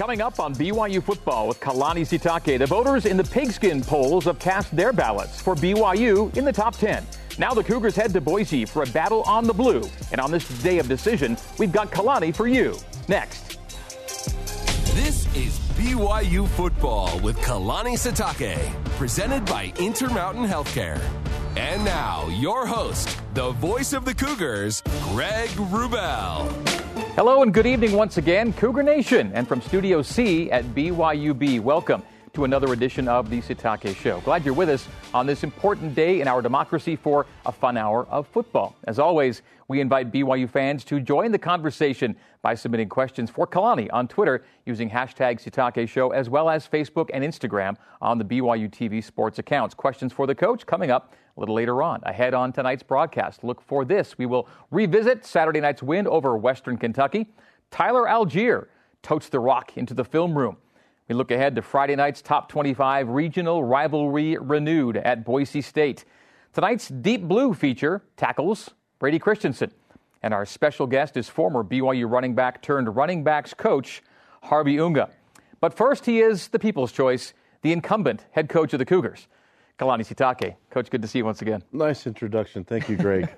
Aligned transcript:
Coming 0.00 0.22
up 0.22 0.40
on 0.40 0.54
BYU 0.54 1.02
football 1.02 1.46
with 1.46 1.60
Kalani 1.60 2.06
Sitake, 2.06 2.58
the 2.58 2.64
voters 2.64 3.04
in 3.04 3.18
the 3.18 3.22
pigskin 3.22 3.82
polls 3.82 4.24
have 4.24 4.38
cast 4.38 4.74
their 4.74 4.94
ballots 4.94 5.42
for 5.42 5.54
BYU 5.54 6.34
in 6.38 6.46
the 6.46 6.52
top 6.54 6.74
10. 6.74 7.04
Now 7.38 7.52
the 7.52 7.62
Cougars 7.62 7.96
head 7.96 8.14
to 8.14 8.20
Boise 8.22 8.64
for 8.64 8.82
a 8.82 8.86
battle 8.86 9.22
on 9.24 9.46
the 9.46 9.52
blue. 9.52 9.82
And 10.10 10.18
on 10.18 10.30
this 10.30 10.48
day 10.62 10.78
of 10.78 10.88
decision, 10.88 11.36
we've 11.58 11.70
got 11.70 11.90
Kalani 11.90 12.34
for 12.34 12.48
you. 12.48 12.78
Next. 13.08 13.58
This 14.94 15.26
is 15.36 15.58
BYU 15.76 16.48
football 16.48 17.20
with 17.20 17.36
Kalani 17.40 17.98
Sitake, 17.98 18.72
presented 18.96 19.44
by 19.44 19.70
Intermountain 19.78 20.46
Healthcare. 20.46 20.98
And 21.58 21.84
now, 21.84 22.26
your 22.28 22.64
host, 22.64 23.20
the 23.34 23.50
voice 23.50 23.92
of 23.92 24.06
the 24.06 24.14
Cougars, 24.14 24.82
Greg 25.10 25.50
Wrubell. 25.50 26.79
Hello 27.16 27.42
and 27.42 27.52
good 27.52 27.66
evening 27.66 27.92
once 27.92 28.18
again, 28.18 28.52
Cougar 28.52 28.84
Nation, 28.84 29.32
and 29.34 29.46
from 29.46 29.60
Studio 29.60 30.00
C 30.00 30.48
at 30.52 30.64
BYUB. 30.76 31.60
Welcome 31.60 32.04
to 32.32 32.44
another 32.44 32.72
edition 32.72 33.08
of 33.08 33.28
the 33.28 33.40
Sitake 33.40 33.94
Show. 33.96 34.20
Glad 34.20 34.44
you're 34.44 34.54
with 34.54 34.68
us 34.68 34.86
on 35.12 35.26
this 35.26 35.42
important 35.42 35.94
day 35.94 36.20
in 36.20 36.28
our 36.28 36.40
democracy 36.40 36.94
for 36.94 37.26
a 37.44 37.50
fun 37.50 37.76
hour 37.76 38.06
of 38.06 38.26
football. 38.28 38.76
As 38.84 38.98
always, 38.98 39.42
we 39.66 39.80
invite 39.80 40.12
BYU 40.12 40.48
fans 40.48 40.84
to 40.84 41.00
join 41.00 41.32
the 41.32 41.38
conversation 41.38 42.14
by 42.42 42.54
submitting 42.54 42.88
questions 42.88 43.30
for 43.30 43.46
Kalani 43.46 43.88
on 43.92 44.06
Twitter 44.06 44.44
using 44.64 44.88
hashtag 44.88 45.42
Sitake 45.42 45.88
Show 45.88 46.10
as 46.10 46.30
well 46.30 46.48
as 46.48 46.68
Facebook 46.68 47.10
and 47.12 47.24
Instagram 47.24 47.76
on 48.00 48.18
the 48.18 48.24
BYU 48.24 48.70
TV 48.70 49.02
sports 49.02 49.38
accounts. 49.38 49.74
Questions 49.74 50.12
for 50.12 50.26
the 50.26 50.34
coach 50.34 50.64
coming 50.66 50.90
up 50.90 51.14
a 51.36 51.40
little 51.40 51.54
later 51.54 51.82
on. 51.82 52.00
Ahead 52.04 52.32
on 52.32 52.52
tonight's 52.52 52.82
broadcast, 52.82 53.42
look 53.42 53.60
for 53.60 53.84
this. 53.84 54.16
We 54.16 54.26
will 54.26 54.48
revisit 54.70 55.26
Saturday 55.26 55.60
night's 55.60 55.82
win 55.82 56.06
over 56.06 56.36
Western 56.36 56.76
Kentucky. 56.76 57.26
Tyler 57.70 58.04
Allgeier 58.04 58.66
totes 59.02 59.28
the 59.28 59.40
rock 59.40 59.76
into 59.76 59.94
the 59.94 60.04
film 60.04 60.36
room. 60.36 60.56
We 61.10 61.16
look 61.16 61.32
ahead 61.32 61.56
to 61.56 61.62
Friday 61.62 61.96
night's 61.96 62.22
top 62.22 62.48
25 62.48 63.08
regional 63.08 63.64
rivalry 63.64 64.38
renewed 64.38 64.96
at 64.96 65.24
Boise 65.24 65.60
State. 65.60 66.04
Tonight's 66.52 66.86
Deep 66.86 67.22
Blue 67.22 67.52
feature 67.52 68.04
tackles 68.16 68.70
Brady 69.00 69.18
Christensen. 69.18 69.72
And 70.22 70.32
our 70.32 70.46
special 70.46 70.86
guest 70.86 71.16
is 71.16 71.28
former 71.28 71.64
BYU 71.64 72.08
running 72.08 72.36
back 72.36 72.62
turned 72.62 72.94
running 72.94 73.24
backs 73.24 73.52
coach, 73.52 74.04
Harvey 74.44 74.78
Unga. 74.78 75.10
But 75.60 75.74
first, 75.74 76.06
he 76.06 76.20
is 76.20 76.46
the 76.46 76.60
people's 76.60 76.92
choice, 76.92 77.34
the 77.62 77.72
incumbent 77.72 78.24
head 78.30 78.48
coach 78.48 78.72
of 78.72 78.78
the 78.78 78.86
Cougars. 78.86 79.26
Kalani 79.80 80.06
Sitake. 80.06 80.54
Coach, 80.70 80.90
good 80.90 81.02
to 81.02 81.08
see 81.08 81.18
you 81.18 81.24
once 81.24 81.42
again. 81.42 81.64
Nice 81.72 82.06
introduction. 82.06 82.62
Thank 82.62 82.88
you, 82.88 82.96
Greg. 82.96 83.28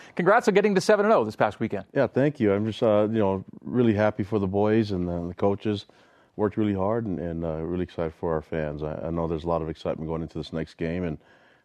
Congrats 0.16 0.48
on 0.48 0.54
getting 0.54 0.74
to 0.74 0.80
7 0.80 1.06
0 1.06 1.24
this 1.26 1.36
past 1.36 1.60
weekend. 1.60 1.84
Yeah, 1.94 2.08
thank 2.08 2.40
you. 2.40 2.52
I'm 2.52 2.66
just, 2.66 2.82
uh, 2.82 3.06
you 3.08 3.20
know, 3.20 3.44
really 3.62 3.94
happy 3.94 4.24
for 4.24 4.40
the 4.40 4.48
boys 4.48 4.90
and 4.90 5.08
uh, 5.08 5.28
the 5.28 5.34
coaches 5.34 5.86
worked 6.36 6.56
really 6.56 6.74
hard 6.74 7.06
and, 7.06 7.18
and 7.18 7.44
uh, 7.44 7.56
really 7.56 7.82
excited 7.82 8.14
for 8.18 8.32
our 8.32 8.42
fans. 8.42 8.82
I, 8.82 8.94
I, 9.06 9.10
know 9.10 9.26
there's 9.26 9.44
a 9.44 9.48
lot 9.48 9.62
of 9.62 9.68
excitement 9.68 10.08
going 10.08 10.22
into 10.22 10.38
this 10.38 10.52
next 10.52 10.76
game, 10.76 11.04
and 11.04 11.18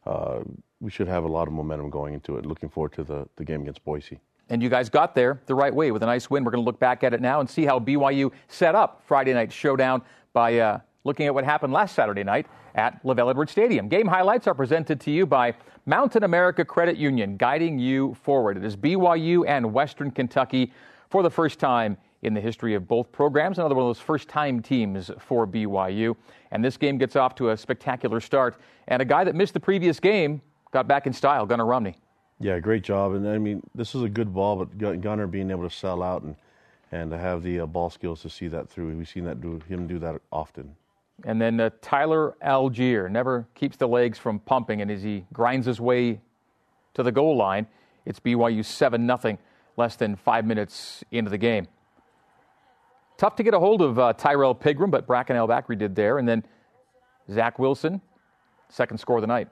uh, 0.06 0.40
we 0.80 0.92
should 0.92 1.08
have 1.08 1.24
a 1.24 1.28
lot 1.28 1.48
of 1.48 1.54
momentum 1.54 1.90
going 1.90 2.14
into 2.14 2.38
it. 2.38 2.46
Looking 2.46 2.70
forward 2.70 2.94
to 2.94 3.04
the, 3.04 3.28
the 3.36 3.46
game 3.46 3.62
against 3.62 3.84
Boise. 3.84 4.20
And 4.50 4.62
you 4.62 4.70
guys 4.70 4.90
got 4.90 5.16
there 5.16 5.42
the 5.48 5.56
right 5.56 5.74
way 5.74 5.92
with 5.92 6.04
a 6.04 6.06
nice 6.06 6.30
win. 6.30 6.44
We're 6.44 6.52
going 6.52 6.64
to 6.64 6.66
look 6.66 6.80
back 6.80 7.04
at 7.04 7.14
it 7.14 7.22
now 7.22 7.40
and 7.40 7.50
see 7.50 7.66
how 7.66 7.80
BYU 7.80 8.32
set 8.48 8.76
up 8.76 9.02
Friday 9.06 9.34
night 9.34 9.52
showdown 9.52 10.04
by 10.34 10.60
uh, 10.60 10.80
looking 11.04 11.26
at 11.26 11.34
what 11.34 11.44
happened 11.44 11.74
last 11.74 11.96
Saturday 11.96 12.24
night 12.24 12.46
at 12.76 13.02
LaVell 13.04 13.32
Edwards 13.32 13.52
Stadium. 13.52 13.88
Game 13.88 14.08
highlights 14.08 14.46
are 14.48 14.54
presented 14.54 15.00
to 15.02 15.12
you 15.12 15.26
by 15.26 15.56
Mountain 15.86 16.24
America 16.24 16.64
Credit 16.64 16.98
Union, 16.98 17.38
guiding 17.38 17.80
you 17.80 18.16
forward. 18.22 18.58
It 18.58 18.66
is 18.66 18.76
BYU 18.76 19.48
and 19.48 19.74
Western 19.74 20.12
Kentucky 20.12 20.72
for 21.10 21.24
the 21.24 21.30
first 21.30 21.60
time 21.60 21.98
in 22.26 22.34
the 22.34 22.42
history 22.42 22.74
of 22.74 22.88
both 22.88 23.12
programs. 23.12 23.60
Another 23.60 23.76
one 23.76 23.84
of 23.84 23.90
those 23.90 24.04
first 24.04 24.28
time 24.28 24.62
teams 24.62 25.12
for 25.20 25.46
BYU. 25.46 26.16
And 26.52 26.66
this 26.66 26.76
game 26.76 26.98
gets 26.98 27.16
off 27.16 27.36
to 27.36 27.52
a 27.52 27.58
spectacular 27.58 28.20
start. 28.20 28.58
And 28.88 29.02
a 29.02 29.06
guy 29.06 29.24
that 29.24 29.36
missed 29.36 29.54
the 29.54 29.60
previous 29.60 30.00
game 30.00 30.42
got 30.72 30.88
back 30.88 31.08
in 31.08 31.14
style, 31.14 31.46
Gunnar 31.46 31.66
Romney. 31.66 31.96
Yeah, 32.40 32.60
great 32.60 32.84
job. 32.84 33.14
And 33.14 33.28
I 33.28 33.38
mean, 33.38 33.62
this 33.76 33.96
is 33.96 34.02
a 34.02 34.10
good 34.10 34.34
ball, 34.34 34.58
but 34.58 35.02
Gunnar 35.02 35.28
being 35.28 35.52
able 35.52 35.70
to 35.70 35.74
sell 35.74 36.04
out 36.04 36.24
and, 36.24 36.36
and 36.92 37.12
to 37.12 37.18
have 37.18 37.44
the 37.44 37.62
uh, 37.62 37.66
ball 37.66 37.90
skills 37.90 38.22
to 38.24 38.30
see 38.30 38.48
that 38.50 38.70
through. 38.70 38.96
We've 38.98 39.08
seen 39.08 39.24
that 39.26 39.40
do, 39.40 39.62
him 39.70 39.88
do 39.88 40.00
that 40.00 40.20
often. 40.32 40.76
And 41.24 41.42
then 41.42 41.60
uh, 41.60 41.70
Tyler 41.82 42.36
Allgeier 42.44 43.10
never 43.10 43.48
keeps 43.56 43.78
the 43.78 43.88
legs 43.88 44.18
from 44.20 44.40
pumping, 44.40 44.82
and 44.82 44.92
as 44.92 45.02
he 45.02 45.26
grinds 45.32 45.66
his 45.66 45.80
way 45.80 46.20
to 46.94 47.04
the 47.04 47.12
goal 47.12 47.38
line, 47.38 47.68
it's 48.06 48.20
BYU 48.20 48.66
7 48.66 49.08
0, 49.08 49.38
less 49.78 49.96
than 49.96 50.18
five 50.18 50.46
minutes 50.46 51.06
into 51.12 51.32
the 51.32 51.38
game. 51.38 51.68
Tough 53.18 53.36
to 53.36 53.44
get 53.44 53.54
a 53.54 53.60
hold 53.60 53.82
of 53.82 53.98
uh, 53.98 54.14
Tyrrell 54.14 54.54
Pigrome, 54.54 54.92
but 54.92 55.08
Bracken 55.08 55.36
El-Bakri 55.36 55.78
did 55.78 55.96
there. 55.96 56.18
And 56.18 56.28
then 56.28 56.44
Zach 57.32 57.60
Wilson, 57.60 58.02
second 58.70 58.98
score 58.98 59.18
of 59.18 59.22
the 59.22 59.28
night. 59.28 59.48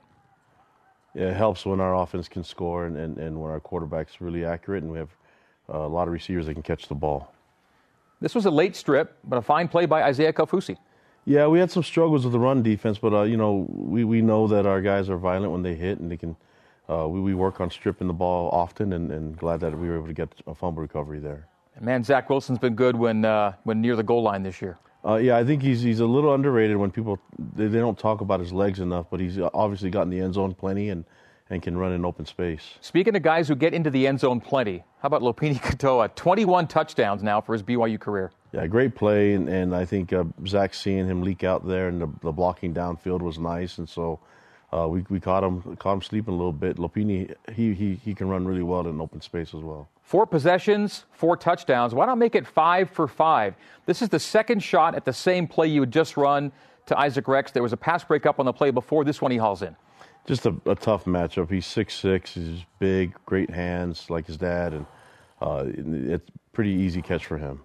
Yeah, 1.16 1.30
it 1.30 1.36
helps 1.36 1.66
when 1.66 1.80
our 1.80 1.96
offense 1.96 2.28
can 2.28 2.44
score 2.44 2.86
and, 2.86 2.98
and, 2.98 3.18
and 3.18 3.40
when 3.40 3.52
our 3.52 3.60
quarterback's 3.60 4.20
really 4.20 4.44
accurate 4.44 4.84
and 4.84 4.92
we 4.92 4.98
have 4.98 5.10
uh, 5.72 5.78
a 5.78 5.88
lot 5.88 6.08
of 6.08 6.14
receivers 6.14 6.48
that 6.48 6.54
can 6.54 6.64
catch 6.64 6.88
the 6.88 6.96
ball. 6.96 7.34
This 8.20 8.36
was 8.36 8.46
a 8.46 8.52
late 8.52 8.76
strip, 8.76 9.18
but 9.24 9.38
a 9.38 9.42
fine 9.42 9.68
play 9.68 9.86
by 9.86 10.04
Isaiah 10.04 10.34
Kaufusi. 10.34 10.78
Yeah, 11.26 11.48
we 11.48 11.60
had 11.60 11.72
some 11.72 11.84
struggles 11.84 12.26
with 12.26 12.34
the 12.34 12.40
run 12.40 12.64
defense, 12.64 12.98
but 12.98 13.14
uh, 13.14 13.24
you 13.24 13.38
know 13.38 13.66
we, 13.70 14.04
we 14.04 14.22
know 14.22 14.48
that 14.48 14.66
our 14.66 14.82
guys 14.82 15.10
are 15.10 15.18
violent 15.18 15.52
when 15.52 15.62
they 15.62 15.76
hit, 15.76 16.00
and 16.00 16.12
they 16.12 16.18
can. 16.18 16.36
Uh, 16.90 17.08
we, 17.08 17.22
we 17.22 17.34
work 17.34 17.62
on 17.62 17.72
stripping 17.72 18.08
the 18.08 18.14
ball 18.14 18.50
often, 18.52 18.92
and, 18.92 19.12
and 19.12 19.38
glad 19.38 19.62
that 19.62 19.78
we 19.78 19.88
were 19.88 19.96
able 19.96 20.08
to 20.08 20.14
get 20.14 20.30
a 20.48 20.54
fumble 20.54 20.82
recovery 20.82 21.20
there. 21.20 21.48
Man, 21.80 22.04
Zach 22.04 22.30
Wilson's 22.30 22.60
been 22.60 22.76
good 22.76 22.96
when 22.96 23.26
uh, 23.26 23.54
when 23.64 23.82
near 23.82 23.96
the 23.96 24.04
goal 24.04 24.24
line 24.24 24.44
this 24.44 24.62
year. 24.62 24.78
Uh, 25.06 25.16
yeah, 25.16 25.38
I 25.38 25.44
think 25.44 25.62
he's 25.62 25.82
he's 25.82 26.00
a 26.00 26.06
little 26.06 26.34
underrated 26.34 26.78
when 26.78 26.92
people 26.92 27.20
they, 27.38 27.68
they, 27.68 27.80
don't 27.80 27.98
talk 27.98 28.22
about 28.22 28.40
his 28.40 28.54
legs 28.54 28.80
enough, 28.80 29.08
but 29.10 29.20
he's 29.20 29.38
obviously 29.54 29.90
gotten 29.90 30.10
the 30.10 30.20
end 30.20 30.36
zone 30.36 30.54
plenty 30.54 30.90
and, 30.90 31.04
and 31.50 31.62
can 31.62 31.78
run 31.78 31.92
in 31.92 32.06
open 32.06 32.26
space. 32.26 32.76
Speaking 32.80 33.16
of 33.16 33.22
guys 33.22 33.48
who 33.50 33.56
get 33.56 33.74
into 33.74 33.90
the 33.90 34.08
end 34.08 34.22
zone 34.22 34.40
plenty, 34.40 34.84
how 35.02 35.08
about 35.08 35.22
Lopini 35.22 35.56
Katoa? 35.62 36.16
21 36.16 36.68
touchdowns 36.68 37.22
now 37.22 37.42
for 37.42 37.52
his 37.52 37.64
BYU 37.64 38.00
career. 38.00 38.32
Yeah, 38.54 38.66
great 38.68 38.96
play, 38.96 39.34
and, 39.34 39.50
and 39.50 39.76
I 39.76 39.84
think 39.84 40.14
uh, 40.14 40.24
Zach 40.48 40.74
seeing 40.74 41.06
him 41.08 41.22
leak 41.22 41.44
out 41.44 41.68
there 41.68 41.90
and 41.90 42.00
the, 42.02 42.10
the 42.22 42.32
blocking 42.32 42.74
downfield 42.74 43.22
was 43.22 43.40
nice, 43.40 43.80
and 43.80 43.90
so 43.90 44.20
uh, 44.74 44.88
we 44.88 45.06
we 45.10 45.20
caught 45.20 45.44
him 45.44 45.76
caught 45.78 45.94
him 45.94 46.02
sleeping 46.02 46.34
a 46.34 46.38
little 46.38 46.54
bit. 46.54 46.78
Lopini 46.78 47.34
he 47.54 47.74
he 47.74 47.96
he 48.04 48.14
can 48.14 48.28
run 48.28 48.46
really 48.46 48.64
well 48.64 48.88
in 48.88 49.00
open 49.00 49.22
space 49.22 49.54
as 49.54 49.62
well. 49.62 49.88
Four 50.02 50.26
possessions, 50.26 51.06
four 51.12 51.38
touchdowns. 51.38 51.94
Why 51.94 52.06
not 52.06 52.18
make 52.18 52.36
it 52.36 52.48
five 52.48 52.90
for 52.90 53.08
five? 53.08 53.56
This 53.86 54.02
is 54.02 54.10
the 54.10 54.20
second 54.20 54.62
shot 54.62 54.96
at 54.96 55.06
the 55.06 55.14
same 55.14 55.48
play 55.48 55.68
you 55.68 55.82
had 55.82 55.92
just 55.92 56.18
run 56.18 56.52
to 56.88 56.98
Isaac 56.98 57.28
Rex. 57.28 57.52
There 57.52 57.64
was 57.64 57.74
a 57.74 57.78
pass 57.78 58.04
breakup 58.04 58.40
on 58.40 58.46
the 58.46 58.54
play 58.54 58.72
before. 58.72 59.04
This 59.04 59.22
one 59.22 59.32
he 59.32 59.38
hauls 59.38 59.62
in. 59.62 59.76
Just 60.26 60.46
a, 60.46 60.56
a 60.66 60.76
tough 60.76 61.06
matchup. 61.06 61.52
He's 61.52 61.66
six 61.66 61.94
six. 61.94 62.34
He's 62.34 62.66
big, 62.80 63.14
great 63.26 63.50
hands 63.50 64.10
like 64.10 64.26
his 64.26 64.38
dad, 64.38 64.74
and 64.74 64.86
uh, 65.42 65.66
it's 66.14 66.30
pretty 66.52 66.72
easy 66.72 67.02
catch 67.02 67.26
for 67.26 67.38
him. 67.38 67.62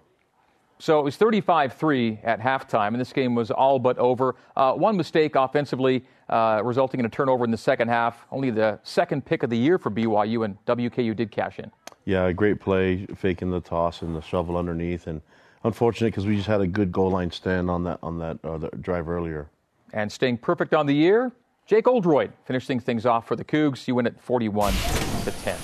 So 0.81 0.97
it 0.97 1.03
was 1.03 1.17
35 1.17 1.73
3 1.73 2.19
at 2.23 2.39
halftime, 2.39 2.89
and 2.89 3.01
this 3.01 3.11
game 3.11 3.35
was 3.35 3.51
all 3.51 3.79
but 3.79 3.97
over. 3.97 4.35
Uh, 4.55 4.73
one 4.73 4.95
mistake 4.95 5.35
offensively, 5.35 6.05
uh, 6.29 6.61
resulting 6.63 7.01
in 7.01 7.05
a 7.05 7.09
turnover 7.09 7.43
in 7.43 7.51
the 7.51 7.57
second 7.57 7.89
half. 7.89 8.25
Only 8.31 8.49
the 8.49 8.79
second 8.83 9.25
pick 9.25 9.43
of 9.43 9.49
the 9.49 9.57
year 9.57 9.77
for 9.77 9.91
BYU, 9.91 10.45
and 10.45 10.57
WKU 10.65 11.13
did 11.13 11.31
cash 11.31 11.59
in. 11.59 11.69
Yeah, 12.05 12.31
great 12.31 12.61
play, 12.61 13.05
faking 13.17 13.51
the 13.51 13.59
toss 13.59 14.01
and 14.01 14.15
the 14.15 14.21
shovel 14.21 14.55
underneath, 14.55 15.07
and 15.07 15.21
unfortunate 15.65 16.07
because 16.07 16.25
we 16.25 16.37
just 16.37 16.47
had 16.47 16.61
a 16.61 16.67
good 16.67 16.93
goal 16.93 17.11
line 17.11 17.29
stand 17.29 17.69
on 17.69 17.83
that 17.83 17.99
on 18.01 18.17
that 18.19 18.39
uh, 18.45 18.69
drive 18.79 19.09
earlier. 19.09 19.49
And 19.91 20.09
staying 20.09 20.37
perfect 20.37 20.73
on 20.73 20.85
the 20.85 20.95
year, 20.95 21.33
Jake 21.65 21.87
Oldroyd 21.87 22.31
finishing 22.45 22.79
things 22.79 23.05
off 23.05 23.27
for 23.27 23.35
the 23.35 23.43
Cougs. 23.43 23.85
You 23.85 23.95
win 23.95 24.07
at 24.07 24.19
41 24.21 24.73
to 25.25 25.31
10. 25.43 25.57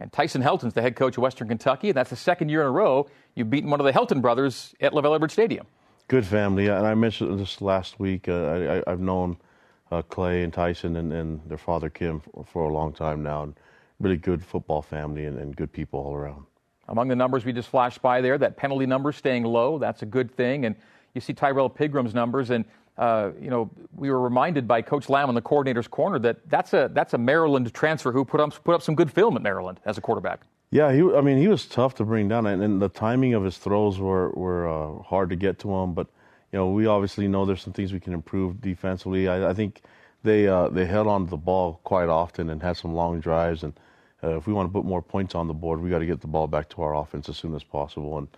And 0.00 0.10
Tyson 0.12 0.42
Helton's 0.42 0.74
the 0.74 0.82
head 0.82 0.96
coach 0.96 1.16
of 1.16 1.22
Western 1.22 1.46
Kentucky, 1.46 1.90
and 1.90 1.96
that's 1.96 2.10
the 2.10 2.16
second 2.16 2.48
year 2.48 2.62
in 2.62 2.66
a 2.66 2.70
row 2.70 3.06
you've 3.34 3.50
beaten 3.50 3.70
one 3.70 3.80
of 3.80 3.86
the 3.86 3.92
Helton 3.92 4.20
brothers 4.20 4.74
at 4.80 4.92
LaVell 4.92 5.14
Edwards 5.14 5.34
Stadium. 5.34 5.66
Good 6.08 6.26
family, 6.26 6.66
and 6.66 6.86
I 6.86 6.94
mentioned 6.94 7.38
this 7.38 7.60
last 7.60 8.00
week. 8.00 8.28
Uh, 8.28 8.82
I, 8.86 8.90
have 8.90 9.00
known 9.00 9.36
uh, 9.92 10.02
Clay 10.02 10.42
and 10.42 10.52
Tyson 10.52 10.96
and, 10.96 11.12
and, 11.12 11.40
their 11.46 11.58
father 11.58 11.88
Kim 11.88 12.20
for, 12.20 12.44
for 12.44 12.62
a 12.64 12.72
long 12.72 12.92
time 12.92 13.22
now. 13.22 13.44
And, 13.44 13.54
really 14.00 14.16
good 14.16 14.44
football 14.44 14.82
family 14.82 15.26
and, 15.26 15.38
and 15.38 15.54
good 15.54 15.72
people 15.72 16.00
all 16.00 16.14
around. 16.14 16.44
Among 16.88 17.06
the 17.06 17.16
numbers 17.16 17.44
we 17.44 17.52
just 17.52 17.68
flashed 17.68 18.02
by 18.02 18.20
there, 18.20 18.36
that 18.38 18.56
penalty 18.56 18.86
number 18.86 19.12
staying 19.12 19.44
low, 19.44 19.78
that's 19.78 20.02
a 20.02 20.06
good 20.06 20.34
thing. 20.34 20.64
And 20.64 20.74
you 21.14 21.20
see 21.20 21.32
Tyrrell 21.32 21.68
Pigrome's 21.68 22.14
numbers, 22.14 22.50
and 22.50 22.64
uh, 23.00 23.32
you 23.40 23.50
know 23.50 23.70
we 23.96 24.10
were 24.10 24.20
reminded 24.20 24.68
by 24.68 24.82
Coach 24.82 25.08
Lamb 25.08 25.28
on 25.28 25.34
the 25.34 25.40
coordinator's 25.40 25.88
corner 25.88 26.18
that 26.20 26.48
that's 26.48 26.72
a 26.72 26.90
that's 26.92 27.14
a 27.14 27.18
Maryland 27.18 27.72
transfer 27.74 28.12
who 28.12 28.24
put 28.24 28.40
up 28.40 28.62
put 28.62 28.74
up 28.74 28.82
some 28.82 28.94
good 28.94 29.10
film 29.10 29.34
at 29.36 29.42
Maryland 29.42 29.80
as 29.84 29.98
a 29.98 30.00
quarterback. 30.00 30.42
Yeah, 30.70 30.92
he, 30.92 31.02
I 31.02 31.20
mean 31.20 31.38
he 31.38 31.48
was 31.48 31.66
tough 31.66 31.94
to 31.96 32.04
bring 32.04 32.28
down, 32.28 32.46
and, 32.46 32.62
and 32.62 32.80
the 32.80 32.88
timing 32.88 33.34
of 33.34 33.42
his 33.42 33.58
throws 33.58 33.98
were 33.98 34.30
were 34.30 34.68
uh, 34.68 35.02
hard 35.02 35.30
to 35.30 35.36
get 35.36 35.58
to 35.60 35.74
him. 35.74 35.94
But 35.94 36.06
you 36.52 36.58
know 36.58 36.70
we 36.70 36.86
obviously 36.86 37.26
know 37.26 37.44
there's 37.44 37.62
some 37.62 37.72
things 37.72 37.92
we 37.92 38.00
can 38.00 38.12
improve 38.12 38.60
defensively. 38.60 39.28
I, 39.28 39.50
I 39.50 39.54
think 39.54 39.82
they 40.22 40.46
uh, 40.46 40.68
they 40.68 40.86
held 40.86 41.08
on 41.08 41.24
to 41.24 41.30
the 41.30 41.36
ball 41.36 41.80
quite 41.82 42.08
often 42.08 42.50
and 42.50 42.62
had 42.62 42.76
some 42.76 42.94
long 42.94 43.18
drives 43.20 43.64
and 43.64 43.72
uh, 44.22 44.36
if 44.36 44.46
we 44.46 44.52
want 44.52 44.68
to 44.68 44.72
put 44.72 44.84
more 44.84 45.02
points 45.02 45.34
on 45.34 45.46
the 45.46 45.54
board, 45.54 45.80
we 45.80 45.90
got 45.90 46.00
to 46.00 46.06
get 46.06 46.20
the 46.20 46.26
ball 46.26 46.46
back 46.46 46.68
to 46.70 46.82
our 46.82 46.94
offense 46.94 47.28
as 47.28 47.36
soon 47.36 47.54
as 47.54 47.64
possible. 47.64 48.18
And 48.18 48.28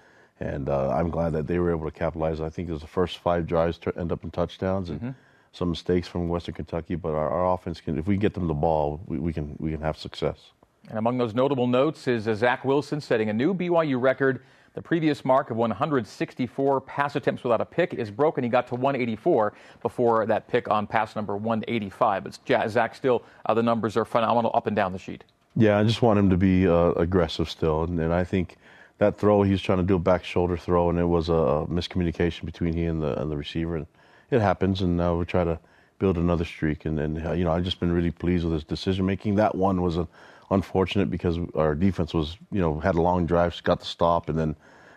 and 0.43 0.69
uh, 0.69 0.91
I'm 0.91 1.11
glad 1.11 1.33
that 1.35 1.47
they 1.47 1.59
were 1.59 1.71
able 1.71 1.85
to 1.85 1.97
capitalize. 1.97 2.41
I 2.41 2.49
think 2.49 2.69
it 2.69 2.73
was 2.73 2.81
the 2.81 2.89
first 2.89 3.19
five 3.19 3.47
drives 3.47 3.79
to 3.79 3.97
end 3.97 4.11
up 4.11 4.25
in 4.25 4.31
touchdowns 4.31 4.91
and 4.91 5.01
mm-hmm. 5.01 5.11
some 5.53 5.71
mistakes 5.71 6.09
from 6.09 6.29
Western 6.29 6.55
Kentucky, 6.55 6.97
but 6.97 7.11
our, 7.11 7.29
our, 7.29 7.55
offense 7.55 7.81
can, 7.81 7.97
if 7.99 8.07
we 8.07 8.17
get 8.17 8.35
them 8.35 8.49
the 8.49 8.55
ball, 8.55 9.01
we, 9.07 9.19
we, 9.19 9.33
can 9.33 9.55
we 9.59 9.71
can 9.71 9.81
have 9.81 9.97
success. 9.97 10.51
And 10.89 10.99
among 10.99 11.17
those 11.19 11.35
notable 11.35 11.69
notes 11.69 12.09
is 12.09 12.27
uh, 12.27 12.35
Zach 12.35 12.65
Wilson 12.65 13.01
setting 13.01 13.29
a 13.29 13.33
new 13.33 13.55
BYU 13.55 14.01
record. 14.01 14.43
The 14.75 14.83
previous 14.83 15.25
mark 15.25 15.51
of 15.51 15.59
164 15.59 16.81
pass 16.81 17.15
attempts 17.15 17.45
without 17.45 17.61
a 17.61 17.65
pick 17.65 17.95
is 17.95 18.11
broken. 18.11 18.43
He 18.43 18.51
got 18.51 18.67
to 18.69 18.75
184 18.75 19.53
before 19.83 20.27
that 20.27 20.49
pick 20.49 20.69
on 20.69 20.87
pass 20.87 21.15
number 21.15 21.37
185. 21.37 22.25
But 22.25 22.71
Zach, 22.71 22.95
still, 22.95 23.23
uh, 23.47 23.55
the 23.55 23.63
numbers 23.63 23.97
are 23.99 24.07
phenomenal 24.07 24.51
up 24.55 24.67
and 24.67 24.75
down 24.75 24.93
the 24.93 24.99
sheet. 24.99 25.25
Yeah, 25.55 25.79
I 25.79 25.85
just 25.85 26.01
want 26.01 26.19
him 26.19 26.31
to 26.31 26.39
be 26.39 26.67
uh, 26.67 26.93
aggressive 26.93 27.51
still, 27.51 27.83
and, 27.83 28.01
and 28.01 28.15
I 28.15 28.25
think 28.25 28.57
that 28.99 29.19
throw, 29.19 29.43
he 29.43 29.53
was 29.53 29.63
trying 29.63 29.79
to 29.79 29.85
do 29.85 29.97
a 29.97 29.99
back 29.99 30.25
shoulder 30.25 30.57
throw, 30.57 30.91
and 30.91 30.99
it 30.99 31.05
was 31.05 31.29
a 31.29 31.67
miscommunication 31.69 32.45
between 32.45 32.75
he 32.75 32.85
and 32.85 33.03
the 33.03 33.21
and 33.21 33.31
the 33.31 33.37
receiver, 33.37 33.77
and 33.77 33.87
it 34.31 34.41
happens. 34.41 34.81
And 34.81 34.97
now 34.97 35.17
we 35.17 35.25
try 35.25 35.45
to 35.45 35.59
build 35.99 36.17
another 36.17 36.45
streak, 36.45 36.85
and 36.85 36.99
uh, 37.25 37.33
you 37.33 37.45
know 37.45 37.53
I've 37.53 37.65
just 37.65 37.81
been 37.81 37.93
really 37.93 38.11
pleased 38.11 38.45
with 38.45 38.55
his 38.55 38.65
decision 38.65 39.07
making. 39.07 39.37
That 39.37 39.55
one 39.55 39.83
was 39.83 39.97
a, 39.97 40.09
unfortunate 40.51 41.11
because 41.11 41.39
our 41.55 41.75
defense 41.75 42.13
was 42.15 42.37
you 42.51 42.61
know 42.61 42.81
had 42.81 42.95
a 42.95 43.03
long 43.03 43.27
drive, 43.27 43.61
got 43.63 43.81
the 43.81 43.87
stop, 43.87 44.29
and 44.29 44.39
then 44.39 44.57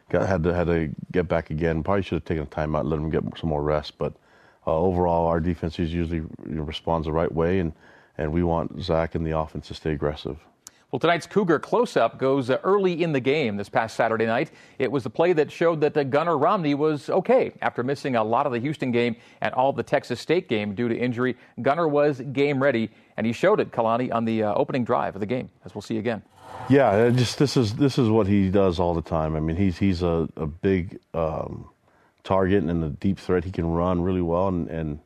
got 0.09 0.27
had 0.27 0.43
to 0.43 0.53
had 0.53 0.67
to 0.67 0.89
get 1.11 1.27
back 1.27 1.49
again. 1.49 1.83
Probably 1.83 2.03
should 2.03 2.15
have 2.15 2.25
taken 2.25 2.43
a 2.43 2.47
timeout, 2.47 2.85
let 2.85 2.99
him 2.99 3.09
get 3.09 3.23
some 3.37 3.49
more 3.49 3.63
rest. 3.63 3.97
But 3.97 4.13
uh, 4.67 4.75
overall, 4.77 5.27
our 5.27 5.39
defense 5.39 5.79
usually 5.79 6.21
responds 6.43 7.07
the 7.07 7.13
right 7.13 7.31
way, 7.31 7.59
and 7.59 7.73
and 8.17 8.31
we 8.31 8.43
want 8.43 8.81
Zach 8.81 9.15
and 9.15 9.25
the 9.25 9.37
offense 9.37 9.67
to 9.67 9.73
stay 9.73 9.91
aggressive. 9.91 10.37
Well, 10.95 10.99
tonight's 11.01 11.27
Cougar 11.27 11.59
close 11.59 11.97
up 11.97 12.17
goes 12.17 12.49
uh, 12.49 12.57
early 12.63 13.03
in 13.03 13.11
the 13.11 13.19
game 13.19 13.57
this 13.57 13.67
past 13.67 13.97
Saturday 13.97 14.25
night. 14.25 14.51
It 14.79 14.89
was 14.89 15.03
the 15.03 15.09
play 15.09 15.33
that 15.33 15.51
showed 15.51 15.81
that 15.81 15.93
the 15.93 16.05
Gunnar 16.05 16.37
Romney 16.37 16.73
was 16.73 17.09
okay 17.09 17.51
after 17.61 17.83
missing 17.83 18.15
a 18.15 18.23
lot 18.23 18.45
of 18.45 18.53
the 18.53 18.59
Houston 18.59 18.93
game 18.93 19.17
and 19.41 19.53
all 19.55 19.73
the 19.73 19.83
Texas 19.83 20.21
State 20.21 20.47
game 20.47 20.73
due 20.73 20.87
to 20.87 20.97
injury. 20.97 21.35
Gunnar 21.61 21.89
was 21.89 22.21
game 22.31 22.63
ready, 22.63 22.89
and 23.17 23.27
he 23.27 23.33
showed 23.33 23.59
it, 23.59 23.73
Kalani, 23.73 24.09
on 24.13 24.23
the 24.23 24.43
uh, 24.43 24.53
opening 24.53 24.85
drive 24.85 25.17
of 25.17 25.19
the 25.19 25.25
game, 25.25 25.49
as 25.65 25.75
we'll 25.75 25.81
see 25.81 25.97
again. 25.97 26.23
Yeah, 26.69 27.09
just 27.09 27.39
this 27.39 27.57
is 27.57 27.75
this 27.75 27.97
is 27.97 28.07
what 28.07 28.25
he 28.25 28.49
does 28.49 28.79
all 28.79 28.93
the 28.93 29.01
time. 29.01 29.35
I 29.35 29.41
mean, 29.41 29.57
he's 29.57 29.77
he's 29.77 30.01
a, 30.01 30.29
a 30.37 30.47
big 30.47 30.97
um, 31.13 31.67
target 32.23 32.63
and 32.63 32.81
a 32.81 32.89
deep 32.91 33.19
threat. 33.19 33.43
He 33.43 33.51
can 33.51 33.65
run 33.65 34.01
really 34.01 34.21
well, 34.21 34.47
and, 34.47 34.69
and 34.69 34.99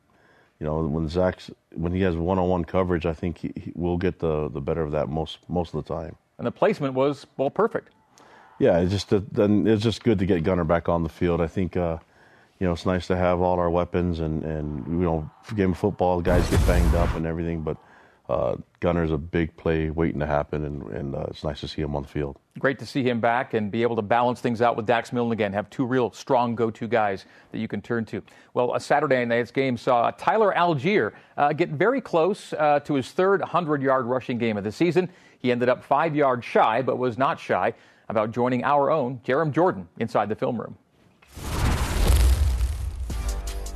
you 0.60 0.66
know, 0.66 0.82
when 0.82 1.08
Zach's 1.08 1.50
when 1.74 1.94
he 1.94 2.02
has 2.02 2.16
one-on-one 2.16 2.66
coverage, 2.66 3.06
I 3.06 3.14
think 3.14 3.38
he, 3.38 3.52
he 3.56 3.72
will 3.76 3.98
get 3.98 4.20
the 4.20 4.50
the 4.50 4.62
better 4.62 4.82
of 4.82 4.92
that 4.92 5.10
most 5.10 5.40
most 5.48 5.74
of 5.74 5.84
the 5.86 5.94
time. 5.94 6.16
And 6.38 6.46
the 6.46 6.52
placement 6.52 6.94
was 6.94 7.26
well 7.38 7.50
perfect. 7.50 7.94
Yeah, 8.60 8.80
it's 8.80 8.92
just 8.92 9.10
then 9.34 9.66
it's 9.68 9.84
just 9.84 10.04
good 10.04 10.20
to 10.20 10.26
get 10.26 10.44
Gunnar 10.44 10.66
back 10.66 10.90
on 10.90 11.04
the 11.04 11.10
field. 11.10 11.40
I 11.40 11.48
think 11.48 11.78
uh, 11.78 11.98
you 12.60 12.68
know 12.68 12.74
it's 12.74 12.86
nice 12.86 13.08
to 13.08 13.16
have 13.16 13.40
all 13.40 13.58
our 13.58 13.70
weapons 13.70 14.20
and 14.20 14.44
and 14.44 14.86
you 14.88 15.06
know 15.06 15.30
game 15.56 15.72
of 15.72 15.78
football 15.78 16.22
guys 16.22 16.50
get 16.50 16.66
banged 16.68 16.94
up 16.96 17.16
and 17.16 17.26
everything, 17.26 17.62
but 17.62 17.78
uh, 18.30 18.56
Gunnar's 18.80 19.12
a 19.12 19.18
big 19.18 19.58
play 19.58 19.90
waiting 19.90 20.20
to 20.20 20.28
happen, 20.28 20.64
and, 20.64 20.84
and 20.92 21.16
uh, 21.16 21.26
it's 21.30 21.44
nice 21.44 21.62
to 21.62 21.68
see 21.68 21.82
him 21.82 21.96
on 21.96 22.04
the 22.04 22.08
field. 22.08 22.38
Great 22.60 22.78
to 22.78 22.86
see 22.86 23.02
him 23.02 23.20
back 23.20 23.56
and 23.56 23.72
be 23.72 23.82
able 23.82 23.96
to 23.96 24.04
balance 24.04 24.40
things 24.40 24.62
out 24.62 24.78
with 24.78 24.86
Dax 24.86 25.12
Milne 25.12 25.32
again. 25.32 25.52
Have 25.52 25.68
two 25.72 25.84
real 25.84 26.12
strong 26.12 26.54
go-to 26.54 26.88
guys 26.88 27.26
that 27.52 27.58
you 27.58 27.68
can 27.68 27.82
turn 27.82 28.06
to. 28.06 28.22
Well, 28.54 28.76
a 28.76 28.80
Saturday 28.80 29.26
night's 29.26 29.50
game 29.50 29.78
saw 29.78 30.12
Tyler 30.12 30.54
Allgeier 30.56 31.14
uh, 31.38 31.54
get 31.54 31.70
very 31.70 32.02
close 32.02 32.54
uh, 32.54 32.80
to 32.82 32.94
his 32.94 33.10
third 33.12 33.42
100-yard 33.42 34.06
rushing 34.06 34.38
game 34.38 34.58
of 34.58 34.64
the 34.64 34.72
season. 34.72 35.10
He 35.40 35.52
ended 35.52 35.68
up 35.68 35.84
five 35.84 36.16
yards 36.16 36.46
shy, 36.46 36.84
but 36.84 37.00
was 37.00 37.18
not 37.18 37.40
shy 37.40 37.74
about 38.10 38.32
joining 38.32 38.64
our 38.64 38.92
own 38.92 39.20
Jarom 39.26 39.52
Jordan 39.52 39.88
inside 39.98 40.30
the 40.30 40.36
film 40.36 40.62
room. 40.62 40.78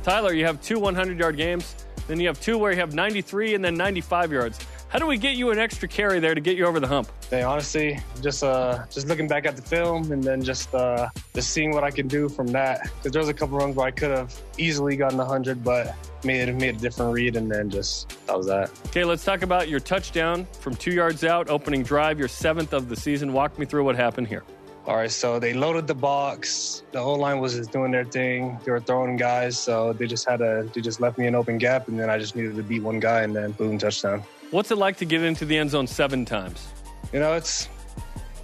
Tyler, 0.04 0.32
you 0.32 0.44
have 0.44 0.60
two 0.62 0.78
100-yard 0.78 1.36
games. 1.36 1.83
Then 2.06 2.20
you 2.20 2.26
have 2.28 2.40
two 2.40 2.58
where 2.58 2.72
you 2.72 2.78
have 2.78 2.94
93 2.94 3.54
and 3.54 3.64
then 3.64 3.74
95 3.74 4.32
yards. 4.32 4.58
How 4.88 4.98
do 5.00 5.06
we 5.06 5.16
get 5.18 5.34
you 5.34 5.50
an 5.50 5.58
extra 5.58 5.88
carry 5.88 6.20
there 6.20 6.34
to 6.36 6.40
get 6.40 6.56
you 6.56 6.66
over 6.66 6.78
the 6.78 6.86
hump? 6.86 7.10
Hey, 7.28 7.42
honestly, 7.42 7.98
just 8.22 8.44
uh, 8.44 8.84
just 8.90 9.08
looking 9.08 9.26
back 9.26 9.44
at 9.44 9.56
the 9.56 9.62
film 9.62 10.12
and 10.12 10.22
then 10.22 10.40
just 10.40 10.72
uh, 10.72 11.08
just 11.34 11.50
seeing 11.50 11.72
what 11.72 11.82
I 11.82 11.90
can 11.90 12.06
do 12.06 12.28
from 12.28 12.46
that. 12.48 12.82
Because 12.82 13.10
there 13.10 13.20
was 13.20 13.28
a 13.28 13.34
couple 13.34 13.58
runs 13.58 13.74
where 13.74 13.88
I 13.88 13.90
could 13.90 14.10
have 14.10 14.32
easily 14.56 14.96
gotten 14.96 15.18
100, 15.18 15.64
but 15.64 15.96
made 16.24 16.54
made 16.54 16.76
a 16.76 16.78
different 16.78 17.12
read, 17.12 17.34
and 17.34 17.50
then 17.50 17.70
just 17.70 18.24
that 18.26 18.36
was 18.36 18.46
that. 18.46 18.70
Okay, 18.86 19.04
let's 19.04 19.24
talk 19.24 19.42
about 19.42 19.68
your 19.68 19.80
touchdown 19.80 20.46
from 20.60 20.76
two 20.76 20.92
yards 20.92 21.24
out, 21.24 21.50
opening 21.50 21.82
drive, 21.82 22.18
your 22.18 22.28
seventh 22.28 22.72
of 22.72 22.88
the 22.88 22.96
season. 22.96 23.32
Walk 23.32 23.58
me 23.58 23.66
through 23.66 23.84
what 23.84 23.96
happened 23.96 24.28
here. 24.28 24.44
All 24.86 24.96
right, 24.96 25.10
so 25.10 25.38
they 25.38 25.54
loaded 25.54 25.86
the 25.86 25.94
box. 25.94 26.82
The 26.92 27.02
whole 27.02 27.16
line 27.16 27.40
was 27.40 27.54
just 27.54 27.72
doing 27.72 27.90
their 27.90 28.04
thing. 28.04 28.58
They 28.64 28.70
were 28.70 28.80
throwing 28.80 29.16
guys, 29.16 29.58
so 29.58 29.94
they 29.94 30.06
just 30.06 30.28
had 30.28 30.40
to. 30.40 30.68
They 30.74 30.82
just 30.82 31.00
left 31.00 31.16
me 31.16 31.26
an 31.26 31.34
open 31.34 31.56
gap, 31.56 31.88
and 31.88 31.98
then 31.98 32.10
I 32.10 32.18
just 32.18 32.36
needed 32.36 32.54
to 32.56 32.62
beat 32.62 32.82
one 32.82 33.00
guy, 33.00 33.22
and 33.22 33.34
then 33.34 33.52
boom, 33.52 33.78
touchdown. 33.78 34.22
What's 34.50 34.70
it 34.70 34.76
like 34.76 34.98
to 34.98 35.06
get 35.06 35.22
into 35.22 35.46
the 35.46 35.56
end 35.56 35.70
zone 35.70 35.86
seven 35.86 36.26
times? 36.26 36.68
You 37.14 37.20
know, 37.20 37.32
it's 37.32 37.70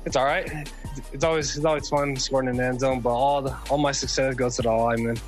it's 0.07 0.17
all 0.17 0.25
right. 0.25 0.67
It's 1.13 1.25
always 1.25 1.55
it's 1.59 1.67
always 1.67 1.91
fun 1.91 2.17
scoring 2.17 2.49
in 2.49 2.57
the 2.57 2.65
end 2.65 2.81
zone, 2.81 3.01
but 3.01 3.11
all 3.11 3.43
the, 3.43 3.55
all 3.69 3.77
my 3.77 3.93
success 3.93 4.35
goes 4.35 4.57
to 4.57 4.63
the 4.63 4.73
linemen 4.73 5.19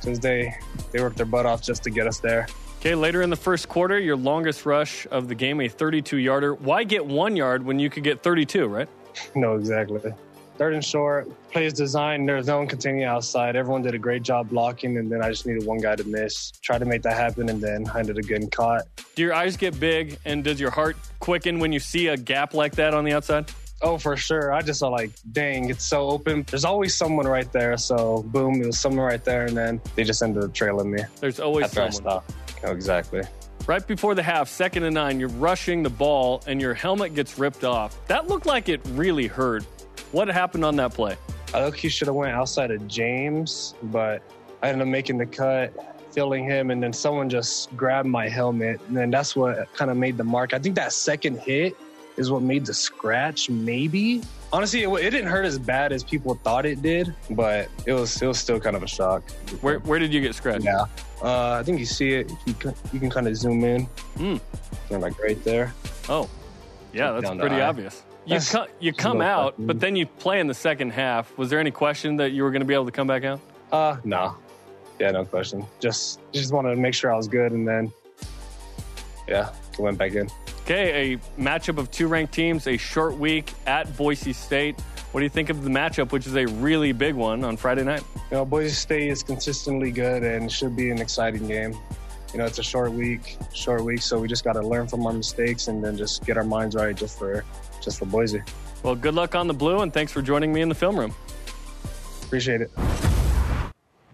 since 0.00 0.20
they 0.20 0.56
they 0.90 1.02
worked 1.02 1.18
their 1.18 1.26
butt 1.26 1.44
off 1.44 1.60
just 1.60 1.82
to 1.82 1.90
get 1.90 2.06
us 2.06 2.18
there. 2.18 2.46
Okay, 2.80 2.94
later 2.94 3.20
in 3.20 3.28
the 3.28 3.36
first 3.36 3.68
quarter, 3.68 3.98
your 3.98 4.16
longest 4.16 4.64
rush 4.64 5.06
of 5.10 5.28
the 5.28 5.34
game, 5.34 5.60
a 5.60 5.68
32 5.68 6.16
yarder. 6.16 6.54
Why 6.54 6.82
get 6.84 7.04
one 7.04 7.36
yard 7.36 7.62
when 7.62 7.78
you 7.78 7.90
could 7.90 8.04
get 8.04 8.22
32, 8.22 8.66
right? 8.66 8.88
no, 9.34 9.56
exactly 9.56 10.00
third 10.56 10.74
and 10.74 10.84
short, 10.84 11.28
plays 11.50 11.72
design, 11.72 12.26
there's 12.26 12.46
no 12.46 12.58
one 12.58 12.66
continuing 12.66 13.04
outside. 13.04 13.56
Everyone 13.56 13.82
did 13.82 13.94
a 13.94 13.98
great 13.98 14.22
job 14.22 14.50
blocking, 14.50 14.96
and 14.98 15.10
then 15.10 15.22
I 15.22 15.30
just 15.30 15.46
needed 15.46 15.66
one 15.66 15.78
guy 15.78 15.96
to 15.96 16.04
miss. 16.04 16.50
Try 16.62 16.78
to 16.78 16.84
make 16.84 17.02
that 17.02 17.16
happen, 17.16 17.48
and 17.48 17.60
then 17.60 17.86
I 17.92 18.00
ended 18.00 18.18
up 18.18 18.24
getting 18.24 18.50
caught. 18.50 18.82
Do 19.14 19.22
your 19.22 19.34
eyes 19.34 19.56
get 19.56 19.78
big, 19.78 20.18
and 20.24 20.44
does 20.44 20.60
your 20.60 20.70
heart 20.70 20.96
quicken 21.20 21.58
when 21.58 21.72
you 21.72 21.80
see 21.80 22.08
a 22.08 22.16
gap 22.16 22.54
like 22.54 22.74
that 22.76 22.94
on 22.94 23.04
the 23.04 23.12
outside? 23.12 23.50
Oh, 23.82 23.98
for 23.98 24.16
sure. 24.16 24.52
I 24.52 24.62
just 24.62 24.78
saw 24.78 24.88
like, 24.88 25.10
dang, 25.32 25.68
it's 25.68 25.84
so 25.84 26.08
open. 26.08 26.44
There's 26.48 26.64
always 26.64 26.96
someone 26.96 27.26
right 27.26 27.50
there. 27.52 27.76
So 27.76 28.22
boom, 28.28 28.62
it 28.62 28.66
was 28.66 28.80
someone 28.80 29.04
right 29.04 29.24
there, 29.24 29.46
and 29.46 29.56
then 29.56 29.80
they 29.96 30.04
just 30.04 30.22
ended 30.22 30.44
up 30.44 30.54
trailing 30.54 30.90
me. 30.90 31.02
There's 31.18 31.40
always 31.40 31.64
After 31.64 31.90
someone. 31.90 32.22
Oh, 32.64 32.70
exactly. 32.70 33.22
Right 33.66 33.86
before 33.86 34.14
the 34.14 34.22
half, 34.22 34.48
second 34.48 34.84
and 34.84 34.94
nine, 34.94 35.20
you're 35.20 35.28
rushing 35.28 35.82
the 35.82 35.90
ball 35.90 36.42
and 36.46 36.60
your 36.60 36.74
helmet 36.74 37.14
gets 37.14 37.38
ripped 37.38 37.64
off. 37.64 37.96
That 38.08 38.28
looked 38.28 38.46
like 38.46 38.68
it 38.68 38.80
really 38.90 39.26
hurt. 39.26 39.64
What 40.10 40.28
happened 40.28 40.64
on 40.64 40.76
that 40.76 40.92
play? 40.92 41.16
I 41.54 41.62
think 41.62 41.76
he 41.76 41.88
should 41.88 42.08
have 42.08 42.14
went 42.14 42.32
outside 42.32 42.70
of 42.70 42.86
James, 42.88 43.74
but 43.84 44.22
I 44.62 44.68
ended 44.68 44.82
up 44.82 44.88
making 44.88 45.18
the 45.18 45.26
cut, 45.26 45.72
filling 46.12 46.44
him, 46.44 46.70
and 46.70 46.82
then 46.82 46.92
someone 46.92 47.28
just 47.28 47.74
grabbed 47.76 48.08
my 48.08 48.28
helmet, 48.28 48.80
and 48.88 48.96
then 48.96 49.10
that's 49.10 49.36
what 49.36 49.72
kind 49.74 49.90
of 49.90 49.96
made 49.96 50.16
the 50.16 50.24
mark. 50.24 50.54
I 50.54 50.58
think 50.58 50.76
that 50.76 50.92
second 50.92 51.38
hit 51.40 51.76
is 52.16 52.30
what 52.30 52.42
made 52.42 52.66
the 52.66 52.74
scratch, 52.74 53.50
maybe. 53.50 54.22
Honestly, 54.52 54.82
it, 54.82 54.88
it, 54.88 55.10
didn't 55.10 55.30
hurt 55.30 55.46
as 55.46 55.58
bad 55.58 55.92
as 55.92 56.04
people 56.04 56.34
thought 56.34 56.66
it 56.66 56.82
did, 56.82 57.14
but 57.30 57.68
it 57.86 57.92
was 57.92 58.20
it 58.20 58.26
was 58.26 58.38
still 58.38 58.60
kind 58.60 58.76
of 58.76 58.82
a 58.82 58.86
shock. 58.86 59.28
Where 59.62 59.78
where 59.80 59.98
did 59.98 60.12
you 60.12 60.20
get 60.20 60.34
scratched? 60.34 60.64
Yeah, 60.64 60.84
uh, 61.22 61.52
I 61.52 61.62
think 61.62 61.78
you 61.78 61.86
see 61.86 62.12
it. 62.12 62.30
You 62.46 62.54
can, 62.54 62.74
you 62.92 63.00
can 63.00 63.08
kind 63.08 63.26
of 63.26 63.36
zoom 63.36 63.64
in. 63.64 63.84
Hmm. 64.16 64.36
Like 64.90 65.18
right 65.20 65.42
there. 65.42 65.72
Oh, 66.10 66.28
yeah, 66.92 67.12
that's 67.12 67.34
pretty 67.38 67.62
obvious. 67.62 68.02
You, 68.24 68.38
co- 68.38 68.66
you 68.78 68.92
come 68.92 69.20
out, 69.20 69.54
but 69.58 69.80
then 69.80 69.96
you 69.96 70.06
play 70.06 70.38
in 70.38 70.46
the 70.46 70.54
second 70.54 70.90
half. 70.90 71.36
Was 71.36 71.50
there 71.50 71.58
any 71.58 71.72
question 71.72 72.16
that 72.16 72.30
you 72.32 72.44
were 72.44 72.50
going 72.50 72.60
to 72.60 72.66
be 72.66 72.74
able 72.74 72.86
to 72.86 72.92
come 72.92 73.06
back 73.06 73.24
out? 73.24 73.40
Uh, 73.72 73.96
no. 74.04 74.36
Yeah, 75.00 75.10
no 75.10 75.24
question. 75.24 75.64
Just 75.80 76.20
just 76.32 76.52
wanted 76.52 76.70
to 76.70 76.76
make 76.76 76.94
sure 76.94 77.12
I 77.12 77.16
was 77.16 77.26
good, 77.26 77.50
and 77.52 77.66
then 77.66 77.92
yeah, 79.26 79.52
went 79.78 79.98
back 79.98 80.12
in. 80.12 80.28
Okay, 80.62 81.14
a 81.14 81.40
matchup 81.40 81.78
of 81.78 81.90
two 81.90 82.06
ranked 82.06 82.32
teams, 82.32 82.68
a 82.68 82.76
short 82.76 83.18
week 83.18 83.52
at 83.66 83.96
Boise 83.96 84.32
State. 84.32 84.78
What 85.10 85.20
do 85.20 85.24
you 85.24 85.30
think 85.30 85.50
of 85.50 85.64
the 85.64 85.70
matchup, 85.70 86.12
which 86.12 86.26
is 86.26 86.36
a 86.36 86.46
really 86.46 86.92
big 86.92 87.14
one 87.14 87.44
on 87.44 87.56
Friday 87.56 87.82
night? 87.82 88.04
You 88.30 88.38
know, 88.38 88.44
Boise 88.44 88.70
State 88.70 89.08
is 89.08 89.22
consistently 89.22 89.90
good 89.90 90.22
and 90.22 90.50
should 90.50 90.76
be 90.76 90.90
an 90.90 91.00
exciting 91.00 91.48
game. 91.48 91.76
You 92.32 92.38
know, 92.38 92.46
it's 92.46 92.58
a 92.58 92.62
short 92.62 92.92
week, 92.92 93.36
short 93.52 93.84
week, 93.84 94.00
so 94.00 94.18
we 94.18 94.28
just 94.28 94.44
got 94.44 94.54
to 94.54 94.62
learn 94.62 94.86
from 94.86 95.04
our 95.04 95.12
mistakes 95.12 95.68
and 95.68 95.84
then 95.84 95.96
just 95.96 96.24
get 96.24 96.36
our 96.36 96.44
minds 96.44 96.76
right 96.76 96.94
just 96.96 97.18
for 97.18 97.44
just 97.82 97.98
for 97.98 98.06
Boise. 98.06 98.42
Well, 98.82 98.94
good 98.94 99.14
luck 99.14 99.34
on 99.34 99.46
the 99.46 99.54
blue, 99.54 99.80
and 99.80 99.92
thanks 99.92 100.12
for 100.12 100.22
joining 100.22 100.52
me 100.52 100.60
in 100.60 100.68
the 100.68 100.74
film 100.74 100.98
room. 100.98 101.14
Appreciate 102.24 102.60
it. 102.60 102.70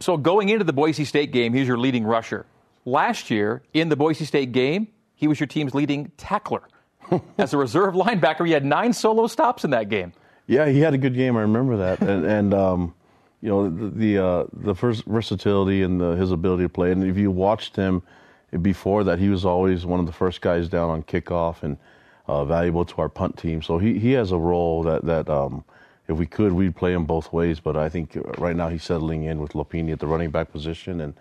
So, 0.00 0.16
going 0.16 0.48
into 0.48 0.64
the 0.64 0.72
Boise 0.72 1.04
State 1.04 1.32
game, 1.32 1.54
he's 1.54 1.66
your 1.66 1.78
leading 1.78 2.04
rusher. 2.04 2.46
Last 2.84 3.30
year, 3.30 3.62
in 3.74 3.88
the 3.88 3.96
Boise 3.96 4.24
State 4.24 4.52
game, 4.52 4.88
he 5.14 5.26
was 5.26 5.40
your 5.40 5.46
team's 5.46 5.74
leading 5.74 6.10
tackler. 6.16 6.62
As 7.38 7.54
a 7.54 7.56
reserve 7.58 7.94
linebacker, 7.94 8.46
he 8.46 8.52
had 8.52 8.64
nine 8.64 8.92
solo 8.92 9.26
stops 9.26 9.64
in 9.64 9.70
that 9.70 9.88
game. 9.88 10.12
Yeah, 10.46 10.68
he 10.68 10.80
had 10.80 10.94
a 10.94 10.98
good 10.98 11.14
game. 11.14 11.36
I 11.36 11.42
remember 11.42 11.76
that. 11.78 12.00
and, 12.08 12.24
and 12.24 12.54
um, 12.54 12.94
you 13.40 13.48
know, 13.48 13.68
the 13.68 13.88
the, 13.88 14.24
uh, 14.24 14.44
the 14.52 14.74
first 14.74 15.04
versatility 15.04 15.82
and 15.82 16.00
the, 16.00 16.10
his 16.12 16.32
ability 16.32 16.64
to 16.64 16.68
play. 16.68 16.92
And 16.92 17.04
if 17.04 17.16
you 17.16 17.30
watched 17.30 17.76
him 17.76 18.02
before 18.62 19.04
that, 19.04 19.18
he 19.18 19.28
was 19.28 19.44
always 19.44 19.84
one 19.84 20.00
of 20.00 20.06
the 20.06 20.12
first 20.12 20.40
guys 20.40 20.68
down 20.68 20.90
on 20.90 21.02
kickoff 21.02 21.62
and 21.62 21.76
uh, 22.28 22.44
valuable 22.44 22.84
to 22.84 23.00
our 23.00 23.08
punt 23.08 23.38
team. 23.38 23.62
So 23.62 23.78
he, 23.78 23.98
he 23.98 24.12
has 24.12 24.32
a 24.32 24.38
role 24.38 24.82
that 24.84 25.04
that 25.06 25.28
um, 25.28 25.64
if 26.06 26.16
we 26.16 26.26
could, 26.26 26.52
we'd 26.52 26.76
play 26.76 26.92
him 26.92 27.04
both 27.04 27.32
ways. 27.32 27.60
But 27.60 27.76
I 27.76 27.88
think 27.88 28.16
right 28.38 28.56
now 28.56 28.68
he's 28.68 28.84
settling 28.84 29.24
in 29.24 29.40
with 29.40 29.52
Lopini 29.52 29.92
at 29.92 30.00
the 30.00 30.06
running 30.06 30.30
back 30.30 30.52
position, 30.52 31.00
and 31.00 31.14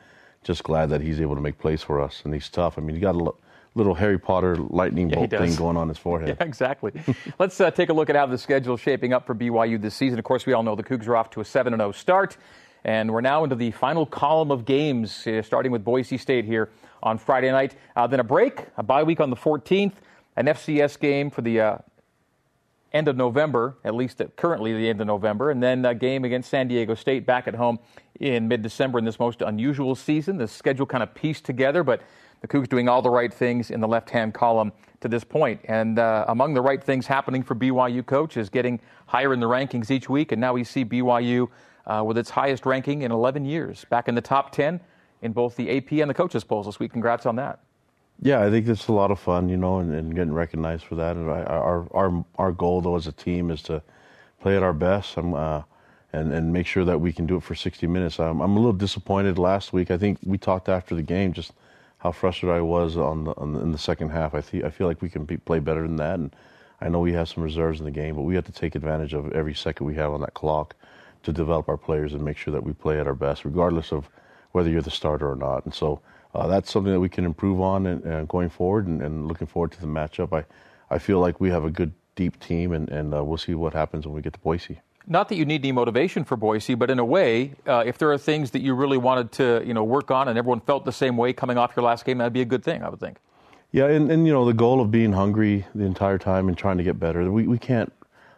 just 0.44 0.64
glad 0.64 0.90
that 0.90 1.02
he's 1.02 1.20
able 1.22 1.36
to 1.36 1.42
make 1.42 1.58
plays 1.60 1.82
for 1.82 2.02
us. 2.02 2.22
And 2.24 2.34
he's 2.34 2.50
tough. 2.50 2.78
I 2.78 2.82
mean, 2.82 2.96
he 2.96 3.02
got 3.02 3.16
a 3.16 3.32
little 3.76 3.96
Harry 3.96 4.20
Potter 4.20 4.56
lightning 4.56 5.10
bolt 5.10 5.30
thing 5.30 5.56
going 5.56 5.78
on 5.78 5.88
his 5.88 5.98
forehead. 5.98 6.38
Yeah, 6.40 6.46
exactly. 6.46 6.92
Let's 7.40 7.60
uh, 7.62 7.72
take 7.72 7.90
a 7.90 7.94
look 7.94 8.10
at 8.10 8.16
how 8.16 8.26
the 8.26 8.38
schedule 8.38 8.76
is 8.76 8.82
shaping 8.82 9.14
up 9.14 9.26
for 9.26 9.36
BYU 9.36 9.80
this 9.82 9.96
season. 9.96 10.20
Of 10.20 10.26
course, 10.26 10.46
we 10.46 10.54
all 10.54 10.64
know 10.64 10.76
the 10.76 10.84
Cougs 10.84 11.08
are 11.08 11.16
off 11.16 11.30
to 11.32 11.42
a 11.42 11.46
7 11.46 11.74
0 11.74 11.92
start. 11.92 12.38
And 12.84 13.12
we're 13.12 13.22
now 13.22 13.44
into 13.44 13.56
the 13.56 13.72
final 13.72 14.06
column 14.06 14.52
of 14.52 14.64
games, 14.64 15.28
uh, 15.28 15.42
starting 15.42 15.72
with 15.72 15.84
Boise 15.84 16.18
State 16.18 16.46
here 16.46 16.70
on 17.04 17.18
Friday 17.18 17.52
night. 17.52 17.76
Uh, 17.96 18.08
then 18.08 18.20
a 18.20 18.24
break, 18.24 18.66
a 18.78 18.84
bye 18.84 19.04
week 19.04 19.20
on 19.20 19.30
the 19.30 19.36
14th, 19.36 19.94
an 20.38 20.46
FCS 20.46 21.00
game 21.00 21.30
for 21.30 21.42
the 21.42 21.60
uh, 21.60 21.78
end 22.94 23.08
of 23.08 23.18
November, 23.18 23.78
at 23.84 23.96
least 23.96 24.22
currently 24.36 24.74
the 24.74 24.88
end 24.88 25.02
of 25.02 25.08
November, 25.08 25.52
and 25.52 25.62
then 25.62 25.84
a 25.84 25.94
game 25.94 26.24
against 26.24 26.50
San 26.50 26.68
Diego 26.68 26.96
State 26.96 27.26
back 27.26 27.48
at 27.48 27.56
home 27.56 27.80
in 28.20 28.48
mid 28.48 28.62
December 28.62 29.00
in 29.00 29.06
this 29.06 29.20
most 29.20 29.42
unusual 29.42 29.96
season. 29.96 30.38
The 30.38 30.48
schedule 30.48 30.86
kind 30.86 31.04
of 31.04 31.14
pieced 31.14 31.44
together, 31.44 31.84
but 31.84 32.02
the 32.42 32.48
Cougs 32.48 32.70
doing 32.70 32.88
all 32.88 33.02
the 33.02 33.10
right 33.10 33.34
things 33.34 33.72
in 33.72 33.82
the 33.82 33.88
left 33.88 34.12
hand 34.12 34.34
column 34.34 34.72
to 35.02 35.08
this 35.08 35.24
point. 35.24 35.60
And 35.66 35.98
uh, 35.98 36.26
among 36.28 36.54
the 36.54 36.62
right 36.62 36.84
things 36.84 37.08
happening 37.08 37.42
for 37.42 37.56
BYU 37.56 38.06
coach 38.06 38.38
is 38.38 38.48
getting 38.48 38.80
higher 39.08 39.34
in 39.34 39.40
the 39.40 39.48
rankings 39.48 39.90
each 39.90 40.08
week, 40.08 40.32
and 40.32 40.40
now 40.40 40.54
we 40.54 40.64
see 40.64 40.86
BYU 40.86 41.50
uh, 41.88 42.04
with 42.06 42.18
its 42.18 42.30
highest 42.30 42.66
ranking 42.66 43.02
in 43.02 43.12
11 43.12 43.44
years, 43.44 43.86
back 43.90 44.08
in 44.08 44.14
the 44.14 44.22
top 44.22 44.52
10 44.52 44.80
in 45.24 45.32
both 45.32 45.56
the 45.56 45.76
AP 45.76 45.94
and 45.94 46.10
the 46.10 46.14
coaches 46.14 46.44
polls 46.44 46.68
this 46.68 46.80
week. 46.80 46.92
Congrats 46.92 47.26
on 47.26 47.36
that. 47.38 47.60
Yeah, 48.22 48.44
I 48.44 48.50
think 48.50 48.68
it's 48.68 48.88
a 48.88 48.94
lot 48.94 49.12
of 49.12 49.20
fun, 49.20 49.48
you 49.50 49.58
know, 49.58 49.80
and, 49.80 49.94
and 49.94 50.16
getting 50.16 50.34
recognized 50.34 50.86
for 50.86 50.96
that. 50.96 51.16
And 51.16 51.30
our 51.30 51.88
our 51.94 52.26
our 52.36 52.52
goal, 52.52 52.82
though, 52.82 52.96
as 52.96 53.08
a 53.08 53.12
team, 53.12 53.52
is 53.52 53.62
to 53.64 53.84
play 54.42 54.58
at 54.58 54.64
our 54.64 54.74
best 54.74 55.18
uh, 55.18 55.64
and 56.14 56.34
and 56.34 56.52
make 56.52 56.66
sure 56.66 56.84
that 56.86 57.00
we 57.00 57.14
can 57.14 57.28
do 57.28 57.38
it 57.38 57.44
for 57.44 57.54
60 57.56 57.86
minutes. 57.88 58.20
I'm, 58.20 58.42
I'm 58.42 58.54
a 58.56 58.60
little 58.60 58.74
disappointed 58.74 59.38
last 59.38 59.72
week. 59.74 59.92
I 59.92 59.98
think 59.98 60.20
we 60.26 60.38
talked 60.38 60.68
after 60.70 60.96
the 60.96 61.04
game 61.04 61.34
just 61.34 61.54
how 62.00 62.12
frustrated 62.12 62.56
I 62.58 62.62
was 62.62 62.98
on 62.98 63.26
the, 63.26 63.32
on 63.38 63.54
the 63.54 63.60
in 63.62 63.72
the 63.72 63.78
second 63.78 64.10
half. 64.10 64.34
I 64.34 64.42
think 64.42 64.64
I 64.64 64.72
feel 64.72 64.88
like 64.88 65.02
we 65.02 65.10
can 65.10 65.26
be, 65.26 65.38
play 65.38 65.60
better 65.60 65.84
than 65.84 65.98
that, 65.98 66.20
and 66.20 66.36
I 66.82 66.90
know 66.90 67.00
we 67.02 67.14
have 67.14 67.30
some 67.30 67.44
reserves 67.44 67.80
in 67.80 67.86
the 67.86 67.92
game, 67.92 68.16
but 68.16 68.24
we 68.24 68.36
have 68.36 68.46
to 68.46 68.52
take 68.52 68.76
advantage 68.76 69.14
of 69.14 69.32
every 69.34 69.54
second 69.54 69.86
we 69.86 69.96
have 69.96 70.12
on 70.12 70.22
that 70.22 70.34
clock 70.34 70.76
to 71.24 71.32
develop 71.34 71.70
our 71.70 71.78
players 71.78 72.14
and 72.14 72.24
make 72.24 72.38
sure 72.38 72.52
that 72.54 72.64
we 72.64 72.74
play 72.74 73.00
at 73.00 73.08
our 73.08 73.16
best, 73.16 73.46
regardless 73.46 73.92
of 73.92 74.10
whether 74.54 74.70
you're 74.70 74.82
the 74.82 74.92
starter 74.92 75.30
or 75.30 75.36
not. 75.36 75.66
And 75.66 75.74
so 75.74 76.02
uh, 76.38 76.46
that's 76.46 76.72
something 76.72 76.94
that 76.94 77.00
we 77.00 77.10
can 77.10 77.26
improve 77.26 77.60
on 77.60 77.88
and, 77.88 78.04
and 78.04 78.28
going 78.28 78.50
forward 78.50 78.86
and, 78.86 79.02
and, 79.02 79.28
looking 79.28 79.48
forward 79.48 79.72
to 79.72 79.82
the 79.82 79.88
matchup. 79.88 80.32
I, 80.38 80.46
I 80.94 81.00
feel 81.00 81.20
like 81.20 81.42
we 81.42 81.50
have 81.50 81.66
a 81.66 81.72
good, 81.72 81.94
deep 82.16 82.40
team, 82.40 82.74
and, 82.74 82.88
and 82.90 83.14
uh, 83.14 83.24
we'll 83.24 83.40
see 83.40 83.56
what 83.56 83.74
happens 83.74 84.06
when 84.06 84.14
we 84.14 84.22
get 84.22 84.34
to 84.34 84.40
Boise. 84.40 84.80
Not 85.08 85.30
that 85.30 85.36
you 85.36 85.46
need 85.46 85.62
any 85.62 85.72
motivation 85.72 86.24
for 86.24 86.38
Boise, 86.38 86.76
but 86.76 86.92
in 86.92 87.00
a 87.00 87.06
way, 87.06 87.54
uh, 87.66 87.84
if 87.86 87.98
there 87.98 88.12
are 88.12 88.18
things 88.20 88.52
that 88.52 88.62
you 88.62 88.76
really 88.76 88.98
wanted 88.98 89.32
to, 89.34 89.64
you 89.66 89.74
know, 89.74 89.84
work 89.84 90.12
on, 90.12 90.28
and 90.28 90.38
everyone 90.38 90.60
felt 90.60 90.86
the 90.86 90.92
same 90.92 91.18
way 91.18 91.34
coming 91.34 91.58
off 91.58 91.74
your 91.76 91.84
last 91.84 92.06
game, 92.06 92.20
that'd 92.20 92.34
be 92.34 92.42
a 92.42 92.46
good 92.46 92.64
thing, 92.64 92.84
I 92.84 92.90
would 92.90 93.00
think. 93.00 93.18
Yeah, 93.72 93.88
and, 93.88 94.12
and 94.12 94.28
you 94.28 94.34
know, 94.34 94.46
the 94.46 94.54
goal 94.54 94.80
of 94.80 94.92
being 94.92 95.14
hungry 95.14 95.66
the 95.74 95.86
entire 95.86 96.20
time 96.20 96.50
and 96.50 96.58
trying 96.58 96.78
to 96.78 96.84
get 96.84 97.00
better, 97.00 97.32
we 97.32 97.48
we 97.48 97.58
can't 97.58 97.92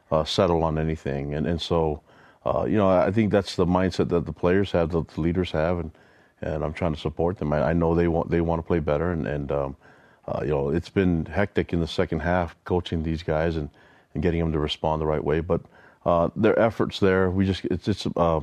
uh, 0.10 0.24
settle 0.24 0.64
on 0.64 0.80
anything, 0.80 1.34
and 1.34 1.46
and 1.46 1.62
so, 1.62 2.02
uh, 2.46 2.66
you 2.66 2.78
know, 2.78 2.90
I 2.90 3.12
think 3.12 3.32
that's 3.32 3.56
the 3.56 3.66
mindset 3.66 4.10
that 4.10 4.26
the 4.26 4.34
players 4.34 4.72
have, 4.72 4.92
that 4.92 5.10
the 5.10 5.22
leaders 5.22 5.52
have, 5.52 5.80
and 5.80 5.92
and 6.42 6.64
I'm 6.64 6.74
trying 6.74 6.94
to 6.94 7.00
support 7.00 7.38
them. 7.38 7.54
I, 7.54 7.70
I 7.70 7.74
know 7.74 7.96
they 7.96 8.08
want 8.08 8.30
they 8.30 8.42
want 8.42 8.60
to 8.60 8.64
play 8.64 8.80
better, 8.80 9.12
and 9.12 9.28
and 9.28 9.52
um, 9.52 9.76
uh, 10.28 10.42
you 10.44 10.50
know 10.50 10.70
it's 10.70 10.90
been 10.90 11.26
hectic 11.26 11.74
in 11.74 11.80
the 11.80 11.88
second 11.88 12.20
half 12.20 12.56
coaching 12.64 13.04
these 13.04 13.24
guys 13.24 13.56
and, 13.56 13.70
and 14.14 14.24
getting 14.24 14.40
them 14.40 14.52
to 14.52 14.60
respond 14.60 15.02
the 15.02 15.08
right 15.08 15.24
way. 15.24 15.40
But 15.40 15.62
uh, 16.06 16.30
their 16.36 16.58
efforts 16.60 17.00
there, 17.00 17.30
we 17.30 17.46
just 17.46 17.66
it's 17.66 17.88
it's 17.88 18.08
uh, 18.16 18.42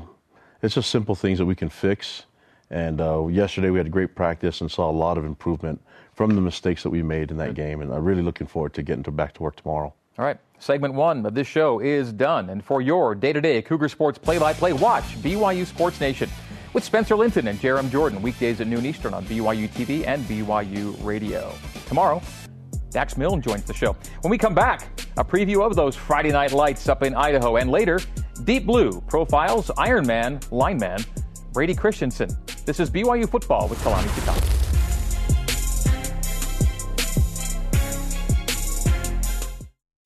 it's 0.63 0.75
just 0.75 0.91
simple 0.91 1.15
things 1.15 1.39
that 1.39 1.47
we 1.47 1.55
can 1.55 1.69
fix. 1.69 2.25
And 2.69 3.01
uh, 3.01 3.29
yesterday 3.29 3.71
we 3.71 3.79
had 3.79 3.87
a 3.87 3.91
great 3.91 4.17
practice 4.17 4.61
and 4.61 4.71
saw 4.71 4.91
a 4.91 4.93
lot 4.93 5.19
of 5.19 5.25
improvement 5.25 5.81
from 6.15 6.35
the 6.35 6.41
mistakes 6.41 6.83
that 6.83 6.91
we 6.91 7.03
made 7.03 7.31
in 7.31 7.37
that 7.37 7.55
game. 7.55 7.81
And 7.81 7.93
I'm 7.93 8.05
really 8.05 8.23
looking 8.23 8.47
forward 8.47 8.75
to 8.75 8.83
getting 8.83 9.05
to 9.05 9.13
back 9.13 9.35
to 9.35 9.43
work 9.43 9.55
tomorrow. 9.55 9.95
All 10.19 10.25
right. 10.25 10.39
Segment 10.59 10.95
one 10.95 11.27
of 11.27 11.35
this 11.35 11.47
show 11.47 11.79
is 11.79 12.13
done. 12.13 12.49
And 12.49 12.65
for 12.65 12.81
your 12.81 13.15
day 13.15 13.33
to 13.33 13.41
day 13.41 13.61
Cougar 13.63 13.89
Sports 13.89 14.19
play 14.19 14.39
by 14.39 14.53
play, 14.55 14.73
watch 14.73 15.05
BYU 15.23 15.67
Sports 15.67 16.01
Nation 16.01 16.31
with 16.73 16.85
Spencer 16.85 17.17
Linton 17.17 17.49
and 17.49 17.59
Jarom 17.59 17.91
Jordan, 17.91 18.23
weekdays 18.23 18.61
at 18.61 18.67
noon 18.67 18.87
Eastern 18.87 19.15
on 19.15 19.25
BYU 19.27 19.69
TV 19.69 20.07
and 20.07 20.25
BYU 20.25 20.97
Radio. 21.05 21.53
Tomorrow, 21.87 22.23
Dax 22.91 23.17
Milne 23.17 23.43
joins 23.43 23.65
the 23.65 23.75
show. 23.75 23.97
When 24.23 24.31
we 24.31 24.39
come 24.39 24.55
back, 24.55 24.89
a 25.17 25.25
preview 25.25 25.65
of 25.65 25.77
those 25.77 25.97
Friday 25.97 26.33
night 26.33 26.53
lights 26.53 26.89
up 26.89 27.03
in 27.03 27.15
Idaho, 27.15 27.57
and 27.57 27.71
later, 27.71 28.01
Deep 28.45 28.67
Blue 28.67 29.01
profiles 29.03 29.71
Iron 29.77 30.05
Ironman 30.05 30.51
lineman 30.51 31.05
Brady 31.53 31.75
Christensen. 31.75 32.29
This 32.67 32.81
is 32.81 32.91
BYU 32.91 33.29
football 33.29 33.69
with 33.69 33.79
Kalani 33.81 34.09
Sitake. 34.09 34.57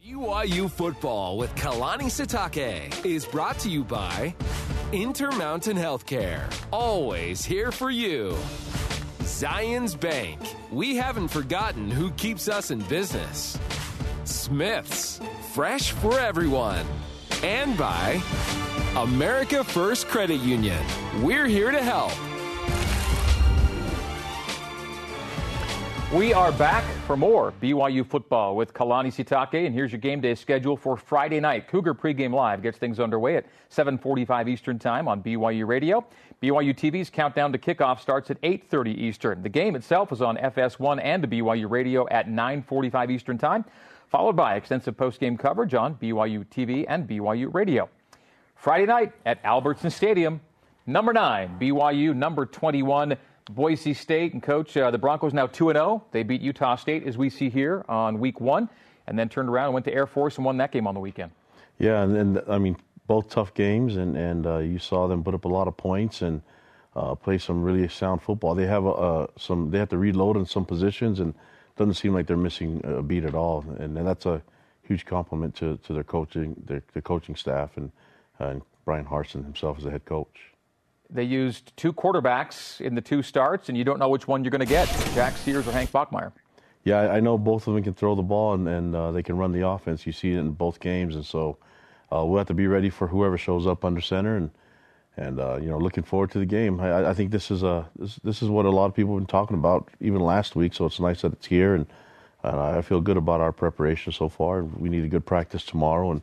BYU 0.04 0.70
football 0.70 1.36
with 1.38 1.52
Kalani 1.56 2.04
Sitake 2.04 3.04
is 3.04 3.26
brought 3.26 3.58
to 3.58 3.68
you 3.68 3.82
by 3.82 4.34
Intermountain 4.92 5.76
Healthcare, 5.76 6.52
always 6.72 7.44
here 7.44 7.70
for 7.70 7.92
you. 7.92 8.30
Zions 9.20 9.98
Bank, 9.98 10.40
we 10.72 10.96
haven't 10.96 11.28
forgotten 11.28 11.88
who 11.88 12.10
keeps 12.12 12.48
us 12.48 12.72
in 12.72 12.80
business. 12.80 13.56
Smiths, 14.24 15.20
fresh 15.52 15.92
for 15.92 16.18
everyone. 16.18 16.84
And 17.44 17.78
by 17.78 18.20
America 18.96 19.62
First 19.62 20.08
Credit 20.08 20.40
Union, 20.40 20.84
we're 21.22 21.46
here 21.46 21.70
to 21.70 21.80
help. 21.80 22.29
We 26.12 26.34
are 26.34 26.50
back 26.50 26.82
for 27.06 27.16
more 27.16 27.52
BYU 27.62 28.04
football 28.04 28.56
with 28.56 28.74
Kalani 28.74 29.12
Sitake, 29.12 29.64
and 29.64 29.72
here's 29.72 29.92
your 29.92 30.00
game 30.00 30.20
day 30.20 30.34
schedule 30.34 30.76
for 30.76 30.96
Friday 30.96 31.38
night. 31.38 31.68
Cougar 31.68 31.94
pregame 31.94 32.34
live 32.34 32.62
gets 32.62 32.78
things 32.78 32.98
underway 32.98 33.36
at 33.36 33.46
7:45 33.68 34.48
Eastern 34.48 34.76
Time 34.76 35.06
on 35.06 35.22
BYU 35.22 35.68
Radio. 35.68 36.04
BYU 36.42 36.74
TV's 36.74 37.10
countdown 37.10 37.52
to 37.52 37.58
kickoff 37.58 38.00
starts 38.00 38.28
at 38.28 38.38
8:30 38.42 38.90
Eastern. 38.90 39.40
The 39.44 39.48
game 39.48 39.76
itself 39.76 40.10
is 40.10 40.20
on 40.20 40.36
FS1 40.36 40.98
and 40.98 41.22
the 41.22 41.28
BYU 41.28 41.70
Radio 41.70 42.08
at 42.08 42.28
9:45 42.28 43.08
Eastern 43.12 43.38
Time, 43.38 43.64
followed 44.08 44.34
by 44.34 44.56
extensive 44.56 44.96
postgame 44.96 45.38
coverage 45.38 45.74
on 45.74 45.94
BYU 45.94 46.44
TV 46.44 46.86
and 46.88 47.06
BYU 47.06 47.54
Radio. 47.54 47.88
Friday 48.56 48.86
night 48.86 49.12
at 49.24 49.38
Albertson 49.44 49.90
Stadium, 49.90 50.40
number 50.86 51.12
nine 51.12 51.56
BYU, 51.60 52.12
number 52.16 52.46
21. 52.46 53.16
Boise 53.54 53.94
State 53.94 54.32
and 54.32 54.42
coach, 54.42 54.76
uh, 54.76 54.90
the 54.90 54.98
Broncos 54.98 55.34
now 55.34 55.46
2 55.46 55.72
0. 55.72 56.04
They 56.12 56.22
beat 56.22 56.40
Utah 56.40 56.76
State, 56.76 57.06
as 57.06 57.18
we 57.18 57.28
see 57.30 57.50
here, 57.50 57.84
on 57.88 58.20
week 58.20 58.40
one, 58.40 58.68
and 59.06 59.18
then 59.18 59.28
turned 59.28 59.48
around 59.48 59.66
and 59.66 59.74
went 59.74 59.84
to 59.86 59.94
Air 59.94 60.06
Force 60.06 60.36
and 60.36 60.44
won 60.44 60.56
that 60.58 60.72
game 60.72 60.86
on 60.86 60.94
the 60.94 61.00
weekend. 61.00 61.32
Yeah, 61.78 62.02
and, 62.02 62.16
and 62.16 62.42
I 62.48 62.58
mean, 62.58 62.76
both 63.06 63.28
tough 63.28 63.54
games, 63.54 63.96
and, 63.96 64.16
and 64.16 64.46
uh, 64.46 64.58
you 64.58 64.78
saw 64.78 65.08
them 65.08 65.24
put 65.24 65.34
up 65.34 65.44
a 65.44 65.48
lot 65.48 65.66
of 65.66 65.76
points 65.76 66.22
and 66.22 66.42
uh, 66.94 67.14
play 67.14 67.38
some 67.38 67.62
really 67.62 67.88
sound 67.88 68.22
football. 68.22 68.54
They 68.54 68.66
have 68.66 68.86
a, 68.86 69.28
some, 69.36 69.70
they 69.70 69.78
have 69.78 69.88
to 69.88 69.98
reload 69.98 70.36
in 70.36 70.46
some 70.46 70.64
positions, 70.64 71.18
and 71.18 71.30
it 71.30 71.76
doesn't 71.76 71.94
seem 71.94 72.14
like 72.14 72.26
they're 72.26 72.36
missing 72.36 72.80
a 72.84 73.02
beat 73.02 73.24
at 73.24 73.34
all. 73.34 73.64
And, 73.78 73.96
and 73.98 74.06
that's 74.06 74.26
a 74.26 74.42
huge 74.82 75.06
compliment 75.06 75.54
to, 75.56 75.76
to 75.78 75.92
their 75.92 76.04
coaching, 76.04 76.54
their, 76.66 76.82
their 76.92 77.02
coaching 77.02 77.34
staff, 77.34 77.76
and, 77.76 77.90
and 78.38 78.62
Bryan 78.84 79.06
Harsin 79.06 79.44
himself 79.44 79.78
as 79.78 79.86
a 79.86 79.90
head 79.90 80.04
coach. 80.04 80.49
They 81.12 81.24
used 81.24 81.76
two 81.76 81.92
quarterbacks 81.92 82.80
in 82.80 82.94
the 82.94 83.00
two 83.00 83.22
starts, 83.22 83.68
and 83.68 83.76
you 83.76 83.84
don't 83.84 83.98
know 83.98 84.08
which 84.08 84.28
one 84.28 84.44
you're 84.44 84.50
going 84.50 84.60
to 84.60 84.66
get 84.66 84.88
Jack 85.14 85.36
Sears 85.36 85.66
or 85.66 85.72
Hank 85.72 85.90
Bachmeier. 85.90 86.32
Yeah, 86.84 87.12
I 87.12 87.20
know 87.20 87.36
both 87.36 87.66
of 87.66 87.74
them 87.74 87.82
can 87.82 87.94
throw 87.94 88.14
the 88.14 88.22
ball 88.22 88.54
and, 88.54 88.66
and 88.66 88.94
uh, 88.94 89.12
they 89.12 89.22
can 89.22 89.36
run 89.36 89.52
the 89.52 89.66
offense. 89.66 90.06
You 90.06 90.12
see 90.12 90.32
it 90.32 90.38
in 90.38 90.52
both 90.52 90.80
games, 90.80 91.14
and 91.14 91.26
so 91.26 91.58
uh, 92.12 92.24
we'll 92.24 92.38
have 92.38 92.46
to 92.46 92.54
be 92.54 92.66
ready 92.66 92.88
for 92.88 93.08
whoever 93.08 93.36
shows 93.36 93.66
up 93.66 93.84
under 93.84 94.00
center. 94.00 94.36
And 94.36 94.50
and 95.16 95.40
uh, 95.40 95.58
you 95.60 95.68
know, 95.68 95.78
looking 95.78 96.04
forward 96.04 96.30
to 96.30 96.38
the 96.38 96.46
game. 96.46 96.80
I, 96.80 97.10
I 97.10 97.14
think 97.14 97.30
this 97.30 97.50
is 97.50 97.62
a 97.62 97.88
this, 97.96 98.16
this, 98.24 98.42
is 98.42 98.48
what 98.48 98.64
a 98.64 98.70
lot 98.70 98.86
of 98.86 98.94
people 98.94 99.14
have 99.14 99.20
been 99.20 99.26
talking 99.26 99.56
about 99.56 99.90
even 100.00 100.20
last 100.20 100.56
week. 100.56 100.72
So 100.72 100.86
it's 100.86 101.00
nice 101.00 101.22
that 101.22 101.32
it's 101.32 101.46
here, 101.46 101.74
and 101.74 101.86
I 102.42 102.80
feel 102.80 103.00
good 103.00 103.18
about 103.18 103.40
our 103.40 103.52
preparation 103.52 104.12
so 104.12 104.28
far. 104.28 104.62
We 104.64 104.88
need 104.88 105.04
a 105.04 105.08
good 105.08 105.26
practice 105.26 105.64
tomorrow 105.64 106.12
and 106.12 106.22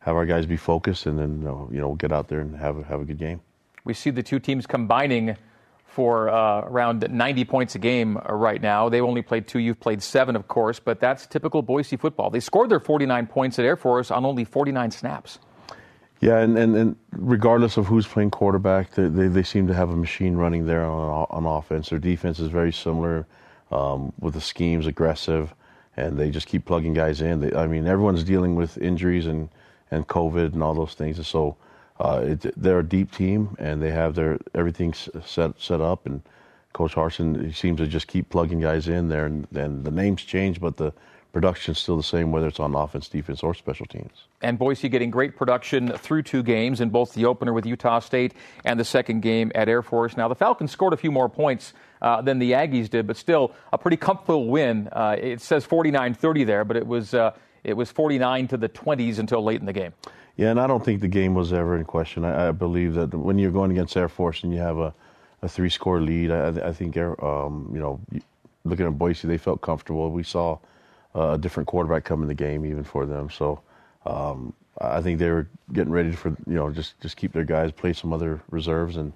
have 0.00 0.14
our 0.14 0.26
guys 0.26 0.46
be 0.46 0.56
focused, 0.56 1.06
and 1.06 1.18
then 1.18 1.42
you 1.72 1.80
know 1.80 1.94
get 1.94 2.12
out 2.12 2.28
there 2.28 2.40
and 2.40 2.54
have 2.56 2.84
have 2.84 3.00
a 3.00 3.04
good 3.04 3.18
game. 3.18 3.40
We 3.86 3.94
see 3.94 4.10
the 4.10 4.22
two 4.22 4.38
teams 4.38 4.66
combining 4.66 5.36
for 5.86 6.28
uh, 6.28 6.60
around 6.60 7.10
90 7.10 7.44
points 7.46 7.74
a 7.74 7.78
game 7.78 8.18
right 8.28 8.60
now. 8.60 8.90
They've 8.90 9.02
only 9.02 9.22
played 9.22 9.46
two. 9.46 9.60
You've 9.60 9.80
played 9.80 10.02
seven, 10.02 10.36
of 10.36 10.46
course, 10.48 10.78
but 10.78 11.00
that's 11.00 11.26
typical 11.26 11.62
Boise 11.62 11.96
football. 11.96 12.28
They 12.28 12.40
scored 12.40 12.68
their 12.68 12.80
49 12.80 13.26
points 13.28 13.58
at 13.58 13.64
Air 13.64 13.76
Force 13.76 14.10
on 14.10 14.26
only 14.26 14.44
49 14.44 14.90
snaps. 14.90 15.38
Yeah, 16.20 16.38
and, 16.38 16.58
and, 16.58 16.76
and 16.76 16.96
regardless 17.12 17.76
of 17.76 17.86
who's 17.86 18.06
playing 18.06 18.30
quarterback, 18.30 18.90
they, 18.92 19.08
they, 19.08 19.28
they, 19.28 19.42
seem 19.42 19.66
to 19.68 19.74
have 19.74 19.90
a 19.90 19.96
machine 19.96 20.34
running 20.34 20.66
there 20.66 20.84
on, 20.84 21.26
on 21.30 21.46
offense. 21.46 21.90
Their 21.90 21.98
defense 21.98 22.38
is 22.40 22.48
very 22.48 22.72
similar 22.72 23.26
um, 23.70 24.12
with 24.18 24.34
the 24.34 24.40
schemes, 24.40 24.86
aggressive, 24.86 25.54
and 25.96 26.18
they 26.18 26.30
just 26.30 26.46
keep 26.46 26.64
plugging 26.64 26.94
guys 26.94 27.20
in. 27.20 27.40
They, 27.40 27.52
I 27.54 27.66
mean, 27.66 27.86
everyone's 27.86 28.24
dealing 28.24 28.54
with 28.54 28.78
injuries 28.78 29.26
and 29.26 29.48
and 29.90 30.06
COVID 30.06 30.52
and 30.52 30.62
all 30.62 30.74
those 30.74 30.94
things. 30.94 31.16
And 31.16 31.26
so 31.26 31.56
uh, 32.00 32.20
it, 32.24 32.60
they're 32.60 32.80
a 32.80 32.88
deep 32.88 33.12
team, 33.12 33.56
and 33.58 33.82
they 33.82 33.90
have 33.90 34.14
their 34.14 34.38
everything 34.54 34.94
set 34.94 35.60
set 35.60 35.80
up. 35.80 36.06
And 36.06 36.22
Coach 36.72 36.94
Harsin 36.94 37.54
seems 37.54 37.78
to 37.78 37.86
just 37.86 38.06
keep 38.06 38.28
plugging 38.28 38.60
guys 38.60 38.88
in 38.88 39.08
there, 39.08 39.26
and, 39.26 39.46
and 39.54 39.84
the 39.84 39.90
names 39.90 40.22
change, 40.22 40.60
but 40.60 40.76
the 40.76 40.92
production's 41.32 41.78
still 41.78 41.98
the 41.98 42.02
same, 42.02 42.32
whether 42.32 42.46
it's 42.46 42.60
on 42.60 42.74
offense, 42.74 43.08
defense, 43.08 43.42
or 43.42 43.52
special 43.52 43.84
teams. 43.84 44.26
And 44.40 44.58
Boise 44.58 44.88
getting 44.88 45.10
great 45.10 45.36
production 45.36 45.88
through 45.88 46.22
two 46.22 46.42
games 46.42 46.80
in 46.80 46.88
both 46.88 47.12
the 47.12 47.26
opener 47.26 47.52
with 47.52 47.66
Utah 47.66 47.98
State 47.98 48.32
and 48.64 48.80
the 48.80 48.86
second 48.86 49.20
game 49.20 49.52
at 49.54 49.68
Air 49.68 49.82
Force. 49.82 50.16
Now, 50.16 50.28
the 50.28 50.34
Falcons 50.34 50.70
scored 50.70 50.94
a 50.94 50.96
few 50.96 51.12
more 51.12 51.28
points 51.28 51.74
uh, 52.00 52.22
than 52.22 52.38
the 52.38 52.52
Aggies 52.52 52.88
did, 52.88 53.06
but 53.06 53.18
still 53.18 53.52
a 53.70 53.76
pretty 53.76 53.98
comfortable 53.98 54.46
win. 54.48 54.88
Uh, 54.90 55.16
it 55.20 55.42
says 55.42 55.66
49 55.66 56.14
30 56.14 56.44
there, 56.44 56.64
but 56.64 56.76
it 56.76 56.86
was, 56.86 57.12
uh, 57.12 57.32
it 57.64 57.74
was 57.74 57.90
49 57.90 58.48
to 58.48 58.56
the 58.56 58.70
20s 58.70 59.18
until 59.18 59.44
late 59.44 59.60
in 59.60 59.66
the 59.66 59.74
game. 59.74 59.92
Yeah, 60.36 60.50
and 60.50 60.60
I 60.60 60.66
don't 60.66 60.84
think 60.84 61.00
the 61.00 61.08
game 61.08 61.34
was 61.34 61.52
ever 61.52 61.76
in 61.76 61.84
question. 61.84 62.24
I, 62.24 62.48
I 62.48 62.52
believe 62.52 62.94
that 62.94 63.14
when 63.14 63.38
you're 63.38 63.50
going 63.50 63.70
against 63.70 63.96
Air 63.96 64.08
Force 64.08 64.44
and 64.44 64.52
you 64.52 64.60
have 64.60 64.78
a, 64.78 64.94
a 65.42 65.48
three 65.48 65.70
score 65.70 66.00
lead, 66.00 66.30
I, 66.30 66.48
I 66.68 66.72
think, 66.72 66.96
um, 66.98 67.70
you 67.72 67.80
know, 67.80 68.00
looking 68.64 68.86
at 68.86 68.98
Boise, 68.98 69.26
they 69.28 69.38
felt 69.38 69.62
comfortable. 69.62 70.10
We 70.10 70.22
saw 70.22 70.58
a 71.14 71.38
different 71.38 71.66
quarterback 71.66 72.04
come 72.04 72.22
in 72.22 72.28
the 72.28 72.34
game 72.34 72.66
even 72.66 72.84
for 72.84 73.06
them. 73.06 73.30
So 73.30 73.60
um, 74.04 74.52
I 74.80 75.00
think 75.00 75.18
they 75.18 75.30
were 75.30 75.48
getting 75.72 75.92
ready 75.92 76.12
for 76.12 76.28
you 76.46 76.54
know 76.54 76.70
just 76.70 77.00
just 77.00 77.16
keep 77.16 77.32
their 77.32 77.44
guys, 77.44 77.72
play 77.72 77.92
some 77.92 78.12
other 78.12 78.42
reserves, 78.50 78.96
and 78.96 79.12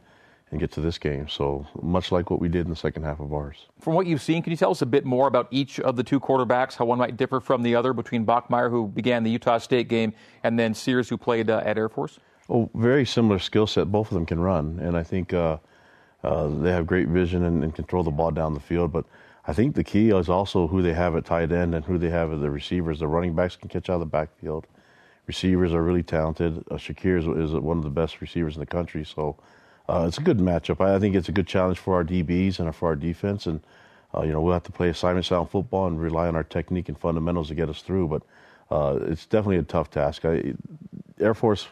and 0.50 0.58
get 0.58 0.72
to 0.72 0.80
this 0.80 0.98
game. 0.98 1.28
So 1.28 1.66
much 1.80 2.10
like 2.10 2.30
what 2.30 2.40
we 2.40 2.48
did 2.48 2.66
in 2.66 2.70
the 2.70 2.76
second 2.76 3.04
half 3.04 3.20
of 3.20 3.32
ours. 3.32 3.66
From 3.80 3.94
what 3.94 4.06
you've 4.06 4.22
seen, 4.22 4.42
can 4.42 4.50
you 4.50 4.56
tell 4.56 4.70
us 4.70 4.82
a 4.82 4.86
bit 4.86 5.04
more 5.04 5.28
about 5.28 5.46
each 5.50 5.78
of 5.80 5.96
the 5.96 6.02
two 6.02 6.18
quarterbacks, 6.18 6.74
how 6.74 6.84
one 6.84 6.98
might 6.98 7.16
differ 7.16 7.40
from 7.40 7.62
the 7.62 7.74
other 7.74 7.92
between 7.92 8.26
Bachmeier, 8.26 8.70
who 8.70 8.88
began 8.88 9.22
the 9.22 9.30
Utah 9.30 9.58
State 9.58 9.88
game, 9.88 10.12
and 10.42 10.58
then 10.58 10.74
Sears, 10.74 11.08
who 11.08 11.16
played 11.16 11.50
uh, 11.50 11.62
at 11.64 11.78
Air 11.78 11.88
Force? 11.88 12.18
Oh, 12.48 12.68
very 12.74 13.06
similar 13.06 13.38
skill 13.38 13.66
set. 13.66 13.92
Both 13.92 14.08
of 14.08 14.14
them 14.14 14.26
can 14.26 14.40
run, 14.40 14.80
and 14.80 14.96
I 14.96 15.04
think 15.04 15.32
uh, 15.32 15.58
uh, 16.24 16.48
they 16.48 16.72
have 16.72 16.86
great 16.86 17.08
vision 17.08 17.44
and, 17.44 17.62
and, 17.62 17.74
control 17.74 18.02
the 18.02 18.10
ball 18.10 18.32
down 18.32 18.54
the 18.54 18.60
field. 18.60 18.92
But 18.92 19.04
I 19.46 19.52
think 19.52 19.76
the 19.76 19.84
key 19.84 20.10
is 20.10 20.28
also 20.28 20.66
who 20.66 20.82
they 20.82 20.92
have 20.92 21.14
at 21.14 21.24
tight 21.24 21.52
end 21.52 21.76
and 21.76 21.84
who 21.84 21.96
they 21.96 22.10
have 22.10 22.32
at 22.32 22.40
the 22.40 22.50
receivers. 22.50 22.98
The 22.98 23.06
running 23.06 23.34
backs 23.34 23.54
can 23.54 23.68
catch 23.68 23.88
out 23.88 23.94
of 23.94 24.00
the 24.00 24.06
backfield. 24.06 24.66
Receivers 25.28 25.72
are 25.72 25.82
really 25.82 26.02
talented. 26.02 26.58
Uh, 26.70 26.74
Shakir 26.74 27.18
is, 27.18 27.50
is, 27.50 27.54
one 27.54 27.78
of 27.78 27.84
the 27.84 27.90
best 27.90 28.20
receivers 28.20 28.56
in 28.56 28.60
the 28.60 28.66
country. 28.66 29.04
So 29.04 29.36
uh, 29.90 30.06
it's 30.06 30.18
a 30.18 30.22
good 30.22 30.38
matchup. 30.38 30.80
I, 30.80 30.98
think 30.98 31.16
it's 31.16 31.28
a 31.28 31.32
good 31.32 31.48
challenge 31.48 31.78
for 31.78 31.94
our 31.96 32.04
DBs 32.04 32.60
and 32.60 32.74
for 32.74 32.88
our 32.88 32.96
defense. 32.96 33.46
And 33.46 33.60
uh, 34.14 34.22
you 34.22 34.32
know 34.32 34.40
we'll 34.40 34.52
have 34.52 34.62
to 34.64 34.72
play 34.72 34.88
assignment 34.88 35.26
sound 35.26 35.50
football 35.50 35.86
and 35.86 36.00
rely 36.00 36.28
on 36.28 36.36
our 36.36 36.44
technique 36.44 36.88
and 36.88 36.98
fundamentals 36.98 37.48
to 37.48 37.54
get 37.54 37.68
us 37.68 37.82
through. 37.82 38.08
But 38.08 38.22
uh, 38.70 38.98
it's 39.02 39.26
definitely 39.26 39.58
a 39.58 39.62
tough 39.62 39.90
task. 39.90 40.24
I, 40.24 40.54
Air 41.18 41.34
Force 41.34 41.66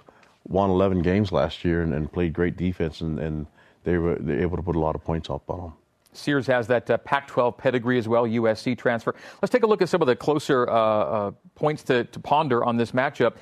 won 0.49 0.71
11 0.71 1.03
games 1.03 1.31
last 1.31 1.65
year 1.65 1.83
and, 1.83 1.95
and 1.95 2.11
played 2.11 2.33
great 2.33 2.57
defense, 2.57 3.01
and, 3.01 3.19
and 3.19 3.47
they 3.85 3.99
were, 3.99 4.17
they 4.17 4.35
were 4.35 4.41
able 4.41 4.57
to 4.57 4.63
put 4.63 4.77
a 4.77 4.81
lot 4.81 4.95
of 4.95 5.05
points 5.05 5.31
up 5.31 5.49
on 5.49 5.61
them. 5.61 5.73
Sears 6.13 6.47
has 6.49 6.67
that 6.67 6.91
uh, 6.91 6.97
Pac 6.99 7.29
12 7.29 7.57
pedigree 7.57 7.99
as 7.99 8.09
well, 8.09 8.25
USC 8.25 8.77
transfer. 8.77 9.15
Let's 9.41 9.53
take 9.53 9.63
a 9.63 9.67
look 9.67 9.83
at 9.83 9.89
some 9.89 10.01
of 10.01 10.09
the 10.09 10.17
closer 10.17 10.69
uh, 10.69 10.73
uh, 10.73 11.31
points 11.55 11.83
to, 11.85 12.05
to, 12.05 12.19
ponder 12.19 12.65
on 12.65 12.77
this 12.77 12.93
matchup. 12.93 13.35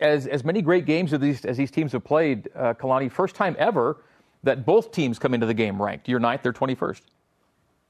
As, 0.00 0.26
as 0.26 0.44
many 0.44 0.60
great 0.60 0.86
games 0.86 1.12
as 1.12 1.20
these, 1.20 1.44
as 1.44 1.56
these 1.56 1.70
teams 1.70 1.92
have 1.92 2.04
played, 2.04 2.48
uh, 2.54 2.74
Kalani, 2.74 3.10
first 3.10 3.34
time 3.34 3.54
ever 3.58 3.98
that 4.42 4.64
both 4.64 4.92
teams 4.92 5.18
come 5.18 5.34
into 5.34 5.46
the 5.46 5.54
game 5.54 5.80
ranked. 5.80 6.08
You're 6.08 6.20
ninth, 6.20 6.42
they're 6.42 6.52
21st. 6.52 7.02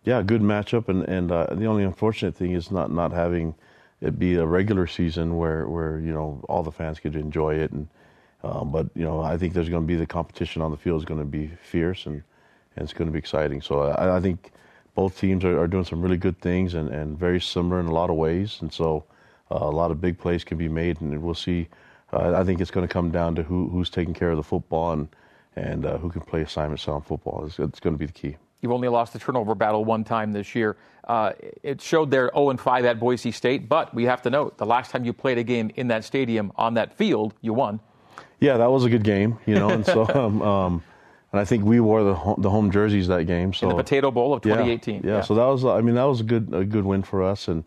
Yeah, 0.05 0.23
good 0.23 0.41
matchup. 0.41 0.89
And, 0.89 1.05
and 1.05 1.31
uh, 1.31 1.47
the 1.53 1.67
only 1.67 1.85
unfortunate 1.85 2.35
thing 2.35 2.53
is 2.53 2.71
not, 2.71 2.91
not 2.91 3.13
having 3.13 3.55
it 4.01 4.19
be 4.19 4.37
a 4.37 4.47
regular 4.47 4.87
season 4.87 5.37
where, 5.37 5.69
where 5.69 6.01
you 6.01 6.13
know 6.13 6.43
all 6.49 6.63
the 6.63 6.73
fans 6.73 6.99
could 6.99 7.17
enjoy 7.17 7.55
it. 7.55 7.71
And 7.71 7.89
um, 8.43 8.73
but 8.73 8.89
you 8.95 9.05
know 9.05 9.21
I 9.21 9.37
think 9.37 9.53
there's 9.53 9.69
going 9.69 9.83
to 9.83 9.87
be 9.87 9.97
the 9.97 10.07
competition 10.07 10.63
on 10.63 10.71
the 10.71 10.77
field 10.77 11.01
is 11.01 11.05
going 11.05 11.21
to 11.21 11.27
be 11.27 11.51
fierce 11.63 12.07
and 12.07 12.23
and 12.77 12.85
it's 12.85 12.93
going 12.93 13.09
to 13.09 13.13
be 13.13 13.19
exciting. 13.19 13.61
So 13.61 13.83
I, 13.83 14.17
I 14.17 14.21
think 14.21 14.53
both 14.95 15.19
teams 15.19 15.45
are, 15.45 15.59
are, 15.61 15.67
doing 15.67 15.85
some 15.85 16.01
really 16.01 16.17
good 16.17 16.41
things 16.41 16.75
and, 16.75 16.89
and 16.89 17.19
very 17.19 17.41
similar 17.41 17.81
in 17.81 17.87
a 17.87 17.93
lot 17.93 18.11
of 18.11 18.17
ways. 18.17 18.59
And 18.61 18.73
so 18.73 19.05
uh, 19.51 19.59
a 19.61 19.71
lot 19.71 19.91
of 19.91 20.01
big 20.01 20.19
plays 20.19 20.45
can 20.45 20.57
be 20.57 20.69
made, 20.69 21.01
and 21.01 21.23
we'll 21.23 21.35
see. 21.35 21.69
Uh, 22.13 22.35
I 22.35 22.45
think 22.45 22.61
it's 22.61 22.71
going 22.71 22.87
to 22.87 22.93
come 22.93 23.11
down 23.11 23.35
to 23.37 23.43
who, 23.43 23.69
who's 23.69 23.91
taking 23.91 24.15
care 24.15 24.31
of 24.31 24.37
the 24.37 24.43
football 24.43 24.93
and 24.93 25.09
and 25.57 25.85
uh, 25.85 25.99
who 25.99 26.11
can 26.11 26.23
play 26.23 26.43
assignment 26.43 26.81
sound 26.81 27.07
football. 27.07 27.45
It's, 27.47 27.59
it's, 27.59 27.81
going 27.81 27.95
to 27.95 27.99
be 27.99 28.07
the 28.07 28.13
key. 28.13 28.37
You've 28.61 28.73
only 28.73 28.89
lost 28.89 29.13
the 29.13 29.19
turnover 29.19 29.55
battle 29.55 29.85
one 29.85 30.05
time 30.05 30.33
this 30.33 30.55
year. 30.55 30.77
Uh, 31.09 31.33
it 31.63 31.81
showed 31.81 32.11
there 32.11 32.31
0 32.35 32.51
and 32.51 32.61
5 32.61 32.85
at 32.85 33.01
Boise 33.01 33.33
State, 33.33 33.69
but 33.69 33.93
we 33.95 34.05
have 34.05 34.23
to 34.23 34.31
note 34.31 34.59
the 34.59 34.67
last 34.67 34.91
time 34.91 35.05
you 35.05 35.13
played 35.13 35.39
a 35.39 35.43
game 35.43 35.71
in 35.77 35.89
that 35.89 36.05
stadium 36.05 36.53
on 36.57 36.75
that 36.75 36.97
field, 36.97 37.35
you 37.41 37.53
won. 37.53 37.81
Yeah, 38.39 38.57
that 38.59 38.71
was 38.71 38.85
a 38.85 38.91
good 38.91 39.03
game, 39.03 39.39
you 39.47 39.55
know, 39.55 39.71
and 39.71 39.85
so 39.85 40.07
um, 40.15 40.43
um, 40.43 40.83
and 41.33 41.41
I 41.41 41.45
think 41.45 41.65
we 41.65 41.81
wore 41.81 42.03
the 42.03 42.15
home, 42.15 42.41
the 42.41 42.51
home 42.51 42.71
jerseys 42.71 43.07
that 43.09 43.25
game. 43.25 43.53
So 43.53 43.71
in 43.71 43.77
the 43.77 43.83
Potato 43.83 44.11
Bowl 44.11 44.35
of 44.35 44.43
2018. 44.43 44.95
Yeah, 44.95 45.01
yeah, 45.03 45.17
yeah, 45.17 45.21
so 45.23 45.35
that 45.35 45.45
was 45.45 45.65
I 45.65 45.81
mean 45.81 45.95
that 45.95 46.05
was 46.05 46.21
a 46.21 46.25
good 46.25 46.53
a 46.53 46.65
good 46.65 46.85
win 46.85 47.03
for 47.03 47.23
us, 47.23 47.49
and 47.49 47.65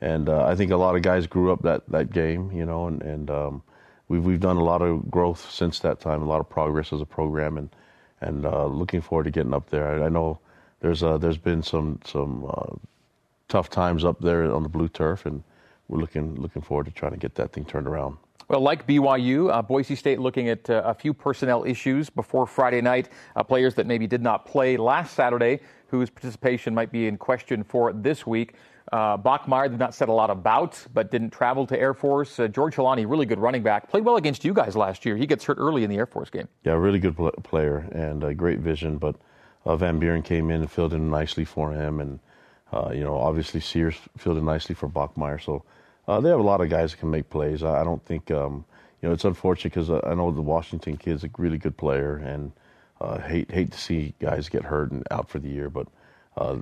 and 0.00 0.28
uh, 0.28 0.44
I 0.44 0.56
think 0.56 0.72
a 0.72 0.76
lot 0.76 0.96
of 0.96 1.02
guys 1.02 1.26
grew 1.26 1.52
up 1.52 1.62
that 1.62 1.82
that 1.88 2.12
game, 2.12 2.50
you 2.52 2.66
know, 2.66 2.86
and 2.86 3.02
and 3.02 3.30
um, 3.30 3.62
we've 4.08 4.24
we've 4.24 4.40
done 4.40 4.56
a 4.56 4.64
lot 4.64 4.82
of 4.82 5.10
growth 5.10 5.50
since 5.50 5.78
that 5.80 6.00
time, 6.00 6.22
a 6.22 6.26
lot 6.26 6.40
of 6.40 6.48
progress 6.48 6.92
as 6.92 7.00
a 7.00 7.06
program, 7.06 7.58
and 7.58 7.68
and 8.20 8.46
uh, 8.46 8.66
looking 8.66 9.00
forward 9.00 9.24
to 9.24 9.30
getting 9.30 9.54
up 9.54 9.70
there. 9.70 10.02
I, 10.02 10.06
I 10.06 10.08
know 10.08 10.38
there's 10.80 11.02
uh, 11.02 11.18
there's 11.18 11.38
been 11.38 11.62
some 11.62 12.00
some 12.04 12.44
uh, 12.48 12.76
tough 13.48 13.70
times 13.70 14.04
up 14.04 14.20
there 14.20 14.52
on 14.52 14.62
the 14.62 14.68
blue 14.68 14.88
turf, 14.88 15.26
and 15.26 15.42
we're 15.88 16.00
looking 16.00 16.34
looking 16.40 16.62
forward 16.62 16.86
to 16.86 16.92
trying 16.92 17.12
to 17.12 17.18
get 17.18 17.34
that 17.36 17.52
thing 17.52 17.64
turned 17.64 17.86
around. 17.86 18.16
Well, 18.48 18.60
like 18.60 18.86
BYU, 18.86 19.50
uh, 19.50 19.62
Boise 19.62 19.96
State 19.96 20.20
looking 20.20 20.50
at 20.50 20.68
uh, 20.68 20.82
a 20.84 20.92
few 20.92 21.14
personnel 21.14 21.64
issues 21.64 22.10
before 22.10 22.46
Friday 22.46 22.82
night. 22.82 23.08
Uh, 23.34 23.42
players 23.42 23.74
that 23.76 23.86
maybe 23.86 24.06
did 24.06 24.20
not 24.20 24.44
play 24.44 24.76
last 24.76 25.14
Saturday, 25.14 25.60
whose 25.86 26.10
participation 26.10 26.74
might 26.74 26.92
be 26.92 27.06
in 27.06 27.16
question 27.16 27.64
for 27.64 27.94
this 27.94 28.26
week. 28.26 28.54
Uh, 28.92 29.16
Bachmeier 29.16 29.70
did 29.70 29.78
not 29.78 29.94
set 29.94 30.08
a 30.08 30.12
lot 30.12 30.30
about, 30.30 30.78
but 30.92 31.10
didn't 31.10 31.30
travel 31.30 31.66
to 31.66 31.78
Air 31.78 31.94
Force. 31.94 32.38
Uh, 32.38 32.48
George 32.48 32.76
Holani, 32.76 33.08
really 33.08 33.26
good 33.26 33.38
running 33.38 33.62
back, 33.62 33.88
played 33.88 34.04
well 34.04 34.16
against 34.16 34.44
you 34.44 34.52
guys 34.52 34.76
last 34.76 35.06
year. 35.06 35.16
He 35.16 35.26
gets 35.26 35.44
hurt 35.44 35.58
early 35.58 35.84
in 35.84 35.90
the 35.90 35.96
Air 35.96 36.06
Force 36.06 36.30
game. 36.30 36.48
Yeah, 36.64 36.72
really 36.74 36.98
good 36.98 37.16
pl- 37.16 37.32
player 37.42 37.88
and 37.92 38.36
great 38.36 38.60
vision. 38.60 38.98
But 38.98 39.16
uh, 39.64 39.76
Van 39.76 39.98
Buren 39.98 40.22
came 40.22 40.50
in 40.50 40.60
and 40.60 40.70
filled 40.70 40.92
in 40.92 41.10
nicely 41.10 41.44
for 41.44 41.72
him, 41.72 42.00
and 42.00 42.20
uh, 42.72 42.90
you 42.94 43.02
know, 43.02 43.16
obviously 43.16 43.60
Sears 43.60 43.96
filled 44.18 44.36
in 44.36 44.44
nicely 44.44 44.74
for 44.74 44.88
Bachmeier. 44.88 45.42
So 45.42 45.64
uh, 46.06 46.20
they 46.20 46.28
have 46.28 46.40
a 46.40 46.42
lot 46.42 46.60
of 46.60 46.68
guys 46.68 46.90
that 46.90 46.98
can 46.98 47.10
make 47.10 47.30
plays. 47.30 47.62
I, 47.62 47.80
I 47.80 47.84
don't 47.84 48.04
think 48.04 48.30
um, 48.30 48.66
you 49.00 49.08
know 49.08 49.14
it's 49.14 49.24
unfortunate 49.24 49.72
because 49.72 49.90
I, 49.90 50.00
I 50.10 50.14
know 50.14 50.30
the 50.30 50.42
Washington 50.42 50.98
kid's 50.98 51.24
a 51.24 51.30
really 51.38 51.58
good 51.58 51.76
player, 51.78 52.16
and 52.16 52.52
hate 53.26 53.50
hate 53.50 53.72
to 53.72 53.78
see 53.78 54.14
guys 54.20 54.50
get 54.50 54.62
hurt 54.62 54.92
and 54.92 55.06
out 55.10 55.30
for 55.30 55.38
the 55.38 55.48
year. 55.48 55.70
But 55.70 55.88
uh, 56.36 56.58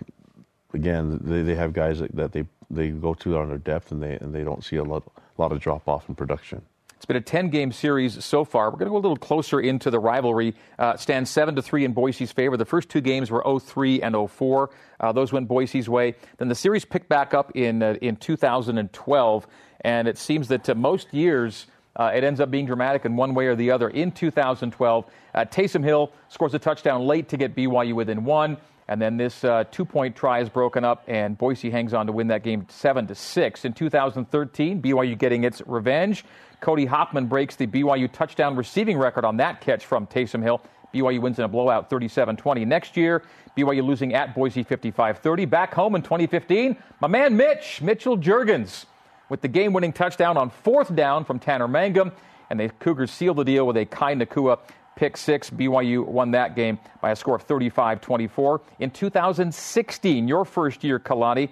again, 0.75 1.19
they, 1.23 1.43
they 1.43 1.55
have 1.55 1.73
guys 1.73 1.99
that, 2.01 2.15
that 2.17 2.33
they 2.33 2.45
they 2.71 2.89
go 2.89 3.13
to 3.15 3.37
on 3.37 3.49
their 3.49 3.59
depth, 3.59 3.93
and 3.93 4.03
they 4.03 4.15
and 4.15 4.35
they 4.35 4.45
don't 4.45 4.65
see 4.65 4.77
a 4.77 4.85
lot 4.85 5.05
a 5.07 5.41
lot 5.41 5.53
of 5.53 5.61
drop 5.61 5.89
off 5.89 6.09
in 6.09 6.15
production. 6.15 6.63
It's 7.03 7.07
been 7.07 7.17
a 7.17 7.21
10 7.21 7.49
game 7.49 7.73
series 7.73 8.25
so 8.25 8.45
far. 8.45 8.71
We're 8.71 8.79
going 8.79 8.87
to 8.87 8.91
go 8.91 8.97
a 8.97 8.99
little 8.99 9.17
closer 9.17 9.59
into 9.59 9.91
the 9.91 9.99
rivalry. 9.99 10.55
Uh, 10.79 10.97
stands 10.97 11.31
7 11.31 11.57
to 11.57 11.61
3 11.61 11.85
in 11.85 11.93
Boise's 11.95 12.31
favor. 12.31 12.57
The 12.57 12.65
first 12.65 12.89
two 12.91 13.01
games 13.01 13.29
were 13.29 13.43
0 13.45 13.59
3 13.59 14.03
and 14.03 14.13
0 14.13 14.29
4. 14.29 14.71
Uh, 15.01 15.11
those 15.11 15.33
went 15.33 15.49
Boise's 15.49 15.89
way. 15.89 16.15
Then 16.39 16.47
the 16.47 16.55
series 16.55 16.85
picked 16.85 17.09
back 17.09 17.35
up 17.35 17.57
in, 17.57 17.83
uh, 17.83 17.97
in 18.01 18.15
2012, 18.15 19.47
and 19.81 20.07
it 20.07 20.17
seems 20.17 20.47
that 20.47 20.77
most 20.77 21.13
years 21.13 21.67
uh, 21.97 22.13
it 22.15 22.23
ends 22.23 22.39
up 22.39 22.53
being 22.53 22.67
dramatic 22.67 23.05
in 23.05 23.17
one 23.17 23.35
way 23.35 23.47
or 23.47 23.57
the 23.57 23.73
other. 23.73 23.89
In 23.89 24.13
2012, 24.13 25.05
uh, 25.35 25.45
Taysom 25.47 25.83
Hill 25.83 26.13
scores 26.29 26.55
a 26.55 26.61
touchdown 26.61 27.03
late 27.03 27.29
to 27.31 27.37
get 27.37 27.57
BYU 27.57 27.95
within 27.95 28.25
one. 28.25 28.57
And 28.89 29.01
then 29.01 29.17
this 29.17 29.45
uh, 29.45 29.65
two-point 29.71 30.17
try 30.17 30.41
is 30.41 30.49
broken 30.49 30.85
up, 30.85 31.05
and 31.07 31.39
Boise 31.39 31.71
hangs 31.71 31.95
on 31.95 32.07
to 32.07 32.13
win 32.13 32.29
that 32.29 32.43
game 32.43 32.67
seven 32.69 33.07
to 33.07 33.15
six. 33.15 33.65
In 33.65 33.73
2013, 33.73 34.83
BYU 34.83 35.17
getting 35.17 35.45
its 35.45 35.63
revenge. 35.67 36.25
Cody 36.61 36.87
Hoffman 36.87 37.27
breaks 37.27 37.57
the 37.57 37.67
BYU 37.67 38.11
touchdown 38.13 38.57
receiving 38.57 38.99
record 38.99 39.25
on 39.25 39.37
that 39.39 39.61
catch 39.61 39.87
from 39.87 40.07
Taysom 40.07 40.43
Hill. 40.43 40.61
BYU 40.93 41.21
wins 41.21 41.39
in 41.39 41.45
a 41.45 41.49
blowout 41.49 41.89
37 41.91 42.37
20. 42.37 42.65
Next 42.65 42.97
year, 42.97 43.23
BYU 43.57 43.85
losing 43.85 44.15
at 44.15 44.35
Boise 44.35 44.63
55 44.63 45.19
30. 45.19 45.45
Back 45.47 45.75
home 45.75 45.95
in 45.95 46.03
2015, 46.03 46.77
my 47.01 47.09
man 47.09 47.37
Mitch, 47.37 47.81
Mitchell 47.83 48.17
Juergens, 48.19 48.87
with 49.29 49.41
the 49.41 49.49
game 49.49 49.73
winning 49.73 49.93
touchdown 49.93 50.37
on 50.37 50.51
fourth 50.51 50.95
down 50.95 51.25
from 51.25 51.39
Tanner 51.39 51.69
Mangum. 51.69 52.13
And 52.51 52.61
the 52.61 52.69
Cougars 52.69 53.11
seal 53.11 53.33
the 53.33 53.45
deal 53.45 53.67
with 53.67 53.79
a 53.79 53.87
Kai 53.87 54.15
Nacua 54.15 54.59
pick 54.97 55.17
six. 55.17 55.51
BYU 55.51 56.07
won 56.07 56.33
that 56.33 56.57
game 56.57 56.79
by 57.01 57.11
a 57.11 57.17
score 57.17 57.37
of 57.37 57.43
35 57.43 58.01
24. 58.01 58.61
In 58.81 58.91
2016, 58.91 60.29
your 60.29 60.45
first 60.45 60.85
year, 60.85 60.99
Kalani, 60.99 61.51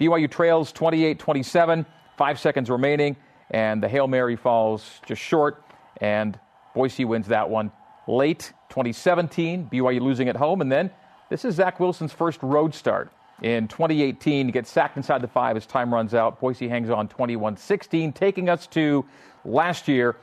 BYU 0.00 0.30
trails 0.30 0.72
28 0.72 1.18
27, 1.18 1.86
five 2.16 2.38
seconds 2.38 2.70
remaining 2.70 3.16
and 3.52 3.82
the 3.82 3.88
Hail 3.88 4.08
Mary 4.08 4.34
falls 4.34 5.00
just 5.06 5.22
short, 5.22 5.62
and 6.00 6.38
Boise 6.74 7.04
wins 7.04 7.28
that 7.28 7.48
one 7.48 7.70
late 8.08 8.52
2017. 8.70 9.68
BYU 9.70 10.00
losing 10.00 10.28
at 10.28 10.36
home, 10.36 10.60
and 10.62 10.72
then 10.72 10.90
this 11.28 11.44
is 11.44 11.54
Zach 11.54 11.78
Wilson's 11.78 12.12
first 12.12 12.42
road 12.42 12.74
start. 12.74 13.12
in 13.42 13.66
2018. 13.66 14.46
He 14.46 14.52
gets 14.52 14.70
sacked 14.70 14.96
inside 14.96 15.20
the 15.20 15.28
five 15.28 15.56
as 15.56 15.66
time 15.66 15.92
runs 15.92 16.14
out. 16.14 16.40
Boise 16.40 16.68
hangs 16.68 16.90
on 16.90 17.08
21 17.08 17.56
16, 17.56 18.12
taking 18.12 18.48
us 18.48 18.66
to 18.68 19.04
last 19.44 19.88
year, 19.88 20.16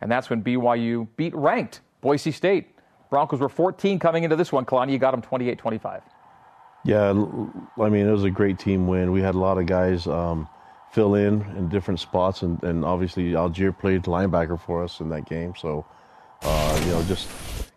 and 0.00 0.10
that's 0.10 0.30
when 0.30 0.42
BYU 0.42 1.08
beat 1.16 1.34
ranked 1.34 1.80
Boise 2.00 2.32
State. 2.32 2.70
Broncos 3.10 3.40
were 3.40 3.48
14 3.48 3.98
coming 3.98 4.24
into 4.24 4.36
this 4.36 4.52
one. 4.52 4.64
Kalani, 4.64 4.92
you 4.92 4.98
got 4.98 5.12
them 5.12 5.22
28 5.22 5.58
25. 5.58 6.02
Yeah, 6.84 7.10
I 7.10 7.88
mean, 7.88 8.06
it 8.06 8.12
was 8.12 8.24
a 8.24 8.30
great 8.30 8.58
team 8.60 8.86
win. 8.86 9.10
We 9.10 9.20
had 9.20 9.34
a 9.34 9.38
lot 9.38 9.58
of 9.58 9.66
guys 9.66 10.06
um, 10.06 10.48
fill 10.92 11.16
in 11.16 11.42
in 11.56 11.68
different 11.68 11.98
spots, 11.98 12.42
and, 12.42 12.62
and 12.62 12.84
obviously 12.84 13.32
Allgeier 13.32 13.76
played 13.76 14.02
linebacker 14.04 14.60
for 14.60 14.84
us 14.84 15.00
in 15.00 15.08
that 15.08 15.26
game. 15.26 15.54
So, 15.58 15.84
uh, 16.42 16.80
you 16.84 16.92
know, 16.92 17.02
just 17.04 17.28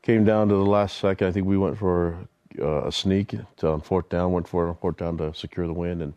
came 0.04 0.26
down 0.26 0.48
to 0.50 0.56
the 0.56 0.66
last 0.66 0.98
second. 1.00 1.28
I 1.28 1.32
think 1.32 1.48
we 1.48 1.58
went 1.58 1.78
for 1.78 2.28
uh, 2.60 2.86
a 2.86 2.92
sneak 2.92 3.36
to, 3.58 3.68
on 3.68 3.82
fourth 3.82 4.10
down, 4.10 4.32
went 4.32 4.48
for 4.48 4.68
it 4.68 4.70
on 4.70 4.76
fourth 4.76 4.98
down 4.98 5.18
to 5.18 5.34
secure 5.34 5.66
the 5.66 5.74
win, 5.74 6.02
and 6.02 6.14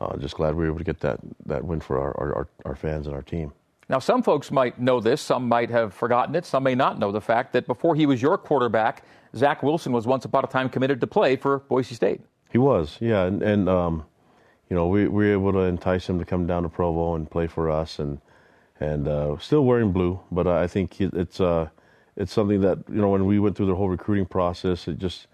uh, 0.00 0.16
just 0.18 0.34
glad 0.34 0.54
we 0.54 0.64
were 0.64 0.66
able 0.66 0.78
to 0.78 0.84
get 0.84 1.00
that, 1.00 1.18
that 1.46 1.64
win 1.64 1.80
for 1.80 1.98
our, 1.98 2.36
our, 2.36 2.48
our 2.66 2.76
fans 2.76 3.06
and 3.06 3.16
our 3.16 3.22
team. 3.22 3.52
Now, 3.88 4.00
some 4.00 4.22
folks 4.22 4.50
might 4.50 4.80
know 4.80 5.00
this, 5.00 5.20
some 5.20 5.48
might 5.48 5.70
have 5.70 5.94
forgotten 5.94 6.34
it, 6.34 6.44
some 6.44 6.64
may 6.64 6.74
not 6.74 6.98
know 6.98 7.12
the 7.12 7.20
fact 7.20 7.52
that 7.52 7.66
before 7.66 7.94
he 7.94 8.04
was 8.04 8.20
your 8.20 8.36
quarterback, 8.36 9.04
Zach 9.36 9.62
Wilson 9.62 9.92
was 9.92 10.06
once 10.06 10.24
upon 10.24 10.44
a 10.44 10.48
time 10.48 10.68
committed 10.68 11.00
to 11.00 11.06
play 11.06 11.36
for 11.36 11.60
Boise 11.60 11.94
State. 11.94 12.20
He 12.50 12.58
was, 12.58 12.96
yeah, 13.00 13.24
and, 13.24 13.42
and 13.42 13.68
um, 13.68 14.04
you 14.68 14.76
know 14.76 14.88
we, 14.88 15.06
we, 15.06 15.26
were 15.26 15.32
able 15.32 15.52
to 15.52 15.60
entice 15.60 16.08
him 16.08 16.18
to 16.18 16.24
come 16.24 16.46
down 16.46 16.64
to 16.64 16.68
Provo 16.68 17.14
and 17.14 17.30
play 17.30 17.46
for 17.46 17.70
us, 17.70 17.98
and 17.98 18.20
and 18.80 19.08
uh, 19.08 19.36
still 19.38 19.64
wearing 19.64 19.92
blue, 19.92 20.20
but 20.30 20.46
I 20.46 20.66
think 20.66 21.00
it's 21.00 21.40
uh, 21.40 21.68
it's 22.16 22.32
something 22.32 22.60
that 22.62 22.78
you 22.88 23.00
know 23.00 23.10
when 23.10 23.26
we 23.26 23.38
went 23.38 23.56
through 23.56 23.66
the 23.66 23.74
whole 23.74 23.88
recruiting 23.88 24.26
process, 24.26 24.88
it 24.88 24.98
just 24.98 25.26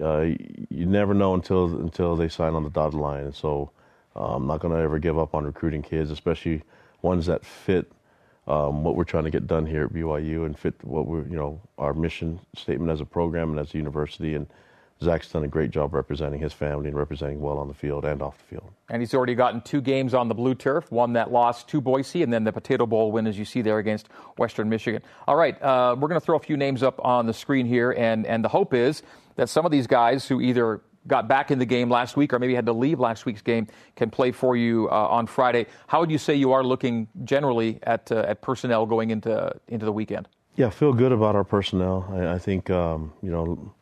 uh, 0.00 0.26
you 0.68 0.86
never 0.86 1.14
know 1.14 1.34
until 1.34 1.76
until 1.80 2.14
they 2.14 2.28
sign 2.28 2.54
on 2.54 2.62
the 2.62 2.70
dotted 2.70 2.98
line, 2.98 3.24
and 3.24 3.34
so 3.34 3.70
uh, 4.14 4.34
I'm 4.34 4.46
not 4.46 4.60
going 4.60 4.74
to 4.74 4.80
ever 4.80 4.98
give 4.98 5.18
up 5.18 5.34
on 5.34 5.44
recruiting 5.44 5.82
kids, 5.82 6.10
especially 6.10 6.62
ones 7.02 7.26
that 7.26 7.44
fit 7.44 7.90
um, 8.46 8.84
what 8.84 8.94
we're 8.94 9.04
trying 9.04 9.24
to 9.24 9.30
get 9.30 9.46
done 9.46 9.66
here 9.66 9.84
at 9.84 9.92
BYU 9.92 10.46
and 10.46 10.58
fit 10.58 10.74
what 10.82 11.06
we're, 11.06 11.26
you 11.26 11.36
know, 11.36 11.60
our 11.78 11.92
mission 11.92 12.40
statement 12.54 12.90
as 12.90 13.00
a 13.00 13.04
program 13.04 13.50
and 13.50 13.58
as 13.58 13.74
a 13.74 13.78
university. 13.78 14.34
And 14.34 14.46
Zach's 15.02 15.28
done 15.30 15.44
a 15.44 15.48
great 15.48 15.70
job 15.70 15.92
representing 15.92 16.40
his 16.40 16.52
family 16.52 16.88
and 16.88 16.96
representing 16.96 17.40
well 17.40 17.58
on 17.58 17.68
the 17.68 17.74
field 17.74 18.04
and 18.04 18.22
off 18.22 18.38
the 18.38 18.44
field. 18.44 18.70
And 18.88 19.02
he's 19.02 19.14
already 19.14 19.34
gotten 19.34 19.60
two 19.60 19.80
games 19.80 20.14
on 20.14 20.28
the 20.28 20.34
blue 20.34 20.54
turf, 20.54 20.90
one 20.90 21.14
that 21.14 21.30
lost 21.30 21.68
to 21.68 21.80
Boise, 21.80 22.22
and 22.22 22.32
then 22.32 22.44
the 22.44 22.52
Potato 22.52 22.86
Bowl 22.86 23.12
win, 23.12 23.26
as 23.26 23.38
you 23.38 23.44
see 23.44 23.62
there, 23.62 23.78
against 23.78 24.08
Western 24.38 24.68
Michigan. 24.68 25.02
All 25.26 25.36
right, 25.36 25.60
uh, 25.60 25.96
we're 25.98 26.08
going 26.08 26.20
to 26.20 26.24
throw 26.24 26.36
a 26.36 26.40
few 26.40 26.56
names 26.56 26.82
up 26.82 27.04
on 27.04 27.26
the 27.26 27.34
screen 27.34 27.66
here, 27.66 27.90
and, 27.92 28.26
and 28.26 28.42
the 28.42 28.48
hope 28.48 28.72
is 28.72 29.02
that 29.34 29.48
some 29.50 29.66
of 29.66 29.72
these 29.72 29.86
guys 29.86 30.26
who 30.26 30.40
either 30.40 30.80
got 31.06 31.28
back 31.28 31.50
in 31.50 31.58
the 31.58 31.66
game 31.66 31.90
last 31.90 32.16
week 32.16 32.32
or 32.32 32.38
maybe 32.38 32.54
had 32.54 32.66
to 32.66 32.72
leave 32.72 33.00
last 33.00 33.26
week's 33.26 33.42
game 33.42 33.66
can 33.94 34.10
play 34.10 34.32
for 34.32 34.56
you 34.56 34.88
uh, 34.90 35.08
on 35.08 35.26
Friday. 35.26 35.66
How 35.86 36.00
would 36.00 36.10
you 36.10 36.18
say 36.18 36.34
you 36.34 36.52
are 36.52 36.64
looking 36.64 37.08
generally 37.24 37.78
at, 37.82 38.10
uh, 38.10 38.24
at 38.26 38.42
personnel 38.42 38.86
going 38.86 39.10
into, 39.10 39.54
into 39.68 39.84
the 39.84 39.92
weekend? 39.92 40.28
Yeah, 40.56 40.70
feel 40.70 40.92
good 40.92 41.12
about 41.12 41.36
our 41.36 41.44
personnel. 41.44 42.08
I, 42.12 42.34
I 42.34 42.38
think, 42.38 42.70
um, 42.70 43.12
you 43.22 43.30
know, 43.30 43.74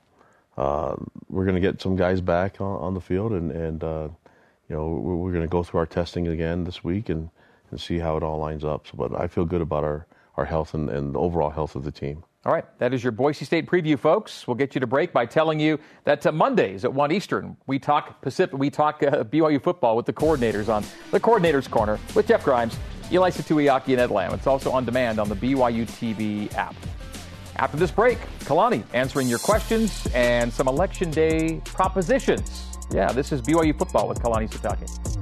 uh, 0.56 0.96
we're 1.28 1.44
going 1.44 1.54
to 1.54 1.60
get 1.60 1.80
some 1.80 1.96
guys 1.96 2.20
back 2.20 2.60
on, 2.60 2.80
on 2.80 2.94
the 2.94 3.00
field 3.00 3.32
and, 3.32 3.50
and 3.50 3.82
uh, 3.82 4.08
you 4.68 4.76
know, 4.76 4.88
we're, 4.88 5.16
we're 5.16 5.32
going 5.32 5.42
to 5.42 5.48
go 5.48 5.62
through 5.62 5.80
our 5.80 5.86
testing 5.86 6.28
again 6.28 6.64
this 6.64 6.82
week 6.82 7.08
and, 7.08 7.30
and 7.70 7.80
see 7.80 7.98
how 7.98 8.16
it 8.16 8.22
all 8.22 8.38
lines 8.38 8.64
up. 8.64 8.86
So, 8.86 8.94
but 8.96 9.18
I 9.18 9.26
feel 9.26 9.44
good 9.44 9.60
about 9.60 9.84
our, 9.84 10.06
our 10.36 10.44
health 10.44 10.74
and, 10.74 10.90
and 10.90 11.14
the 11.14 11.18
overall 11.18 11.50
health 11.50 11.76
of 11.76 11.84
the 11.84 11.92
team. 11.92 12.24
All 12.46 12.52
right, 12.52 12.66
that 12.78 12.92
is 12.92 13.02
your 13.02 13.10
Boise 13.10 13.46
State 13.46 13.66
preview, 13.66 13.98
folks. 13.98 14.46
We'll 14.46 14.54
get 14.54 14.74
you 14.74 14.80
to 14.80 14.86
break 14.86 15.14
by 15.14 15.24
telling 15.24 15.58
you 15.58 15.78
that 16.04 16.26
uh, 16.26 16.32
Mondays 16.32 16.84
at 16.84 16.92
one 16.92 17.10
Eastern, 17.10 17.56
we 17.66 17.78
talk 17.78 18.20
Pacific, 18.20 18.58
we 18.58 18.68
talk 18.68 19.02
uh, 19.02 19.24
BYU 19.24 19.62
football 19.62 19.96
with 19.96 20.04
the 20.04 20.12
coordinators 20.12 20.68
on 20.68 20.84
the 21.10 21.18
Coordinators 21.18 21.70
Corner 21.70 21.98
with 22.14 22.28
Jeff 22.28 22.44
Grimes, 22.44 22.76
Eli 23.10 23.30
Tuiaki, 23.30 23.92
and 23.92 24.00
Ed 24.00 24.10
Lamb. 24.10 24.34
It's 24.34 24.46
also 24.46 24.70
on 24.72 24.84
demand 24.84 25.18
on 25.18 25.30
the 25.30 25.36
BYU 25.36 25.86
TV 25.86 26.52
app. 26.52 26.74
After 27.56 27.78
this 27.78 27.90
break, 27.90 28.18
Kalani 28.40 28.84
answering 28.92 29.26
your 29.26 29.38
questions 29.38 30.06
and 30.12 30.52
some 30.52 30.68
election 30.68 31.10
day 31.10 31.62
propositions. 31.64 32.76
Yeah, 32.92 33.10
this 33.10 33.32
is 33.32 33.40
BYU 33.40 33.78
football 33.78 34.06
with 34.06 34.20
Kalani 34.20 34.50
Sitake. 34.50 35.13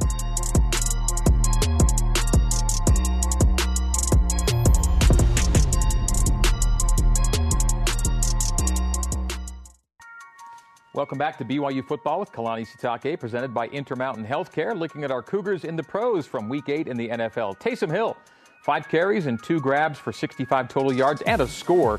Welcome 10.94 11.16
back 11.16 11.38
to 11.38 11.44
BYU 11.46 11.82
Football 11.82 12.20
with 12.20 12.32
Kalani 12.32 12.68
Sitake, 12.68 13.18
presented 13.18 13.54
by 13.54 13.66
Intermountain 13.68 14.26
Healthcare. 14.26 14.78
Looking 14.78 15.04
at 15.04 15.10
our 15.10 15.22
Cougars 15.22 15.64
in 15.64 15.74
the 15.74 15.82
pros 15.82 16.26
from 16.26 16.50
Week 16.50 16.68
8 16.68 16.86
in 16.86 16.98
the 16.98 17.08
NFL. 17.08 17.58
Taysom 17.58 17.90
Hill, 17.90 18.14
five 18.62 18.86
carries 18.90 19.24
and 19.24 19.42
two 19.42 19.58
grabs 19.58 19.98
for 19.98 20.12
65 20.12 20.68
total 20.68 20.92
yards 20.92 21.22
and 21.22 21.40
a 21.40 21.48
score 21.48 21.98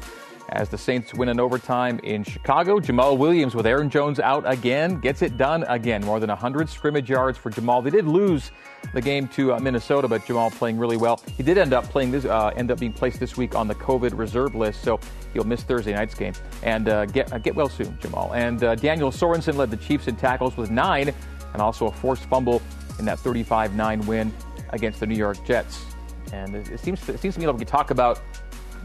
as 0.54 0.70
the 0.70 0.78
Saints 0.78 1.14
win 1.14 1.30
in 1.30 1.40
overtime 1.40 2.00
in 2.04 2.24
Chicago. 2.24 2.80
Jamaal 2.80 3.18
Williams 3.18 3.56
with 3.56 3.66
Aaron 3.66 3.90
Jones 3.90 4.20
out 4.20 4.50
again 4.50 5.00
gets 5.00 5.22
it 5.22 5.38
done 5.38 5.64
again. 5.68 6.04
More 6.06 6.20
than 6.20 6.30
100 6.30 6.70
scrimmage 6.70 7.10
yards 7.10 7.38
for 7.38 7.50
Jamaal. 7.50 7.84
They 7.84 7.90
did 7.90 8.06
lose 8.06 8.52
the 8.94 9.02
game 9.02 9.28
to 9.30 9.54
uh, 9.54 9.60
Minnesota, 9.60 10.08
but 10.08 10.22
Jamaal 10.22 10.52
playing 10.52 10.78
really 10.78 10.98
well. 10.98 11.22
He 11.36 11.44
did 11.44 11.58
end 11.58 11.74
up 11.74 11.86
playing 11.86 12.12
this, 12.12 12.26
uh, 12.26 12.52
end 12.56 12.70
up 12.70 12.80
being 12.80 12.94
placed 12.94 13.20
this 13.20 13.36
week 13.36 13.56
on 13.56 13.68
the 13.68 13.76
COVID 13.76 14.18
reserve 14.18 14.54
list, 14.54 14.84
so 14.84 15.00
he'll 15.34 15.44
miss 15.44 15.64
Thursday 15.64 15.94
night's 15.94 16.14
game. 16.14 16.34
And 16.62 16.88
uh, 16.88 17.06
get 17.08 17.34
uh, 17.34 17.40
get 17.40 17.56
well 17.56 17.70
soon, 17.70 17.98
Jamaal. 17.98 18.34
And 18.36 18.64
uh, 18.64 18.76
Daniel 18.76 19.12
Sorensen 19.12 19.56
led 19.56 19.72
the 19.72 19.78
Chiefs 19.78 20.08
in 20.08 20.16
tackles 20.16 20.56
with 20.56 20.70
nine, 20.70 21.14
and 21.54 21.62
also 21.62 21.88
a 21.88 21.92
forced 21.92 22.26
fumble 22.26 22.62
in 23.00 23.06
that 23.06 23.18
35-9 23.18 24.06
win 24.06 24.32
against 24.70 25.00
the 25.00 25.08
New 25.08 25.16
York 25.16 25.44
Jets. 25.46 25.84
And 26.32 26.56
it, 26.56 26.70
it 26.70 26.80
seems 26.80 27.04
to, 27.06 27.14
it 27.14 27.20
seems 27.20 27.36
to 27.36 27.40
me 27.40 27.48
like 27.48 27.58
we 27.58 27.66
talk 27.66 27.92
about 27.92 28.22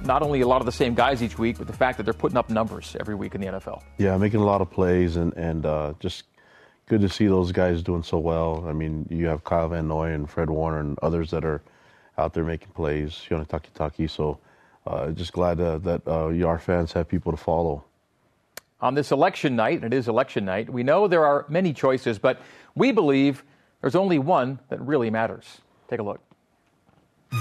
not 0.04 0.22
only 0.22 0.40
a 0.40 0.48
lot 0.48 0.60
of 0.60 0.66
the 0.66 0.72
same 0.72 0.94
guys 0.94 1.22
each 1.22 1.38
week, 1.38 1.58
but 1.58 1.66
the 1.66 1.72
fact 1.72 1.96
that 1.98 2.04
they're 2.04 2.14
putting 2.14 2.36
up 2.36 2.50
numbers 2.50 2.96
every 3.00 3.14
week 3.14 3.34
in 3.34 3.40
the 3.40 3.46
NFL. 3.48 3.82
Yeah, 3.98 4.16
making 4.16 4.40
a 4.40 4.44
lot 4.44 4.60
of 4.60 4.70
plays 4.70 5.16
and 5.16 5.32
and 5.34 5.66
uh, 5.66 5.94
just 6.00 6.24
good 6.86 7.00
to 7.02 7.08
see 7.08 7.26
those 7.26 7.52
guys 7.52 7.82
doing 7.82 8.02
so 8.02 8.18
well. 8.18 8.64
I 8.66 8.72
mean, 8.72 9.06
you 9.10 9.26
have 9.26 9.44
Kyle 9.44 9.68
Van 9.68 9.88
Noy 9.88 10.12
and 10.12 10.28
Fred 10.28 10.50
Warner 10.50 10.80
and 10.80 10.98
others 11.00 11.30
that 11.30 11.44
are 11.44 11.60
out 12.16 12.34
there 12.34 12.44
making 12.44 12.70
plays. 12.70 13.12
Sione 13.12 13.46
Takitaki. 13.46 14.10
So 14.10 14.38
uh, 14.86 15.10
just 15.10 15.32
glad 15.32 15.60
uh, 15.60 15.78
that 15.78 16.06
uh, 16.06 16.46
our 16.46 16.58
fans 16.58 16.92
have 16.92 17.08
people 17.08 17.32
to 17.32 17.38
follow. 17.38 17.84
On 18.80 18.94
this 18.94 19.10
election 19.10 19.56
night, 19.56 19.82
and 19.82 19.92
it 19.92 19.96
is 19.96 20.08
election 20.08 20.44
night, 20.44 20.70
we 20.70 20.82
know 20.82 21.08
there 21.08 21.26
are 21.26 21.44
many 21.48 21.72
choices, 21.72 22.18
but 22.18 22.40
we 22.74 22.92
believe 22.92 23.42
there's 23.80 23.96
only 23.96 24.18
one 24.18 24.60
that 24.68 24.80
really 24.80 25.10
matters. 25.10 25.60
Take 25.88 25.98
a 25.98 26.02
look. 26.02 26.20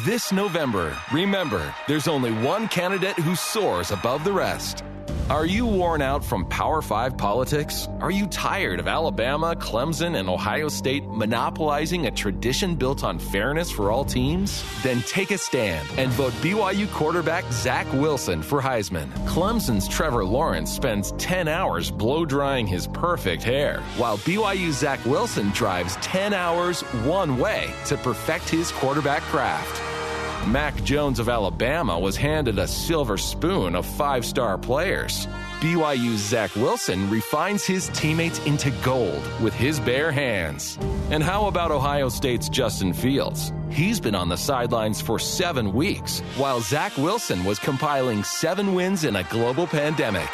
This 0.04 0.34
November, 0.34 0.98
remember, 1.14 1.74
there's 1.88 2.10
only 2.10 2.34
one 2.34 2.68
candidate 2.68 3.18
who 3.20 3.36
soars 3.36 3.92
above 3.92 4.26
the 4.26 4.34
rest. 4.34 4.84
Are 5.30 5.46
you 5.46 5.66
worn 5.66 6.02
out 6.02 6.24
from 6.24 6.46
Power 6.46 6.82
5 6.82 7.18
politics? 7.18 7.90
Are 8.00 8.10
you 8.10 8.28
tired 8.28 8.80
of 8.80 8.88
Alabama, 8.88 9.58
Clemson, 9.58 10.18
and 10.18 10.30
Ohio 10.30 10.70
State 10.70 11.04
monopolizing 11.04 12.06
a 12.06 12.12
tradition 12.12 12.76
built 12.76 13.04
on 13.04 13.20
fairness 13.20 13.70
for 13.70 13.92
all 13.92 14.06
teams? 14.06 14.64
Then 14.84 15.02
take 15.02 15.32
a 15.32 15.38
stand 15.38 15.86
and 15.98 16.10
vote 16.14 16.32
BYU 16.36 16.90
quarterback 16.94 17.44
Zach 17.52 17.92
Wilson 17.92 18.42
for 18.42 18.62
Heisman. 18.62 19.12
Clemson's 19.28 19.90
Trevor 19.90 20.24
Lawrence 20.24 20.72
spends 20.72 21.12
10 21.18 21.50
hours 21.50 21.92
blow 21.92 22.24
drying 22.26 22.66
his 22.66 22.88
perfect 22.88 23.44
hair, 23.44 23.82
while 23.98 24.20
BYU 24.20 24.72
Zach 24.72 25.04
Wilson 25.04 25.50
drives 25.50 25.98
10 25.98 26.32
hours 26.32 26.84
one 27.04 27.38
way 27.38 27.70
to 27.88 27.98
perfect 27.98 28.48
his 28.48 28.72
quarterback 28.72 29.24
craft. 29.24 29.97
Mac 30.46 30.82
Jones 30.84 31.20
of 31.20 31.28
Alabama 31.28 32.00
was 32.00 32.16
handed 32.16 32.60
a 32.60 32.68
silver 32.68 33.18
spoon 33.18 33.76
of 33.76 33.86
five 33.86 34.26
star 34.26 34.58
players. 34.58 35.28
BYU's 35.60 36.20
Zach 36.20 36.56
Wilson 36.56 37.10
refines 37.10 37.66
his 37.66 37.90
teammates 37.90 38.40
into 38.46 38.70
gold 38.84 39.22
with 39.42 39.54
his 39.54 39.80
bare 39.80 40.12
hands. 40.12 40.78
And 41.10 41.24
how 41.24 41.48
about 41.48 41.72
Ohio 41.72 42.10
State's 42.10 42.48
Justin 42.48 42.94
Fields? 42.94 43.52
He's 43.70 44.00
been 44.00 44.16
on 44.16 44.30
the 44.30 44.38
sidelines 44.38 45.02
for 45.02 45.18
seven 45.20 45.74
weeks, 45.74 46.20
while 46.38 46.62
Zach 46.62 46.96
Wilson 46.98 47.44
was 47.44 47.60
compiling 47.60 48.24
seven 48.24 48.74
wins 48.76 49.04
in 49.04 49.16
a 49.16 49.24
global 49.24 49.68
pandemic. 49.68 50.30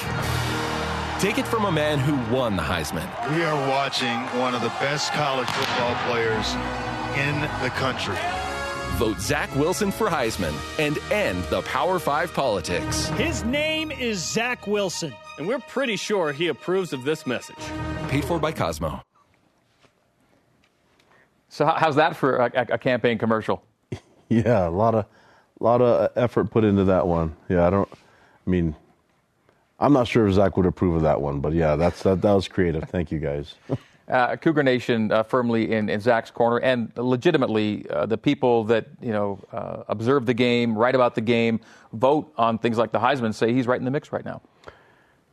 Take 1.19 1.37
it 1.37 1.47
from 1.47 1.65
a 1.65 1.71
man 1.71 1.99
who 1.99 2.35
won 2.35 2.57
the 2.57 2.63
Heisman. 2.63 3.07
We 3.33 3.43
are 3.43 3.69
watching 3.69 4.19
one 4.39 4.53
of 4.53 4.61
the 4.61 4.73
best 4.81 5.13
college 5.13 5.49
football 5.49 5.95
players 6.05 6.53
in 7.15 7.39
the 7.63 7.69
country. 7.69 8.42
Vote 8.95 9.19
Zach 9.19 9.53
Wilson 9.55 9.91
for 9.91 10.07
Heisman 10.07 10.53
and 10.79 10.97
end 11.11 11.43
the 11.45 11.61
Power 11.63 11.99
5 11.99 12.33
politics. 12.33 13.07
His 13.09 13.43
name 13.43 13.91
is 13.91 14.19
Zach 14.23 14.67
Wilson. 14.67 15.13
And 15.37 15.47
we're 15.47 15.59
pretty 15.59 15.95
sure 15.95 16.31
he 16.31 16.47
approves 16.47 16.93
of 16.93 17.03
this 17.03 17.25
message. 17.25 17.57
Paid 18.09 18.23
for 18.25 18.39
by 18.39 18.51
Cosmo. 18.51 19.01
So, 21.49 21.65
how's 21.65 21.95
that 21.97 22.15
for 22.15 22.37
a, 22.37 22.51
a 22.71 22.77
campaign 22.77 23.17
commercial? 23.17 23.63
Yeah, 24.29 24.67
a 24.67 24.71
lot 24.71 24.95
of, 24.95 25.05
a 25.59 25.63
lot 25.63 25.81
of 25.81 26.01
uh, 26.01 26.09
effort 26.15 26.49
put 26.49 26.63
into 26.63 26.85
that 26.85 27.05
one. 27.05 27.35
Yeah, 27.49 27.67
I 27.67 27.69
don't. 27.69 27.87
I 27.91 28.49
mean, 28.49 28.75
I'm 29.79 29.93
not 29.93 30.07
sure 30.07 30.25
if 30.27 30.33
Zach 30.33 30.57
would 30.57 30.65
approve 30.65 30.95
of 30.95 31.01
that 31.03 31.21
one, 31.21 31.39
but 31.39 31.53
yeah, 31.53 31.75
that's 31.75 32.01
that. 32.03 32.21
That 32.23 32.33
was 32.33 32.47
creative. 32.47 32.83
Thank 32.85 33.11
you, 33.11 33.19
guys. 33.19 33.53
uh, 34.07 34.35
Cougar 34.35 34.63
Nation 34.63 35.11
uh, 35.11 35.23
firmly 35.23 35.71
in, 35.71 35.89
in, 35.89 35.99
Zach's 35.99 36.31
corner, 36.31 36.57
and 36.57 36.91
legitimately 36.97 37.85
uh, 37.89 38.05
the 38.05 38.17
people 38.17 38.63
that 38.65 38.87
you 39.01 39.11
know 39.11 39.39
uh, 39.51 39.83
observe 39.87 40.25
the 40.25 40.33
game, 40.33 40.77
write 40.77 40.95
about 40.95 41.15
the 41.15 41.21
game, 41.21 41.59
vote 41.93 42.31
on 42.37 42.57
things 42.57 42.77
like 42.77 42.91
the 42.91 42.99
Heisman, 42.99 43.33
say 43.33 43.53
he's 43.53 43.67
right 43.67 43.79
in 43.79 43.85
the 43.85 43.91
mix 43.91 44.11
right 44.11 44.25
now. 44.25 44.41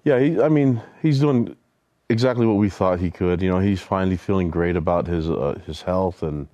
Yeah, 0.04 0.18
he, 0.18 0.40
I 0.40 0.48
mean, 0.48 0.80
he's 1.02 1.20
doing 1.20 1.56
exactly 2.08 2.46
what 2.46 2.54
we 2.54 2.70
thought 2.70 3.00
he 3.00 3.10
could. 3.10 3.42
You 3.42 3.50
know, 3.50 3.58
he's 3.58 3.80
finally 3.80 4.16
feeling 4.16 4.50
great 4.50 4.76
about 4.76 5.06
his 5.06 5.28
uh, 5.28 5.58
his 5.66 5.82
health 5.82 6.22
and 6.22 6.46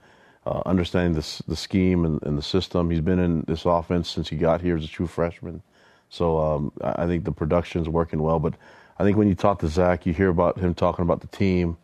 uh, 0.47 0.63
understanding 0.65 1.13
this, 1.13 1.39
the 1.49 1.57
scheme 1.57 2.05
and, 2.05 2.23
and, 2.23 2.39
the 2.39 2.43
system. 2.43 2.89
He's 2.89 3.01
been 3.01 3.19
in 3.19 3.43
this 3.49 3.65
offense 3.65 4.09
since 4.09 4.29
he 4.29 4.37
got 4.37 4.61
here 4.61 4.77
as 4.77 4.85
a 4.85 4.89
true 4.89 5.07
freshman, 5.09 5.63
so 6.09 6.39
um, 6.39 6.73
I 6.81 7.07
think 7.07 7.25
the 7.25 7.33
production's 7.33 7.89
working 7.89 8.23
well. 8.23 8.39
But 8.39 8.55
I 8.99 9.05
think 9.05 9.19
when 9.19 9.29
you 9.29 9.35
talk 9.35 9.59
to 9.61 9.69
Zach, 9.69 10.07
you 10.07 10.15
hear 10.15 10.31
about 10.31 10.59
him 10.59 10.73
talking 10.75 11.03
about 11.03 11.21
the 11.21 11.27
team 11.27 11.77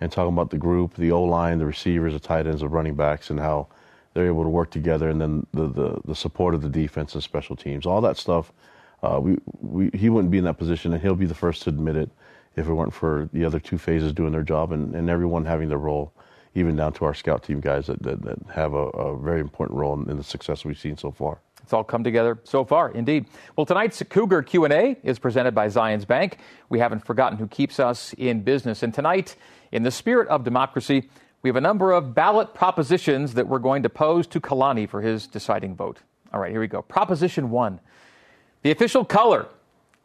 and 0.00 0.12
talking 0.12 0.32
about 0.32 0.50
the 0.50 0.58
group, 0.58 0.94
the 0.94 1.12
O 1.12 1.22
line, 1.22 1.58
the 1.58 1.66
receivers, 1.66 2.12
the 2.12 2.20
tight 2.20 2.46
ends, 2.46 2.60
the 2.60 2.68
running 2.68 2.94
backs, 2.94 3.30
and 3.30 3.40
how 3.40 3.66
they're 4.14 4.26
able 4.26 4.42
to 4.42 4.48
work 4.48 4.70
together, 4.70 5.08
and 5.08 5.20
then 5.20 5.46
the 5.52 5.68
the, 5.68 6.00
the 6.04 6.14
support 6.14 6.54
of 6.54 6.62
the 6.62 6.68
defense 6.68 7.14
and 7.14 7.22
special 7.22 7.56
teams, 7.56 7.86
all 7.86 8.00
that 8.00 8.16
stuff. 8.16 8.52
Uh, 9.02 9.20
we, 9.22 9.38
we 9.60 9.90
he 9.94 10.10
wouldn't 10.10 10.30
be 10.30 10.38
in 10.38 10.44
that 10.44 10.58
position, 10.58 10.92
and 10.92 11.02
he'll 11.02 11.14
be 11.14 11.26
the 11.26 11.34
first 11.34 11.62
to 11.62 11.70
admit 11.70 11.96
it 11.96 12.10
if 12.58 12.68
it 12.68 12.72
weren't 12.72 12.92
for 12.92 13.28
the 13.32 13.44
other 13.44 13.60
two 13.60 13.78
phases 13.78 14.12
doing 14.12 14.32
their 14.32 14.42
job 14.42 14.72
and, 14.72 14.94
and 14.94 15.08
everyone 15.08 15.44
having 15.44 15.68
their 15.68 15.78
role, 15.78 16.12
even 16.54 16.76
down 16.76 16.92
to 16.92 17.04
our 17.04 17.14
scout 17.14 17.42
team 17.44 17.60
guys 17.60 17.86
that, 17.86 18.02
that, 18.02 18.20
that 18.22 18.38
have 18.52 18.74
a, 18.74 18.88
a, 18.88 19.16
very 19.16 19.40
important 19.40 19.78
role 19.78 19.94
in, 19.94 20.10
in 20.10 20.16
the 20.16 20.24
success 20.24 20.64
we've 20.64 20.78
seen 20.78 20.96
so 20.96 21.12
far. 21.12 21.38
It's 21.68 21.74
all 21.74 21.84
come 21.84 22.02
together 22.02 22.38
so 22.44 22.64
far, 22.64 22.88
indeed. 22.92 23.26
Well, 23.54 23.66
tonight's 23.66 24.02
Cougar 24.08 24.44
Q&A 24.44 24.96
is 25.02 25.18
presented 25.18 25.54
by 25.54 25.66
Zions 25.66 26.06
Bank. 26.06 26.38
We 26.70 26.78
haven't 26.78 27.04
forgotten 27.04 27.36
who 27.36 27.46
keeps 27.46 27.78
us 27.78 28.14
in 28.16 28.40
business. 28.40 28.82
And 28.82 28.94
tonight, 28.94 29.36
in 29.70 29.82
the 29.82 29.90
spirit 29.90 30.28
of 30.28 30.44
democracy, 30.44 31.10
we 31.42 31.50
have 31.50 31.56
a 31.56 31.60
number 31.60 31.92
of 31.92 32.14
ballot 32.14 32.54
propositions 32.54 33.34
that 33.34 33.48
we're 33.48 33.58
going 33.58 33.82
to 33.82 33.90
pose 33.90 34.26
to 34.28 34.40
Kalani 34.40 34.88
for 34.88 35.02
his 35.02 35.26
deciding 35.26 35.76
vote. 35.76 35.98
All 36.32 36.40
right, 36.40 36.50
here 36.50 36.60
we 36.60 36.68
go. 36.68 36.80
Proposition 36.80 37.50
one. 37.50 37.80
The 38.62 38.70
official 38.70 39.04
color, 39.04 39.46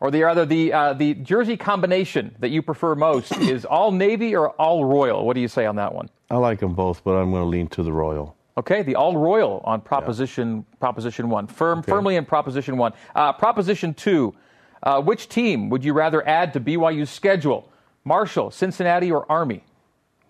or 0.02 0.12
the 0.12 0.26
other 0.26 0.46
the 0.46 0.74
uh, 0.74 0.92
the 0.92 1.14
jersey 1.14 1.56
combination 1.56 2.36
that 2.40 2.50
you 2.50 2.62
prefer 2.62 2.94
most 2.94 3.32
is 3.38 3.64
all 3.64 3.94
navy 3.94 4.36
or 4.36 4.50
all 4.50 4.84
royal. 4.84 5.26
What 5.26 5.36
do 5.36 5.40
you 5.40 5.48
say 5.48 5.66
on 5.66 5.78
that 5.78 5.96
one? 5.96 6.10
I 6.30 6.36
like 6.36 6.60
them 6.60 6.76
both, 6.76 7.06
but 7.06 7.12
I'm 7.12 7.32
going 7.32 7.44
to 7.44 7.48
lean 7.48 7.68
to 7.68 7.84
the 7.84 7.94
royal. 7.94 8.36
Okay, 8.56 8.84
the 8.84 8.96
all 8.96 9.18
royal 9.18 9.62
on 9.66 9.82
proposition 9.82 10.58
yeah. 10.58 10.78
proposition 10.80 11.30
one, 11.30 11.48
firm 11.48 11.80
okay. 11.80 11.92
firmly 11.92 12.16
in 12.16 12.26
proposition 12.26 12.78
one. 12.78 12.94
Uh, 13.16 13.34
proposition 13.34 13.94
two, 13.94 14.36
uh, 14.84 15.02
which 15.02 15.28
team 15.28 15.70
would 15.70 15.84
you 15.84 15.94
rather 15.94 16.26
add 16.28 16.54
to 16.54 16.60
BYU's 16.60 17.10
schedule? 17.10 17.70
Marshall, 18.06 18.52
Cincinnati, 18.52 19.12
or 19.12 19.26
Army? 19.32 19.64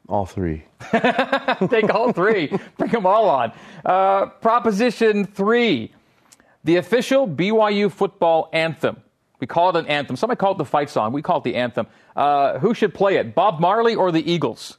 All 0.07 0.25
three. 0.25 0.63
Take 1.69 1.93
all 1.93 2.13
three. 2.13 2.51
Bring 2.77 2.91
them 2.91 3.05
all 3.05 3.29
on. 3.29 3.51
Uh, 3.83 4.27
proposition 4.27 5.25
three, 5.25 5.91
the 6.63 6.77
official 6.77 7.27
BYU 7.27 7.91
football 7.91 8.49
anthem. 8.53 9.01
We 9.39 9.47
call 9.47 9.71
it 9.71 9.75
an 9.75 9.87
anthem. 9.87 10.15
Somebody 10.15 10.39
call 10.39 10.53
it 10.53 10.59
the 10.59 10.65
fight 10.65 10.89
song. 10.89 11.11
We 11.11 11.21
call 11.21 11.39
it 11.39 11.43
the 11.43 11.55
anthem. 11.55 11.87
Uh, 12.15 12.59
who 12.59 12.73
should 12.73 12.93
play 12.93 13.17
it? 13.17 13.35
Bob 13.35 13.59
Marley 13.59 13.95
or 13.95 14.11
the 14.11 14.31
Eagles? 14.31 14.77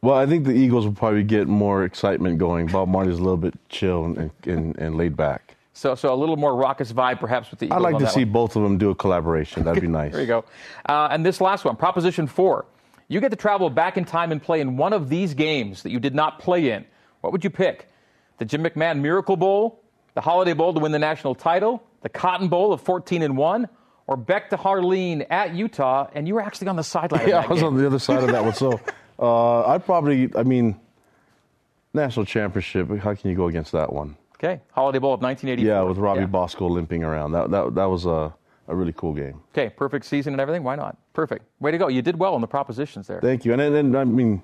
Well, 0.00 0.14
I 0.14 0.26
think 0.26 0.44
the 0.44 0.52
Eagles 0.52 0.86
will 0.86 0.92
probably 0.92 1.24
get 1.24 1.48
more 1.48 1.84
excitement 1.84 2.38
going. 2.38 2.66
Bob 2.66 2.88
Marley's 2.88 3.18
a 3.18 3.22
little 3.22 3.36
bit 3.36 3.54
chill 3.68 4.04
and, 4.04 4.30
and, 4.44 4.78
and 4.78 4.96
laid 4.96 5.16
back. 5.16 5.56
So, 5.72 5.94
so 5.94 6.12
a 6.12 6.14
little 6.14 6.36
more 6.36 6.54
raucous 6.54 6.92
vibe, 6.92 7.20
perhaps, 7.20 7.50
with 7.50 7.60
the 7.60 7.66
Eagles. 7.66 7.84
I'd 7.84 7.92
like 7.92 7.98
to 7.98 8.08
see 8.08 8.24
one. 8.24 8.32
both 8.32 8.56
of 8.56 8.62
them 8.62 8.78
do 8.78 8.90
a 8.90 8.94
collaboration. 8.94 9.64
That'd 9.64 9.80
be 9.80 9.88
nice. 9.88 10.12
there 10.12 10.20
you 10.20 10.26
go. 10.26 10.44
Uh, 10.88 11.08
and 11.10 11.24
this 11.24 11.40
last 11.40 11.64
one, 11.64 11.76
Proposition 11.76 12.26
Four, 12.26 12.66
you 13.08 13.20
get 13.20 13.30
to 13.30 13.36
travel 13.36 13.70
back 13.70 13.96
in 13.96 14.04
time 14.04 14.32
and 14.32 14.42
play 14.42 14.60
in 14.60 14.76
one 14.76 14.92
of 14.92 15.08
these 15.08 15.34
games 15.34 15.82
that 15.82 15.90
you 15.90 16.00
did 16.00 16.14
not 16.14 16.38
play 16.38 16.70
in. 16.70 16.84
What 17.20 17.32
would 17.32 17.42
you 17.42 17.50
pick? 17.50 17.88
The 18.38 18.44
Jim 18.44 18.62
McMahon 18.62 19.00
Miracle 19.00 19.36
Bowl, 19.36 19.82
the 20.14 20.20
Holiday 20.20 20.52
Bowl 20.52 20.72
to 20.74 20.80
win 20.80 20.92
the 20.92 20.98
national 20.98 21.34
title, 21.34 21.82
the 22.02 22.08
Cotton 22.08 22.48
Bowl 22.48 22.72
of 22.72 22.80
14 22.80 23.22
and 23.22 23.36
one, 23.36 23.68
or 24.06 24.16
Beck 24.16 24.50
to 24.50 24.56
Harline 24.56 25.26
at 25.30 25.54
Utah, 25.54 26.08
and 26.14 26.26
you 26.26 26.34
were 26.34 26.40
actually 26.40 26.68
on 26.68 26.76
the 26.76 26.84
sideline. 26.84 27.28
Yeah, 27.28 27.40
I 27.40 27.46
was 27.46 27.60
game. 27.60 27.68
on 27.68 27.76
the 27.76 27.86
other 27.86 27.98
side 27.98 28.22
of 28.22 28.30
that 28.30 28.44
one. 28.44 28.54
So. 28.54 28.80
Uh, 29.18 29.66
I'd 29.66 29.84
probably, 29.84 30.30
I 30.36 30.42
mean, 30.42 30.78
national 31.92 32.26
championship. 32.26 32.88
How 32.98 33.14
can 33.14 33.30
you 33.30 33.36
go 33.36 33.48
against 33.48 33.72
that 33.72 33.92
one? 33.92 34.16
Okay, 34.36 34.60
Holiday 34.72 35.00
Bowl 35.00 35.14
of 35.14 35.20
1984. 35.20 35.66
Yeah, 35.66 35.82
with 35.82 35.98
Robbie 35.98 36.20
yeah. 36.20 36.26
Bosco 36.26 36.68
limping 36.68 37.02
around. 37.02 37.32
That 37.32 37.50
that 37.50 37.74
that 37.74 37.86
was 37.86 38.06
a 38.06 38.32
a 38.68 38.74
really 38.74 38.92
cool 38.92 39.12
game. 39.12 39.40
Okay, 39.52 39.70
perfect 39.70 40.04
season 40.04 40.34
and 40.34 40.40
everything. 40.40 40.62
Why 40.62 40.76
not? 40.76 40.96
Perfect. 41.12 41.44
Way 41.58 41.72
to 41.72 41.78
go. 41.78 41.88
You 41.88 42.02
did 42.02 42.18
well 42.18 42.34
in 42.36 42.40
the 42.40 42.46
propositions 42.46 43.06
there. 43.08 43.20
Thank 43.20 43.44
you. 43.44 43.52
And 43.52 43.60
and, 43.60 43.96
I 43.96 44.04
mean, 44.04 44.42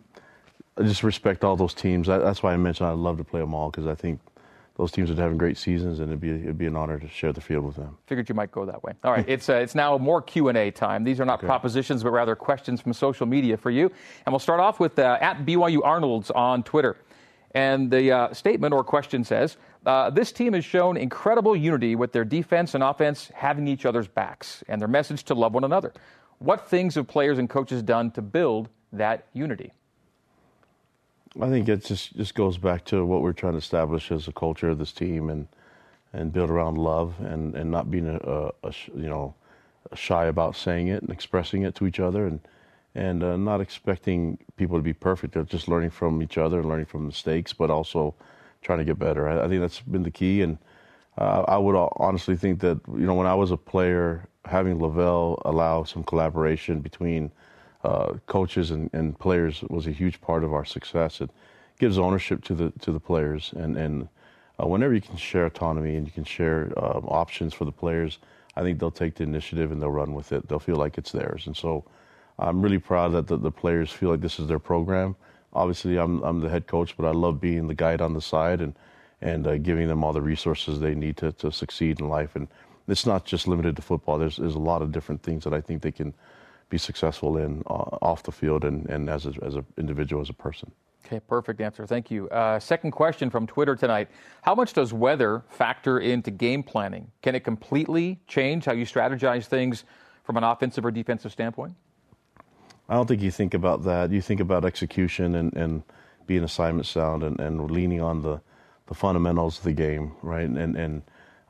I 0.76 0.82
just 0.82 1.04
respect 1.04 1.44
all 1.44 1.56
those 1.56 1.74
teams. 1.74 2.08
that's 2.08 2.42
why 2.42 2.52
I 2.52 2.56
mentioned 2.56 2.88
I'd 2.88 2.96
love 2.96 3.18
to 3.18 3.24
play 3.24 3.40
them 3.40 3.54
all 3.54 3.70
because 3.70 3.87
I 3.87 3.94
think 3.94 4.20
those 4.76 4.90
teams 4.90 5.08
are 5.08 5.14
having 5.14 5.38
great 5.38 5.56
seasons, 5.56 6.00
and 6.00 6.08
it'd 6.08 6.20
be 6.20 6.30
it'd 6.30 6.58
be 6.58 6.66
an 6.66 6.74
honor 6.74 6.98
to 6.98 7.08
share 7.08 7.32
the 7.32 7.40
field 7.40 7.64
with 7.64 7.76
them. 7.76 7.96
Figured 8.06 8.28
you 8.28 8.34
might 8.34 8.50
go 8.50 8.66
that 8.66 8.82
way. 8.82 8.92
All 9.04 9.12
right, 9.12 9.24
it's 9.28 9.48
uh, 9.48 9.54
it's 9.54 9.74
now 9.74 9.96
more 9.98 10.20
Q 10.20 10.48
and 10.48 10.58
A 10.58 10.70
time. 10.72 11.04
These 11.04 11.20
are 11.20 11.24
not 11.24 11.38
okay. 11.38 11.46
propositions, 11.46 12.02
but 12.02 12.10
rather 12.10 12.34
questions 12.34 12.80
from 12.80 12.92
social 12.92 13.26
media 13.26 13.56
for 13.56 13.70
you. 13.70 13.90
And 14.26 14.32
we'll 14.32 14.40
start 14.40 14.58
off 14.60 14.80
with 14.80 14.98
uh, 14.98 15.18
at 15.20 15.46
BYU 15.46 15.84
Arnold's 15.84 16.30
on 16.32 16.64
Twitter, 16.64 16.96
and 17.52 17.88
the 17.90 18.10
uh, 18.10 18.34
statement 18.34 18.74
or 18.74 18.82
question 18.82 19.22
says, 19.22 19.56
uh, 19.87 20.10
"This 20.10 20.32
team 20.32 20.54
has 20.54 20.64
shown 20.64 20.96
incredible 20.96 21.54
unity 21.54 21.94
with 21.94 22.12
their 22.12 22.24
defense 22.24 22.74
and 22.74 22.82
offense 22.82 23.30
having 23.32 23.68
each 23.68 23.87
other's 23.87 24.08
backs, 24.08 24.64
and 24.66 24.80
their 24.80 24.88
message 24.88 25.22
to 25.24 25.34
love 25.34 25.54
one 25.54 25.64
another. 25.64 25.92
What 26.38 26.68
things 26.68 26.96
have 26.96 27.06
players 27.06 27.38
and 27.38 27.48
coaches 27.48 27.80
done 27.80 28.10
to 28.12 28.22
build 28.22 28.70
that 28.92 29.28
unity?" 29.32 29.72
I 31.40 31.49
think 31.49 31.68
it 31.68 31.85
just 31.85 32.16
just 32.16 32.35
goes 32.35 32.59
back 32.59 32.85
to 32.87 33.05
what 33.05 33.23
we're 33.23 33.33
trying 33.33 33.53
to 33.55 33.59
establish 33.59 34.12
as 34.12 34.29
a 34.29 34.33
culture 34.33 34.68
of 34.70 34.79
this 34.79 34.92
team 34.92 35.31
and 35.31 35.49
and 36.12 36.33
build 36.33 36.51
around 36.51 36.79
love 36.79 37.14
and 37.20 37.55
and 37.57 37.70
not 37.70 37.90
being 37.90 38.07
a, 38.09 38.18
a, 38.18 38.53
a 38.68 38.75
you 38.94 39.09
know 39.09 39.35
shy 39.94 40.27
about 40.27 40.57
saying 40.57 40.88
it 40.88 41.03
and 41.03 41.11
expressing 41.11 41.62
it 41.62 41.75
to 41.77 41.87
each 41.87 42.01
other 42.01 42.27
and 42.27 42.40
and 42.94 43.25
uh, 43.25 43.37
not 43.37 43.61
expecting 43.61 44.38
people 44.57 44.77
to 44.77 44.83
be 44.83 44.92
perfect. 44.92 45.35
They're 45.35 45.42
just 45.42 45.68
learning 45.68 45.90
from 45.90 46.23
each 46.23 46.38
other 46.38 46.61
and 46.61 46.68
learning 46.68 46.87
from 46.87 47.07
mistakes, 47.07 47.53
but 47.53 47.70
also 47.70 48.14
trying 48.62 48.79
to 48.79 48.85
get 48.85 48.99
better. 48.99 49.29
I, 49.29 49.44
I 49.44 49.49
think 49.49 49.61
that's 49.61 49.81
been 49.81 50.05
the 50.05 50.12
key. 50.12 50.42
And 50.42 50.59
uh, 51.18 51.44
I 51.49 51.59
would 51.59 51.75
honestly 51.97 52.37
think 52.37 52.61
that 52.61 52.81
you 52.88 53.07
know 53.07 53.14
when 53.14 53.27
I 53.27 53.35
was 53.35 53.51
a 53.51 53.57
player, 53.57 54.29
having 54.44 54.79
LaVell 54.79 55.42
allow 55.44 55.85
some 55.85 56.05
collaboration 56.05 56.81
between 56.81 57.33
uh, 57.85 58.14
coaches 58.27 58.70
and, 58.70 58.90
and, 58.92 59.18
players 59.18 59.62
was 59.68 59.87
a 59.87 59.90
huge 59.90 60.20
part 60.20 60.42
of 60.42 60.53
our 60.55 60.64
success. 60.64 61.20
It 61.20 61.31
gives 61.79 61.99
ownership 61.99 62.42
to 62.44 62.55
the 62.55 62.73
to 62.81 62.92
the 62.92 63.01
players, 63.01 63.53
and 63.57 63.77
and 63.77 64.09
uh, 64.61 64.66
whenever 64.66 64.94
you 64.94 65.03
can 65.03 65.16
share 65.16 65.44
autonomy 65.47 65.97
and 65.97 66.07
you 66.07 66.12
can 66.12 66.25
share 66.25 66.73
um, 66.77 67.05
options 67.07 67.53
for 67.53 67.64
the 67.66 67.73
players, 67.73 68.18
I 68.57 68.62
think 68.62 68.79
they'll 68.79 68.90
take 68.90 69.16
the 69.16 69.25
initiative 69.25 69.70
and 69.70 69.83
they'll 69.83 69.90
run 69.90 70.14
with 70.14 70.33
it. 70.33 70.49
They'll 70.49 70.59
feel 70.59 70.77
like 70.77 70.97
it's 70.97 71.12
theirs, 71.12 71.47
and 71.47 71.57
so 71.57 71.85
I'm 72.38 72.62
really 72.62 72.79
proud 72.79 73.12
that 73.12 73.27
the, 73.27 73.37
the 73.37 73.51
players 73.51 73.90
feel 73.90 74.11
like 74.11 74.20
this 74.20 74.38
is 74.38 74.49
their 74.49 74.59
program. 74.59 75.14
Obviously, 75.53 75.99
I'm 75.99 76.23
I'm 76.23 76.40
the 76.40 76.49
head 76.49 76.66
coach, 76.66 76.97
but 76.97 77.07
I 77.07 77.12
love 77.12 77.40
being 77.40 77.68
the 77.68 77.75
guide 77.75 78.01
on 78.01 78.14
the 78.14 78.20
side 78.20 78.61
and 78.61 78.75
and 79.20 79.47
uh, 79.47 79.59
giving 79.59 79.88
them 79.88 80.03
all 80.03 80.12
the 80.12 80.23
resources 80.23 80.81
they 80.81 80.94
need 80.94 81.16
to, 81.18 81.33
to 81.33 81.51
succeed 81.51 82.01
in 82.01 82.09
life. 82.09 82.37
And 82.37 82.49
it's 82.88 83.07
not 83.07 83.25
just 83.25 83.47
limited 83.49 83.77
to 83.77 83.83
football. 83.83 84.18
There's 84.18 84.37
there's 84.37 84.55
a 84.55 84.59
lot 84.73 84.83
of 84.83 84.90
different 84.90 85.23
things 85.23 85.44
that 85.44 85.55
I 85.55 85.61
think 85.61 85.83
they 85.83 85.92
can 85.92 86.14
be 86.74 86.78
successful 86.78 87.37
in 87.37 87.62
uh, 87.66 88.08
off 88.10 88.24
the 88.24 88.32
field 88.32 88.64
and, 88.64 88.87
and 88.90 89.08
as, 89.08 89.26
a, 89.26 89.32
as 89.42 89.54
an 89.54 89.64
individual, 89.78 90.20
as 90.20 90.28
a 90.28 90.32
person. 90.32 90.72
Okay, 91.06 91.20
perfect 91.20 91.60
answer. 91.60 91.87
Thank 91.87 92.10
you. 92.10 92.28
Uh, 92.30 92.58
second 92.58 92.90
question 92.90 93.30
from 93.30 93.46
Twitter 93.46 93.76
tonight. 93.76 94.08
How 94.42 94.56
much 94.56 94.72
does 94.72 94.92
weather 94.92 95.44
factor 95.48 96.00
into 96.00 96.32
game 96.32 96.64
planning? 96.64 97.12
Can 97.22 97.37
it 97.37 97.44
completely 97.44 98.18
change 98.26 98.64
how 98.64 98.72
you 98.72 98.87
strategize 98.87 99.44
things 99.46 99.84
from 100.24 100.37
an 100.37 100.42
offensive 100.42 100.84
or 100.84 100.90
defensive 100.90 101.30
standpoint? 101.30 101.74
I 102.88 102.94
don't 102.94 103.06
think 103.06 103.22
you 103.22 103.30
think 103.30 103.54
about 103.54 103.84
that. 103.84 104.10
You 104.10 104.20
think 104.20 104.40
about 104.40 104.64
execution 104.64 105.37
and, 105.37 105.54
and 105.54 105.82
being 106.26 106.42
assignment 106.42 106.87
sound 106.87 107.22
and, 107.22 107.38
and 107.38 107.70
leaning 107.70 108.00
on 108.00 108.22
the, 108.22 108.40
the 108.88 108.94
fundamentals 108.94 109.58
of 109.58 109.64
the 109.64 109.72
game, 109.72 110.12
right? 110.22 110.48
And, 110.48 110.76
and 110.76 111.02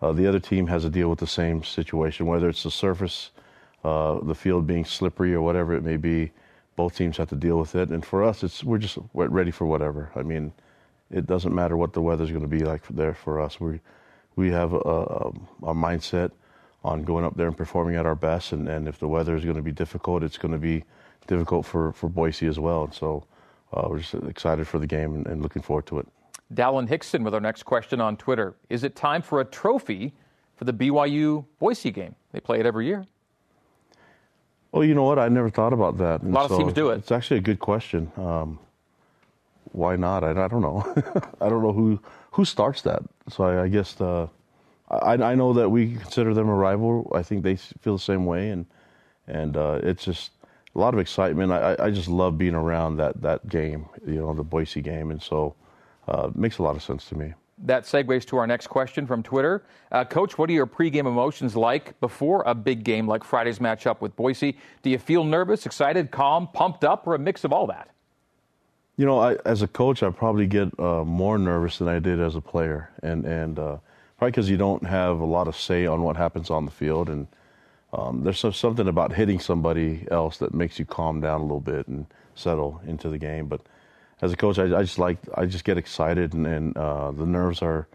uh, 0.02 0.12
the 0.12 0.26
other 0.26 0.40
team 0.40 0.66
has 0.66 0.82
to 0.82 0.90
deal 0.90 1.08
with 1.08 1.20
the 1.20 1.26
same 1.26 1.62
situation, 1.64 2.26
whether 2.26 2.50
it's 2.50 2.64
the 2.64 2.70
surface 2.70 3.30
uh, 3.85 4.20
the 4.20 4.35
field 4.35 4.66
being 4.66 4.85
slippery 4.85 5.35
or 5.35 5.42
whatever 5.42 5.75
it 5.75 5.83
may 5.83 5.97
be. 5.97 6.33
Both 6.77 6.97
teams 6.97 7.18
have 7.18 7.29
to 7.29 7.37
deal 7.37 7.59
with 7.59 7.77
it, 7.77 7.90
and 7.90 8.05
for 8.05 8.25
us, 8.25 8.42
it's 8.42 8.64
we're 8.64 8.79
just 8.79 8.99
ready 9.12 9.53
for 9.53 9.64
whatever. 9.64 10.11
I 10.16 10.23
mean, 10.23 10.53
it 11.11 11.27
doesn't 11.27 11.55
matter 11.55 11.77
what 11.77 11.92
the 11.92 12.01
weather's 12.01 12.31
going 12.31 12.42
to 12.42 12.49
be 12.49 12.64
like 12.64 12.83
there 12.88 13.14
for 13.14 13.40
us. 13.40 13.61
We 13.61 13.81
we 14.37 14.51
have 14.51 14.73
a, 14.73 14.79
a, 14.79 15.29
a, 15.62 15.75
mindset 15.75 16.33
on 16.83 17.05
going 17.05 17.25
up 17.25 17.37
there 17.37 17.47
and 17.47 17.57
performing 17.57 17.94
at 17.94 18.07
our 18.07 18.16
best, 18.16 18.53
and, 18.53 18.68
and 18.68 18.88
if 18.88 18.99
the 18.99 19.07
weather 19.07 19.37
is 19.37 19.44
going 19.44 19.57
to 19.57 19.62
be 19.62 19.70
difficult, 19.70 20.25
it's 20.25 20.38
going 20.38 20.53
to 20.53 20.59
be 20.59 20.85
difficult 21.27 21.64
for, 21.64 21.92
for 21.92 22.09
Boise 22.09 22.47
as 22.47 22.59
well. 22.59 22.85
And 22.85 22.94
so 22.94 23.25
uh, 23.73 23.87
we're 23.88 24.01
just 24.01 24.14
excited 24.14 24.66
for 24.66 24.79
the 24.79 24.87
game 24.87 25.14
and, 25.14 25.27
and 25.27 25.42
looking 25.42 25.62
forward 25.62 25.87
to 25.87 26.01
it. 26.01 26.09
Dallin 26.53 26.88
Hickson 26.88 27.25
with 27.25 27.35
our 27.35 27.40
next 27.40 27.62
question 27.62 28.01
on 28.01 28.16
Twitter. 28.16 28.55
Is 28.68 28.85
it 28.85 28.97
time 28.97 29.23
for 29.23 29.40
a 29.40 29.44
trophy 29.44 30.12
for 30.57 30.64
the 30.64 30.73
BYU 30.73 31.47
Boise 31.59 31.90
game? 31.90 32.14
They 32.33 32.40
play 32.40 32.61
it 32.61 32.66
every 32.66 32.87
year. 32.87 33.07
Oh, 34.74 34.80
you 34.80 34.92
know 34.92 35.04
what? 35.04 35.20
I 35.20 35.28
never 35.28 35.50
thought 35.50 35.72
about 35.72 35.98
that. 35.98 36.22
A 36.22 36.26
lot 36.26 36.50
of 36.50 36.58
teams 36.58 36.72
do 36.72 36.90
it. 36.90 36.96
It's 36.96 37.12
actually 37.12 37.37
a 37.37 37.42
good 37.42 37.60
question. 37.60 38.10
Um, 38.16 38.58
why 39.70 39.94
not? 39.94 40.24
I, 40.24 40.30
I 40.30 40.48
don't 40.48 40.62
know. 40.62 40.82
I 41.40 41.48
don't 41.48 41.62
know 41.62 41.72
who 41.72 42.00
who 42.32 42.44
starts 42.44 42.82
that. 42.82 43.02
So 43.28 43.44
I, 43.44 43.62
I 43.62 43.68
guess 43.68 43.92
the, 43.94 44.28
I, 44.90 45.12
I 45.12 45.34
know 45.37 45.52
that 45.52 45.68
we 45.70 45.94
consider 45.94 46.34
them 46.34 46.48
a 46.48 46.54
rival. 46.54 47.08
I 47.14 47.22
think 47.22 47.44
they 47.44 47.54
feel 47.54 47.94
the 47.94 48.02
same 48.02 48.26
way, 48.26 48.50
and 48.50 48.66
and 49.28 49.56
uh, 49.56 49.78
it's 49.84 50.04
just 50.04 50.32
a 50.74 50.78
lot 50.80 50.92
of 50.92 50.98
excitement. 50.98 51.52
I, 51.52 51.76
I 51.78 51.90
just 51.92 52.08
love 52.08 52.37
being 52.37 52.56
around 52.56 52.96
that 52.96 53.22
that 53.22 53.48
game. 53.48 53.87
You 54.04 54.16
know, 54.16 54.34
the 54.34 54.42
Boise 54.42 54.82
game, 54.82 55.12
and 55.12 55.22
so 55.22 55.54
uh, 56.08 56.30
it 56.30 56.37
makes 56.37 56.58
a 56.58 56.64
lot 56.64 56.74
of 56.74 56.82
sense 56.82 57.04
to 57.10 57.14
me. 57.14 57.34
That 57.64 57.85
segues 57.85 58.27
to 58.27 58.37
our 58.37 58.46
next 58.46 58.66
question 58.66 59.07
from 59.07 59.22
Twitter. 59.22 59.64
Uh, 59.90 60.05
Coach, 60.05 60.37
what 60.37 60.50
are 60.50 60.53
your 60.53 60.66
pregame 60.66 61.07
emotions 61.07 61.57
like 61.57 61.98
before 61.98 62.42
a 62.44 62.55
big 62.55 62.85
game 62.85 63.09
like 63.09 63.24
Friday's 63.24 63.59
matchup 63.59 64.03
with 64.03 64.14
Boise? 64.16 64.59
Do 64.83 64.90
you 64.90 64.98
feel 64.98 65.24
nervous, 65.24 65.64
excited, 65.64 66.11
calm, 66.11 66.46
pumped 66.48 66.85
up, 66.85 67.07
or 67.07 67.14
a 67.14 67.18
mix 67.18 67.42
of 67.42 67.53
all 67.55 67.66
that? 67.68 67.88
You 68.96 69.07
know, 69.07 69.18
I, 69.18 69.37
as 69.46 69.62
a 69.62 69.66
coach, 69.66 70.03
I 70.03 70.11
probably 70.11 70.46
get 70.46 70.79
uh, 70.79 71.05
more 71.05 71.38
nervous 71.38 71.79
than 71.79 71.88
I 71.88 71.98
did 71.98 72.20
as 72.20 72.37
a 72.37 72.40
player, 72.40 72.90
and 73.03 73.24
and 73.24 73.59
uh, 73.59 73.79
probably 74.18 74.31
because 74.31 74.50
you 74.50 74.59
don't 74.59 74.87
have 74.87 75.20
a 75.20 75.24
lot 75.24 75.48
of 75.48 75.57
say 75.57 75.87
on 75.87 76.03
what 76.03 76.16
happens 76.16 76.50
on 76.50 76.66
the 76.66 76.70
field, 76.70 77.09
and 77.09 77.27
um, 77.94 78.24
there's 78.24 78.44
something 78.57 78.88
about 78.88 79.14
hitting 79.14 79.40
somebody 79.40 80.07
else 80.11 80.37
that 80.38 80.53
makes 80.53 80.79
you 80.79 80.85
calm 80.85 81.20
down 81.20 81.40
a 81.40 81.44
little 81.44 81.61
bit 81.61 81.88
and 81.88 82.07
settle 82.35 82.81
into 82.87 83.09
the 83.09 83.18
game. 83.18 83.46
But 83.46 83.62
as 84.24 84.32
a 84.32 84.37
coach, 84.37 84.58
I, 84.58 84.64
I 84.78 84.82
just 84.82 84.98
like 84.98 85.18
I 85.34 85.44
just 85.44 85.64
get 85.64 85.76
excited, 85.76 86.32
and, 86.32 86.46
and 86.46 86.76
uh, 86.76 87.10
the 87.12 87.26
nerves 87.26 87.60
are. 87.62 87.87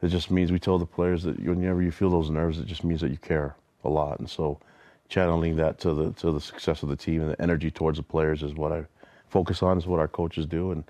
It 0.00 0.08
just 0.08 0.30
means 0.30 0.52
we 0.52 0.60
tell 0.60 0.78
the 0.78 0.86
players 0.86 1.24
that 1.24 1.40
whenever 1.40 1.82
you 1.82 1.90
feel 1.90 2.10
those 2.10 2.30
nerves, 2.30 2.60
it 2.60 2.66
just 2.66 2.84
means 2.84 3.00
that 3.00 3.10
you 3.10 3.16
care 3.16 3.56
a 3.82 3.88
lot, 3.88 4.20
and 4.20 4.30
so 4.30 4.60
channeling 5.08 5.56
that 5.56 5.78
to 5.80 5.94
the 5.94 6.12
to 6.12 6.30
the 6.30 6.40
success 6.40 6.82
of 6.82 6.90
the 6.90 6.96
team 6.96 7.22
and 7.22 7.30
the 7.30 7.42
energy 7.42 7.70
towards 7.70 7.96
the 7.98 8.02
players 8.02 8.42
is 8.42 8.54
what 8.54 8.70
I 8.70 8.84
focus 9.28 9.62
on. 9.62 9.78
Is 9.78 9.86
what 9.86 9.98
our 9.98 10.08
coaches 10.08 10.46
do, 10.46 10.72
and 10.72 10.84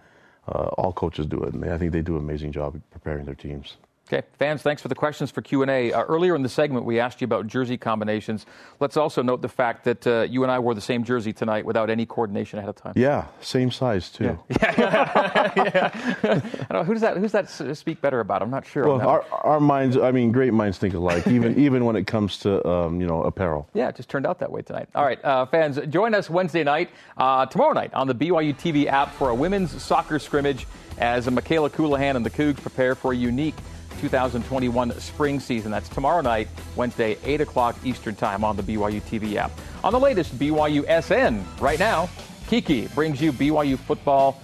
uh, 0.49 0.69
all 0.77 0.93
coaches 0.93 1.27
do 1.27 1.43
it. 1.45 1.55
And 1.55 1.65
I 1.65 1.79
think 1.79 1.93
they 1.93 2.03
do 2.03 2.17
an 2.17 2.23
amazing 2.23 2.53
job 2.53 2.81
preparing 2.91 3.25
their 3.25 3.37
teams. 3.37 3.77
Okay, 4.11 4.27
fans, 4.39 4.63
thanks 4.63 4.81
for 4.81 4.89
the 4.89 4.95
questions 4.95 5.31
for 5.31 5.43
Q&A. 5.43 5.93
Uh, 5.93 6.03
earlier 6.05 6.35
in 6.35 6.43
the 6.43 6.49
segment, 6.49 6.87
we 6.87 6.99
asked 6.99 7.21
you 7.21 7.27
about 7.27 7.47
jersey 7.47 7.77
combinations. 7.77 8.47
Let's 8.81 8.97
also 8.97 9.21
note 9.21 9.43
the 9.43 9.51
fact 9.51 9.85
that 9.85 10.07
uh, 10.07 10.23
you 10.23 10.45
and 10.45 10.51
I 10.51 10.59
wore 10.61 10.73
the 10.73 10.81
same 10.81 11.05
jersey 11.05 11.31
tonight 11.31 11.67
without 11.67 11.91
any 11.91 12.07
coordination 12.07 12.59
ahead 12.59 12.71
of 12.71 12.77
time. 12.77 12.95
Yeah, 12.97 13.27
same 13.43 13.71
size 13.71 14.09
too. 14.09 14.39
Yeah. 14.49 15.53
yeah. 16.25 16.41
Know, 16.71 16.85
who's 16.85 17.03
that? 17.03 17.19
Who's 17.19 17.33
that 17.33 17.51
speak 17.77 18.01
better 18.01 18.21
about? 18.21 18.41
I'm 18.41 18.49
not 18.49 18.67
sure. 18.67 18.89
Well, 18.89 19.07
our, 19.07 19.27
our 19.43 19.61
minds, 19.61 19.99
I 19.99 20.11
mean, 20.11 20.33
great 20.33 20.55
minds 20.55 20.79
think 20.79 20.95
alike, 20.95 21.27
even 21.27 21.59
even 21.63 21.85
when 21.85 21.95
it 21.95 22.07
comes 22.07 22.39
to 22.39 22.67
um, 22.67 23.03
you 23.03 23.07
know 23.07 23.25
apparel. 23.25 23.69
Yeah, 23.75 23.91
it 23.91 23.97
just 23.97 24.09
turned 24.09 24.27
out 24.27 24.39
that 24.39 24.51
way 24.51 24.63
tonight. 24.63 24.89
All 24.95 25.05
right, 25.05 25.23
uh, 25.23 25.45
fans, 25.45 25.79
join 25.91 26.15
us 26.15 26.31
Wednesday 26.31 26.65
night, 26.65 26.89
uh, 27.19 27.45
tomorrow 27.45 27.75
night 27.75 27.93
on 27.93 28.07
the 28.07 28.15
BYU 28.15 28.57
TV 28.57 28.87
app 28.87 29.13
for 29.13 29.29
a 29.29 29.35
women's 29.35 29.83
soccer 29.83 30.19
scrimmage 30.19 30.67
as 30.97 31.31
Michaela 31.31 31.69
Colohan 31.69 32.17
and 32.17 32.25
the 32.25 32.31
Cougs 32.31 32.57
prepare 32.57 32.95
for 32.95 33.13
a 33.13 33.17
unique 33.17 33.55
2021 33.99 34.99
spring 35.01 35.41
season. 35.41 35.71
That's 35.71 35.89
tomorrow 35.89 36.21
night, 36.21 36.49
Wednesday, 36.77 37.19
8 37.25 37.41
o'clock 37.41 37.77
Eastern 37.85 38.15
Time 38.15 38.45
on 38.45 38.57
the 38.57 38.63
BYU 38.63 39.01
TV 39.03 39.37
app. 39.37 39.51
On 39.85 39.93
the 39.93 40.01
latest 40.01 40.39
BYU 40.39 40.85
SN, 41.03 41.45
right 41.63 41.79
now, 41.79 42.09
Kiki 42.49 42.87
brings 42.89 43.21
you 43.21 43.33
BYU 43.33 43.79
football, 43.79 44.41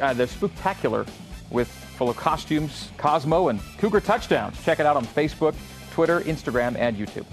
uh, 0.00 0.12
the 0.12 0.26
spectacular 0.26 1.06
with 1.50 1.68
full 1.68 2.10
of 2.10 2.16
costumes, 2.16 2.90
Cosmo, 2.96 3.48
and 3.48 3.60
Cougar 3.78 4.00
touchdowns. 4.00 4.62
Check 4.64 4.80
it 4.80 4.86
out 4.86 4.96
on 4.96 5.04
Facebook, 5.04 5.54
Twitter, 5.92 6.20
Instagram, 6.20 6.76
and 6.76 6.96
YouTube. 6.96 7.26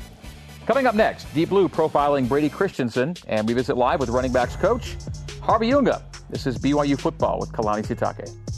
Coming 0.65 0.87
up 0.87 0.95
next, 0.95 1.31
Deep 1.35 1.49
Blue 1.49 1.69
profiling 1.69 2.27
Brady 2.27 2.49
Christensen, 2.49 3.15
and 3.27 3.47
we 3.47 3.53
visit 3.53 3.77
live 3.77 3.99
with 3.99 4.09
running 4.09 4.31
backs 4.31 4.55
coach 4.55 4.95
Harvey 5.41 5.71
Unga. 5.73 6.03
This 6.29 6.47
is 6.47 6.57
BYU 6.57 6.99
football 6.99 7.39
with 7.39 7.51
Kalani 7.51 7.85
Sitake. 7.85 8.54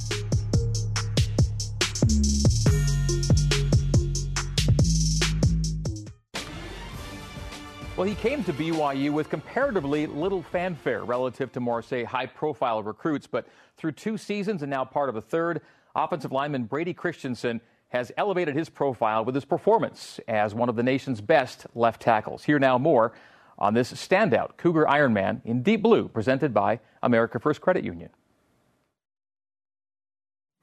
Well, 7.97 8.07
he 8.07 8.13
came 8.13 8.43
to 8.43 8.53
BYU 8.53 9.09
with 9.09 9.27
comparatively 9.27 10.05
little 10.05 10.43
fanfare 10.43 11.03
relative 11.03 11.51
to 11.53 11.59
more, 11.59 11.81
say, 11.81 12.03
high 12.03 12.27
profile 12.27 12.83
recruits, 12.83 13.25
but 13.25 13.47
through 13.75 13.93
two 13.93 14.19
seasons 14.19 14.61
and 14.61 14.69
now 14.69 14.85
part 14.85 15.09
of 15.09 15.15
a 15.15 15.21
third, 15.21 15.61
offensive 15.95 16.31
lineman 16.31 16.65
Brady 16.65 16.93
Christensen 16.93 17.59
has 17.89 18.11
elevated 18.15 18.55
his 18.55 18.69
profile 18.69 19.25
with 19.25 19.33
his 19.33 19.45
performance 19.45 20.19
as 20.27 20.53
one 20.53 20.69
of 20.69 20.75
the 20.75 20.83
nation's 20.83 21.21
best 21.21 21.65
left 21.73 21.99
tackles. 21.99 22.43
Here 22.43 22.59
now 22.59 22.77
more 22.77 23.13
on 23.57 23.73
this 23.73 23.91
standout 23.91 24.57
Cougar 24.57 24.85
Ironman 24.85 25.41
in 25.43 25.63
deep 25.63 25.81
blue 25.81 26.07
presented 26.07 26.53
by 26.53 26.79
America 27.01 27.39
First 27.39 27.61
Credit 27.61 27.83
Union. 27.83 28.11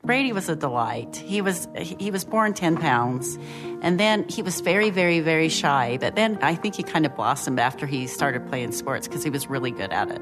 Brady 0.05 0.33
was 0.33 0.49
a 0.49 0.57
delight. 0.57 1.17
He 1.17 1.41
was 1.41 1.67
he 1.79 2.11
was 2.11 2.25
born 2.25 2.53
10 2.53 2.77
pounds 2.77 3.39
and 3.81 3.99
then 3.99 4.29
he 4.29 4.43
was 4.43 4.61
very 4.61 4.91
very 4.91 5.21
very 5.21 5.49
shy, 5.49 5.97
but 6.01 6.15
then 6.15 6.39
I 6.43 6.55
think 6.55 6.75
he 6.75 6.83
kind 6.83 7.07
of 7.07 7.17
blossomed 7.17 7.59
after 7.59 7.87
he 7.87 8.07
started 8.07 8.47
playing 8.49 8.73
sports 8.73 9.09
because 9.09 9.25
he 9.25 9.31
was 9.31 9.49
really 9.49 9.71
good 9.71 9.93
at 9.93 10.11
it. 10.11 10.21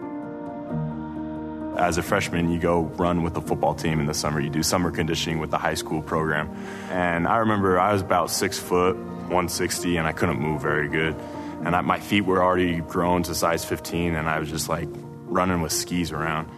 As 1.76 1.96
a 1.98 2.02
freshman, 2.02 2.52
you 2.52 2.60
go 2.60 2.82
run 2.82 3.22
with 3.22 3.34
the 3.34 3.40
football 3.40 3.74
team 3.74 3.98
in 3.98 4.06
the 4.06 4.14
summer. 4.14 4.40
You 4.40 4.50
do 4.50 4.62
summer 4.62 4.90
conditioning 4.90 5.38
with 5.38 5.50
the 5.50 5.58
high 5.58 5.74
school 5.74 6.02
program. 6.02 6.54
And 6.90 7.26
I 7.26 7.38
remember 7.38 7.80
I 7.80 7.94
was 7.94 8.02
about 8.02 8.30
six 8.30 8.58
foot, 8.58 8.94
160, 8.94 9.96
and 9.96 10.06
I 10.06 10.12
couldn't 10.12 10.38
move 10.38 10.60
very 10.60 10.88
good. 10.88 11.16
And 11.64 11.74
I, 11.74 11.80
my 11.80 11.98
feet 11.98 12.20
were 12.22 12.42
already 12.42 12.80
grown 12.80 13.22
to 13.22 13.34
size 13.34 13.64
15, 13.64 14.14
and 14.14 14.28
I 14.28 14.38
was 14.38 14.50
just 14.50 14.68
like 14.68 14.88
running 15.24 15.62
with 15.62 15.72
skis 15.72 16.12
around. 16.12 16.50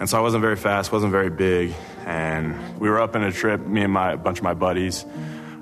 And 0.00 0.10
so 0.10 0.18
I 0.18 0.20
wasn't 0.20 0.42
very 0.42 0.56
fast, 0.56 0.90
wasn't 0.90 1.12
very 1.12 1.30
big. 1.30 1.72
And 2.04 2.78
we 2.78 2.88
were 2.88 3.00
up 3.00 3.16
in 3.16 3.22
a 3.22 3.32
trip, 3.32 3.66
me 3.66 3.82
and 3.82 3.92
my 3.92 4.12
a 4.12 4.16
bunch 4.16 4.38
of 4.38 4.44
my 4.44 4.54
buddies, 4.54 5.04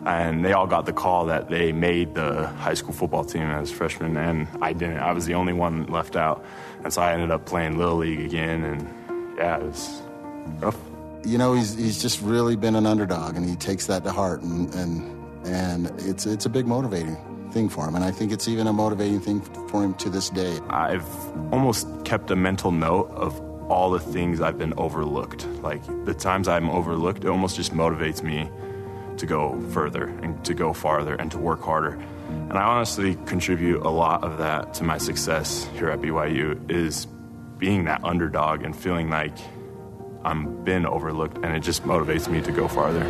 and 0.05 0.45
they 0.45 0.53
all 0.53 0.67
got 0.67 0.87
the 0.87 0.93
call 0.93 1.27
that 1.27 1.49
they 1.49 1.73
made 1.73 2.15
the 2.15 2.47
high 2.47 2.75
school 2.75 2.93
football 2.93 3.25
team 3.25 3.43
as 3.43 3.71
freshmen, 3.71 4.17
and 4.17 4.49
I 4.61 4.73
didn't. 4.73 4.99
I 4.99 5.13
was 5.13 5.27
the 5.27 5.35
only 5.35 5.53
one 5.53 5.87
left 5.87 6.17
out, 6.17 6.45
and 6.83 6.93
so 6.93 7.03
I 7.03 7.13
ended 7.13 7.31
up 7.31 7.47
playing 7.47 7.79
little 7.79 7.97
league 7.97 8.21
again, 8.21 8.65
and 8.65 9.37
yeah, 9.37 9.59
it 9.59 9.63
was 9.63 10.03
rough. 10.59 10.79
You 11.25 11.39
know, 11.39 11.55
he's 11.55 11.75
he's 11.75 12.03
just 12.03 12.21
really 12.21 12.57
been 12.57 12.75
an 12.75 12.87
underdog, 12.87 13.37
and 13.37 13.49
he 13.49 13.55
takes 13.55 13.87
that 13.87 14.03
to 14.05 14.11
heart, 14.11 14.43
and 14.43 14.75
and 14.75 15.47
and 15.47 15.87
it's 16.01 16.27
it's 16.27 16.47
a 16.47 16.51
big 16.51 16.67
motivating 16.67 17.17
thing 17.53 17.69
for 17.69 17.87
him, 17.87 17.95
and 17.95 18.05
I 18.05 18.11
think 18.11 18.33
it's 18.33 18.49
even 18.49 18.67
a 18.67 18.73
motivating 18.73 19.21
thing 19.21 19.41
for 19.69 19.85
him 19.85 19.95
to 19.95 20.11
this 20.11 20.31
day. 20.31 20.59
I've 20.71 21.07
almost 21.53 21.87
kept 22.05 22.31
a 22.31 22.37
mental 22.37 22.73
note 22.73 23.11
of 23.11 23.41
all 23.69 23.91
the 23.91 24.01
things 24.01 24.41
I've 24.41 24.59
been 24.59 24.75
overlooked. 24.77 25.47
Like 25.63 25.83
the 26.05 26.15
times 26.15 26.49
I'm 26.49 26.71
overlooked, 26.71 27.25
it 27.25 27.29
almost 27.29 27.57
just 27.57 27.73
motivates 27.73 28.23
me 28.23 28.49
to 29.17 29.27
go 29.27 29.61
further 29.71 30.07
and 30.23 30.45
to 30.45 30.55
go 30.55 30.73
farther 30.73 31.15
and 31.15 31.31
to 31.31 31.39
work 31.39 31.63
harder. 31.63 31.99
And 32.29 32.53
I 32.53 32.63
honestly 32.63 33.17
contribute 33.27 33.83
a 33.83 33.91
lot 33.91 34.25
of 34.25 34.39
that 34.39 34.75
to 34.75 34.85
my 34.85 34.99
success 34.99 35.69
here 35.75 35.91
at 35.91 36.01
BYU 36.01 36.71
is 36.71 37.07
being 37.59 37.85
that 37.85 38.03
underdog 38.05 38.65
and 38.65 38.75
feeling 38.75 39.11
like 39.11 39.37
I'm 40.25 40.65
been 40.65 40.87
overlooked 40.87 41.39
and 41.39 41.57
it 41.57 41.61
just 41.61 41.85
motivates 41.85 42.29
me 42.29 42.41
to 42.43 42.53
go 42.53 42.69
farther. 42.69 43.05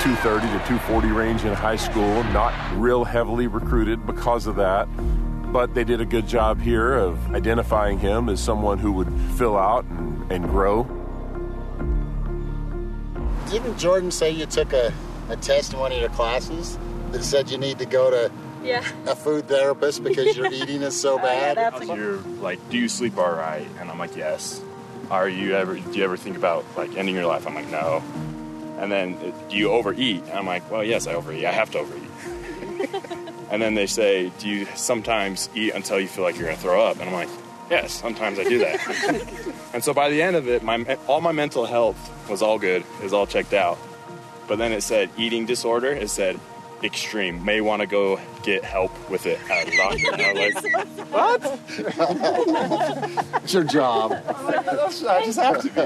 230 0.00 0.46
to 0.46 0.52
240 0.66 1.08
range 1.08 1.44
in 1.44 1.52
high 1.52 1.76
school, 1.76 2.24
not 2.32 2.54
real 2.74 3.04
heavily 3.04 3.46
recruited 3.46 4.06
because 4.06 4.46
of 4.46 4.56
that 4.56 4.88
but 5.52 5.74
they 5.74 5.84
did 5.84 6.00
a 6.00 6.04
good 6.04 6.26
job 6.26 6.60
here 6.60 6.94
of 6.94 7.34
identifying 7.34 7.98
him 7.98 8.28
as 8.28 8.40
someone 8.40 8.78
who 8.78 8.92
would 8.92 9.12
fill 9.36 9.56
out 9.56 9.84
and, 9.86 10.32
and 10.32 10.48
grow. 10.48 10.84
Didn't 13.50 13.78
Jordan 13.78 14.10
say 14.10 14.30
you 14.30 14.46
took 14.46 14.72
a, 14.72 14.92
a 15.28 15.36
test 15.36 15.72
in 15.72 15.80
one 15.80 15.90
of 15.92 15.98
your 15.98 16.10
classes 16.10 16.78
that 17.10 17.24
said 17.24 17.50
you 17.50 17.58
need 17.58 17.78
to 17.80 17.86
go 17.86 18.10
to 18.10 18.32
yeah. 18.62 18.84
a 19.06 19.16
food 19.16 19.48
therapist 19.48 20.04
because 20.04 20.36
your 20.36 20.46
eating 20.52 20.82
is 20.82 20.98
so 20.98 21.18
bad? 21.18 21.58
Oh, 21.58 21.82
yeah, 21.82 21.94
You're 21.94 22.18
like, 22.40 22.60
do 22.70 22.78
you 22.78 22.88
sleep 22.88 23.18
all 23.18 23.32
right? 23.32 23.66
And 23.80 23.90
I'm 23.90 23.98
like, 23.98 24.16
yes. 24.16 24.62
Are 25.10 25.28
you 25.28 25.56
ever? 25.56 25.74
Do 25.76 25.98
you 25.98 26.04
ever 26.04 26.16
think 26.16 26.36
about 26.36 26.64
like 26.76 26.96
ending 26.96 27.16
your 27.16 27.26
life? 27.26 27.44
I'm 27.44 27.54
like, 27.56 27.68
no. 27.68 28.00
And 28.78 28.92
then, 28.92 29.14
uh, 29.14 29.32
do 29.50 29.56
you 29.56 29.70
overeat? 29.70 30.22
And 30.22 30.32
I'm 30.38 30.46
like, 30.46 30.70
well, 30.70 30.84
yes, 30.84 31.08
I 31.08 31.14
overeat. 31.14 31.44
I 31.44 31.50
have 31.50 31.72
to 31.72 31.80
overeat. 31.80 33.16
And 33.50 33.60
then 33.60 33.74
they 33.74 33.86
say, 33.86 34.32
Do 34.38 34.48
you 34.48 34.66
sometimes 34.76 35.48
eat 35.54 35.74
until 35.74 36.00
you 36.00 36.08
feel 36.08 36.24
like 36.24 36.36
you're 36.36 36.46
going 36.46 36.56
to 36.56 36.62
throw 36.62 36.82
up? 36.82 36.98
And 37.00 37.08
I'm 37.08 37.14
like, 37.14 37.28
Yes, 37.70 37.92
sometimes 37.92 38.38
I 38.38 38.44
do 38.44 38.58
that. 38.58 39.54
and 39.74 39.82
so 39.84 39.94
by 39.94 40.10
the 40.10 40.20
end 40.22 40.34
of 40.34 40.48
it, 40.48 40.62
my, 40.64 40.98
all 41.06 41.20
my 41.20 41.32
mental 41.32 41.66
health 41.66 41.96
was 42.28 42.42
all 42.42 42.58
good, 42.58 42.82
it 42.98 43.02
was 43.02 43.12
all 43.12 43.26
checked 43.26 43.52
out. 43.52 43.78
But 44.48 44.58
then 44.58 44.72
it 44.72 44.82
said 44.82 45.10
eating 45.16 45.46
disorder, 45.46 45.92
it 45.92 46.10
said 46.10 46.40
extreme, 46.82 47.44
may 47.44 47.60
want 47.60 47.80
to 47.80 47.86
go 47.86 48.18
get 48.42 48.64
help 48.64 48.90
with 49.10 49.26
it 49.26 49.38
at 49.50 49.68
a 49.68 49.76
doctor. 49.76 50.12
And 50.12 50.22
I 50.22 50.50
was 50.54 50.64
like, 50.64 50.88
What? 51.12 51.58
it's 53.44 53.54
your 53.54 53.64
job. 53.64 54.20
Oh 54.26 55.06
I 55.08 55.24
just 55.24 55.38
have 55.38 55.60
to 55.62 55.68
be. 55.68 55.80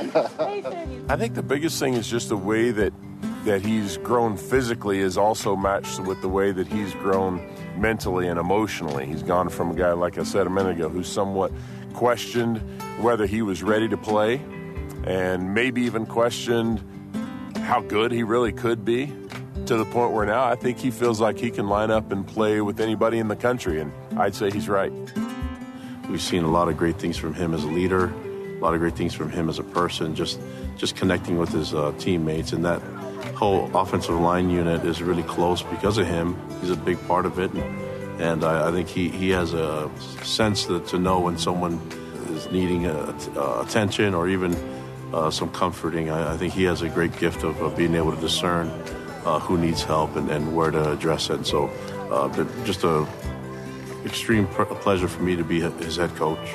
I 1.12 1.16
think 1.16 1.34
the 1.34 1.42
biggest 1.42 1.78
thing 1.78 1.94
is 1.94 2.08
just 2.08 2.28
the 2.28 2.36
way 2.36 2.70
that 2.70 2.92
that 3.44 3.62
he's 3.62 3.98
grown 3.98 4.36
physically 4.36 5.00
is 5.00 5.18
also 5.18 5.54
matched 5.54 6.00
with 6.00 6.20
the 6.22 6.28
way 6.28 6.50
that 6.52 6.66
he's 6.66 6.92
grown 6.94 7.46
mentally 7.76 8.26
and 8.26 8.38
emotionally. 8.38 9.06
He's 9.06 9.22
gone 9.22 9.48
from 9.48 9.70
a 9.70 9.74
guy, 9.74 9.92
like 9.92 10.18
I 10.18 10.22
said 10.22 10.46
a 10.46 10.50
minute 10.50 10.76
ago, 10.76 10.88
who's 10.88 11.08
somewhat 11.08 11.52
questioned 11.92 12.58
whether 13.00 13.26
he 13.26 13.42
was 13.42 13.62
ready 13.62 13.88
to 13.88 13.96
play 13.96 14.42
and 15.04 15.54
maybe 15.54 15.82
even 15.82 16.06
questioned 16.06 16.82
how 17.58 17.80
good 17.80 18.12
he 18.12 18.22
really 18.22 18.52
could 18.52 18.84
be 18.84 19.12
to 19.66 19.76
the 19.76 19.84
point 19.86 20.12
where 20.12 20.26
now 20.26 20.44
I 20.44 20.54
think 20.54 20.78
he 20.78 20.90
feels 20.90 21.20
like 21.20 21.38
he 21.38 21.50
can 21.50 21.68
line 21.68 21.90
up 21.90 22.12
and 22.12 22.26
play 22.26 22.60
with 22.60 22.80
anybody 22.80 23.18
in 23.18 23.28
the 23.28 23.36
country, 23.36 23.80
and 23.80 23.92
I'd 24.18 24.34
say 24.34 24.50
he's 24.50 24.68
right. 24.68 24.92
We've 26.08 26.20
seen 26.20 26.44
a 26.44 26.50
lot 26.50 26.68
of 26.68 26.76
great 26.76 26.98
things 26.98 27.16
from 27.16 27.32
him 27.32 27.54
as 27.54 27.64
a 27.64 27.68
leader, 27.68 28.06
a 28.06 28.58
lot 28.60 28.74
of 28.74 28.80
great 28.80 28.96
things 28.96 29.14
from 29.14 29.30
him 29.30 29.48
as 29.48 29.58
a 29.58 29.62
person, 29.62 30.14
just 30.14 30.38
just 30.76 30.96
connecting 30.96 31.38
with 31.38 31.50
his 31.50 31.72
uh, 31.72 31.92
teammates, 31.98 32.52
and 32.52 32.64
that 32.64 32.82
whole 33.32 33.70
offensive 33.76 34.14
line 34.14 34.50
unit 34.50 34.84
is 34.84 35.02
really 35.02 35.22
close 35.22 35.62
because 35.62 35.98
of 35.98 36.06
him. 36.06 36.36
He's 36.60 36.70
a 36.70 36.76
big 36.76 37.04
part 37.06 37.26
of 37.26 37.38
it, 37.38 37.52
and, 37.52 38.20
and 38.20 38.44
I, 38.44 38.68
I, 38.68 38.72
think 38.72 38.88
he, 38.88 39.08
he 39.08 39.30
has 39.30 39.54
a 39.54 39.90
sense 40.22 40.66
to, 40.66 40.80
to 40.80 40.98
know 40.98 41.20
when 41.20 41.38
someone 41.38 41.80
is 42.30 42.50
needing 42.50 42.86
a, 42.86 43.16
a 43.36 43.62
attention 43.62 44.14
or 44.14 44.28
even 44.28 44.54
uh, 45.12 45.30
some 45.30 45.50
comforting. 45.50 46.10
I, 46.10 46.34
I, 46.34 46.36
think 46.36 46.52
he 46.52 46.64
has 46.64 46.82
a 46.82 46.88
great 46.88 47.16
gift 47.18 47.42
of, 47.42 47.60
of 47.60 47.76
being 47.76 47.94
able 47.94 48.14
to 48.14 48.20
discern 48.20 48.68
uh, 49.24 49.38
who 49.40 49.58
needs 49.58 49.82
help 49.82 50.16
and, 50.16 50.30
and, 50.30 50.54
where 50.54 50.70
to 50.70 50.92
address 50.92 51.30
it. 51.30 51.46
So, 51.46 51.68
uh, 52.10 52.28
just 52.64 52.84
a 52.84 53.06
extreme 54.04 54.46
pr- 54.48 54.64
pleasure 54.64 55.08
for 55.08 55.22
me 55.22 55.34
to 55.36 55.44
be 55.44 55.60
his 55.60 55.96
head 55.96 56.14
coach. 56.16 56.52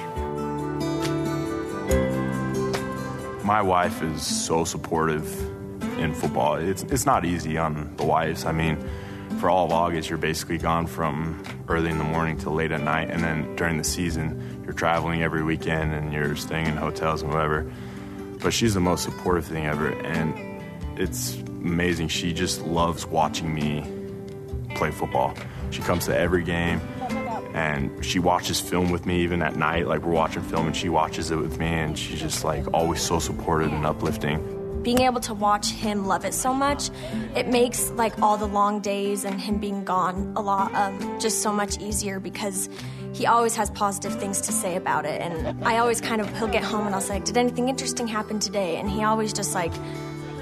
My 3.44 3.62
wife 3.64 4.04
is 4.04 4.22
so 4.22 4.64
supportive 4.64 5.26
in 6.00 6.14
football. 6.14 6.56
It's 6.56 6.84
it's 6.84 7.06
not 7.06 7.26
easy 7.26 7.58
on 7.58 7.96
the 7.98 8.04
wives. 8.04 8.46
I 8.46 8.52
mean, 8.52 8.78
for 9.40 9.50
all 9.50 9.66
of 9.66 9.72
August, 9.72 10.10
you're 10.10 10.18
basically 10.18 10.58
gone 10.58 10.88
from 10.88 11.44
early 11.68 11.90
in 11.90 11.98
the 11.98 12.04
morning 12.04 12.38
till 12.38 12.54
late 12.54 12.72
at 12.72 12.82
night, 12.82 13.10
and 13.10 13.24
then 13.24 13.56
during 13.56 13.78
the 13.78 13.84
season, 13.84 14.62
you're 14.64 14.74
traveling 14.74 15.22
every 15.24 15.44
weekend 15.44 15.94
and 15.94 16.12
you're 16.14 16.36
staying 16.36 16.68
in 16.68 16.78
hotels 16.78 17.22
and 17.22 17.32
whatever. 17.32 17.72
But 18.42 18.54
she's 18.54 18.74
the 18.74 18.80
most 18.80 19.04
supportive 19.04 19.46
thing 19.46 19.66
ever, 19.66 19.90
and 19.90 20.62
it's 21.00 21.36
amazing. 21.36 22.08
She 22.08 22.34
just 22.34 22.62
loves 22.62 23.06
watching 23.06 23.54
me 23.54 23.86
play 24.76 24.92
football. 24.92 25.36
She 25.72 25.82
comes 25.82 26.06
to 26.06 26.18
every 26.18 26.44
game 26.44 26.82
and 27.54 28.04
she 28.06 28.20
watches 28.20 28.60
film 28.60 28.92
with 28.92 29.06
me 29.06 29.22
even 29.22 29.42
at 29.42 29.56
night. 29.56 29.88
Like 29.88 30.02
we're 30.02 30.14
watching 30.14 30.42
film 30.44 30.68
and 30.68 30.76
she 30.76 30.90
watches 30.90 31.32
it 31.32 31.36
with 31.36 31.60
me, 31.60 31.68
and 31.68 31.98
she's 31.98 32.20
just 32.20 32.44
like 32.44 32.66
always 32.74 33.02
so 33.02 33.20
supportive 33.20 33.72
and 33.72 33.86
uplifting. 33.86 34.59
Being 34.84 35.02
able 35.02 35.20
to 35.22 35.34
watch 35.34 35.72
him 35.72 36.08
love 36.08 36.24
it 36.24 36.34
so 36.34 36.54
much, 36.54 36.90
it 37.36 37.48
makes 37.48 37.90
like 37.92 38.22
all 38.22 38.38
the 38.38 38.48
long 38.48 38.80
days 38.80 39.26
and 39.26 39.40
him 39.40 39.58
being 39.58 39.84
gone 39.84 40.34
a 40.36 40.42
lot 40.42 40.74
um, 40.74 41.20
just 41.20 41.42
so 41.42 41.52
much 41.52 41.78
easier 41.80 42.20
because 42.20 42.70
he 43.14 43.26
always 43.26 43.56
has 43.56 43.70
positive 43.72 44.18
things 44.20 44.42
to 44.42 44.52
say 44.52 44.76
about 44.76 45.06
it. 45.06 45.22
And 45.22 45.64
I 45.66 45.80
always 45.80 46.00
kind 46.00 46.22
of, 46.22 46.38
he'll 46.38 46.48
get 46.48 46.64
home 46.64 46.86
and 46.86 46.96
I'll 46.96 47.02
say, 47.02 47.20
Did 47.20 47.38
anything 47.38 47.68
interesting 47.68 48.08
happen 48.08 48.40
today? 48.40 48.78
And 48.78 48.90
he 48.90 49.04
always 49.04 49.34
just 49.34 49.54
like, 49.54 49.74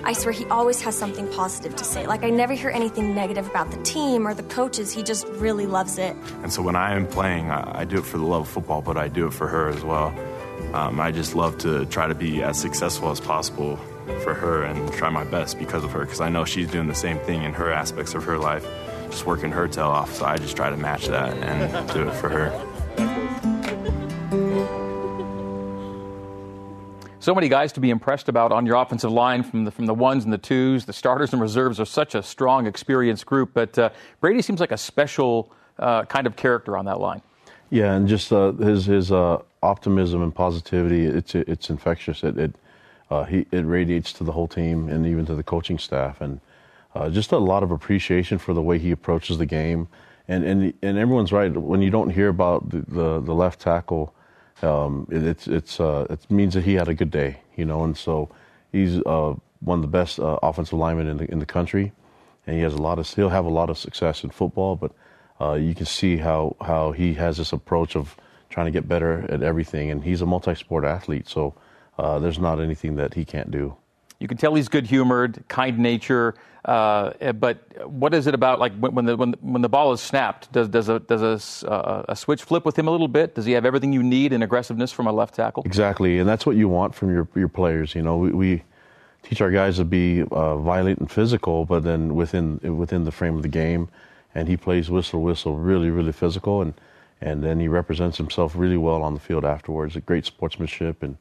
I 0.03 0.13
swear 0.13 0.31
he 0.31 0.45
always 0.45 0.81
has 0.83 0.95
something 0.95 1.27
positive 1.33 1.75
to 1.75 1.83
say. 1.83 2.07
Like 2.07 2.23
I 2.23 2.29
never 2.29 2.53
hear 2.53 2.69
anything 2.69 3.15
negative 3.15 3.49
about 3.49 3.71
the 3.71 3.81
team 3.83 4.27
or 4.27 4.33
the 4.33 4.43
coaches. 4.43 4.93
He 4.93 5.03
just 5.03 5.27
really 5.27 5.65
loves 5.65 5.97
it. 5.97 6.15
And 6.43 6.53
so 6.53 6.61
when 6.61 6.75
I 6.75 6.95
am 6.95 7.07
playing, 7.07 7.51
I, 7.51 7.81
I 7.81 7.85
do 7.85 7.97
it 7.97 8.05
for 8.05 8.17
the 8.17 8.23
love 8.23 8.43
of 8.43 8.47
football, 8.47 8.81
but 8.81 8.97
I 8.97 9.07
do 9.07 9.27
it 9.27 9.33
for 9.33 9.47
her 9.47 9.67
as 9.67 9.83
well. 9.83 10.13
Um, 10.73 10.99
I 10.99 11.11
just 11.11 11.35
love 11.35 11.57
to 11.59 11.85
try 11.87 12.07
to 12.07 12.15
be 12.15 12.41
as 12.41 12.59
successful 12.59 13.09
as 13.09 13.19
possible 13.19 13.79
for 14.23 14.33
her 14.33 14.63
and 14.63 14.91
try 14.93 15.09
my 15.09 15.23
best 15.23 15.59
because 15.59 15.83
of 15.83 15.91
her 15.91 16.01
because 16.01 16.21
I 16.21 16.29
know 16.29 16.45
she's 16.45 16.69
doing 16.69 16.87
the 16.87 16.95
same 16.95 17.19
thing 17.19 17.43
in 17.43 17.53
her 17.53 17.71
aspects 17.71 18.13
of 18.13 18.23
her 18.23 18.37
life, 18.37 18.65
just 19.09 19.25
working 19.25 19.51
her 19.51 19.67
tail 19.67 19.87
off. 19.87 20.13
So 20.13 20.25
I 20.25 20.37
just 20.37 20.55
try 20.55 20.69
to 20.69 20.77
match 20.77 21.07
that 21.07 21.33
and 21.37 21.89
do 21.93 22.07
it 22.07 22.13
for 22.13 22.29
her. 22.29 22.51
So 27.19 27.35
many 27.35 27.49
guys 27.49 27.73
to 27.73 27.81
be 27.81 27.89
impressed 27.89 28.29
about 28.29 28.53
on 28.53 28.65
your 28.65 28.77
offensive 28.77 29.11
line 29.11 29.43
from 29.43 29.65
the, 29.65 29.71
from 29.71 29.85
the 29.85 29.93
ones 29.93 30.23
and 30.23 30.31
the 30.31 30.37
twos. 30.37 30.85
The 30.85 30.93
starters 30.93 31.33
and 31.33 31.41
reserves 31.41 31.77
are 31.77 31.85
such 31.85 32.15
a 32.15 32.23
strong, 32.23 32.65
experienced 32.65 33.25
group. 33.25 33.49
But 33.53 33.77
uh, 33.77 33.89
Brady 34.21 34.41
seems 34.41 34.61
like 34.61 34.71
a 34.71 34.77
special 34.77 35.51
uh, 35.77 36.05
kind 36.05 36.25
of 36.25 36.37
character 36.37 36.77
on 36.77 36.85
that 36.85 37.01
line. 37.01 37.21
Yeah, 37.69 37.95
and 37.95 38.07
just 38.07 38.31
uh, 38.31 38.53
his 38.53 38.85
his 38.85 39.11
uh, 39.11 39.41
optimism 39.61 40.23
and 40.23 40.33
positivity, 40.33 41.05
it's 41.05 41.35
it's 41.35 41.69
infectious. 41.69 42.23
It 42.23 42.37
it, 42.37 42.55
uh, 43.09 43.23
he, 43.23 43.45
it 43.51 43.65
radiates 43.65 44.13
to 44.13 44.23
the 44.23 44.31
whole 44.31 44.47
team 44.47 44.89
and 44.89 45.05
even 45.05 45.25
to 45.25 45.35
the 45.35 45.43
coaching 45.43 45.79
staff. 45.79 46.21
And 46.21 46.39
uh, 46.95 47.09
just 47.09 47.31
a 47.31 47.37
lot 47.37 47.63
of 47.63 47.71
appreciation 47.71 48.37
for 48.37 48.53
the 48.53 48.61
way 48.61 48.79
he 48.79 48.91
approaches 48.91 49.37
the 49.37 49.45
game. 49.45 49.87
And, 50.27 50.43
and, 50.43 50.73
and 50.81 50.97
everyone's 50.97 51.31
right. 51.31 51.51
When 51.55 51.81
you 51.81 51.89
don't 51.89 52.09
hear 52.09 52.27
about 52.27 52.69
the, 52.69 52.79
the, 52.79 53.21
the 53.21 53.33
left 53.33 53.61
tackle 53.61 54.13
um, 54.61 55.07
it, 55.11 55.23
it's 55.23 55.47
it's 55.47 55.79
uh, 55.79 56.07
it 56.09 56.29
means 56.31 56.53
that 56.55 56.63
he 56.63 56.73
had 56.73 56.87
a 56.87 56.93
good 56.93 57.11
day, 57.11 57.41
you 57.55 57.65
know, 57.65 57.83
and 57.83 57.97
so 57.97 58.29
he's 58.71 58.99
uh, 59.05 59.35
one 59.59 59.79
of 59.79 59.81
the 59.81 59.87
best 59.87 60.19
uh, 60.19 60.39
offensive 60.41 60.77
linemen 60.77 61.07
in 61.07 61.17
the 61.17 61.31
in 61.31 61.39
the 61.39 61.45
country, 61.45 61.91
and 62.45 62.55
he 62.55 62.61
has 62.63 62.73
a 62.73 62.81
lot 62.81 62.97
of 62.97 63.07
he'll 63.13 63.29
have 63.29 63.45
a 63.45 63.49
lot 63.49 63.69
of 63.69 63.77
success 63.77 64.23
in 64.23 64.29
football, 64.29 64.75
but 64.75 64.91
uh, 65.39 65.53
you 65.53 65.75
can 65.75 65.85
see 65.85 66.17
how 66.17 66.55
how 66.61 66.91
he 66.91 67.13
has 67.13 67.37
this 67.37 67.53
approach 67.53 67.95
of 67.95 68.15
trying 68.49 68.65
to 68.65 68.71
get 68.71 68.87
better 68.87 69.25
at 69.29 69.43
everything, 69.43 69.91
and 69.91 70.03
he's 70.03 70.21
a 70.21 70.25
multi-sport 70.25 70.83
athlete, 70.83 71.27
so 71.27 71.53
uh, 71.97 72.19
there's 72.19 72.39
not 72.39 72.59
anything 72.59 72.95
that 72.95 73.13
he 73.13 73.25
can't 73.25 73.51
do. 73.51 73.75
You 74.19 74.27
can 74.27 74.37
tell 74.37 74.55
he's 74.55 74.67
good 74.67 74.87
humored, 74.87 75.43
kind 75.47 75.77
nature. 75.77 76.33
Uh, 76.65 77.13
eh, 77.21 77.31
but 77.31 77.87
what 77.89 78.13
is 78.13 78.27
it 78.27 78.33
about 78.33 78.59
like 78.59 78.73
when 78.77 79.05
the 79.05 79.15
when, 79.15 79.33
when 79.41 79.61
the 79.61 79.69
ball 79.69 79.93
is 79.93 80.01
snapped? 80.01 80.51
Does 80.51 80.67
does 80.69 80.89
a 80.89 80.99
does 80.99 81.63
a, 81.63 81.69
uh, 81.71 82.05
a 82.09 82.15
switch 82.15 82.43
flip 82.43 82.65
with 82.65 82.77
him 82.77 82.87
a 82.87 82.91
little 82.91 83.07
bit? 83.07 83.35
Does 83.35 83.45
he 83.45 83.53
have 83.53 83.63
everything 83.63 83.93
you 83.93 84.03
need 84.03 84.33
in 84.33 84.41
aggressiveness 84.41 84.91
from 84.91 85.07
a 85.07 85.11
left 85.11 85.35
tackle? 85.35 85.63
Exactly, 85.65 86.19
and 86.19 86.27
that's 86.27 86.45
what 86.45 86.55
you 86.55 86.67
want 86.67 86.95
from 86.95 87.11
your 87.11 87.27
your 87.35 87.47
players. 87.47 87.93
You 87.93 88.01
know, 88.01 88.17
we, 88.17 88.31
we 88.31 88.63
teach 89.21 89.39
our 89.39 89.51
guys 89.51 89.77
to 89.77 89.85
be 89.85 90.23
uh, 90.31 90.57
violent 90.57 90.99
and 90.99 91.11
physical, 91.11 91.65
but 91.65 91.83
then 91.83 92.15
within 92.15 92.59
within 92.77 93.05
the 93.05 93.11
frame 93.11 93.35
of 93.35 93.43
the 93.43 93.49
game, 93.49 93.87
and 94.33 94.47
he 94.47 94.57
plays 94.57 94.89
whistle 94.89 95.21
whistle, 95.21 95.57
really 95.57 95.91
really 95.91 96.11
physical, 96.11 96.61
and 96.61 96.73
and 97.21 97.43
then 97.43 97.59
he 97.59 97.67
represents 97.67 98.17
himself 98.17 98.53
really 98.55 98.77
well 98.77 99.03
on 99.03 99.13
the 99.13 99.19
field 99.19 99.45
afterwards. 99.45 99.95
A 99.95 100.01
great 100.01 100.25
sportsmanship 100.25 101.03
and 101.03 101.17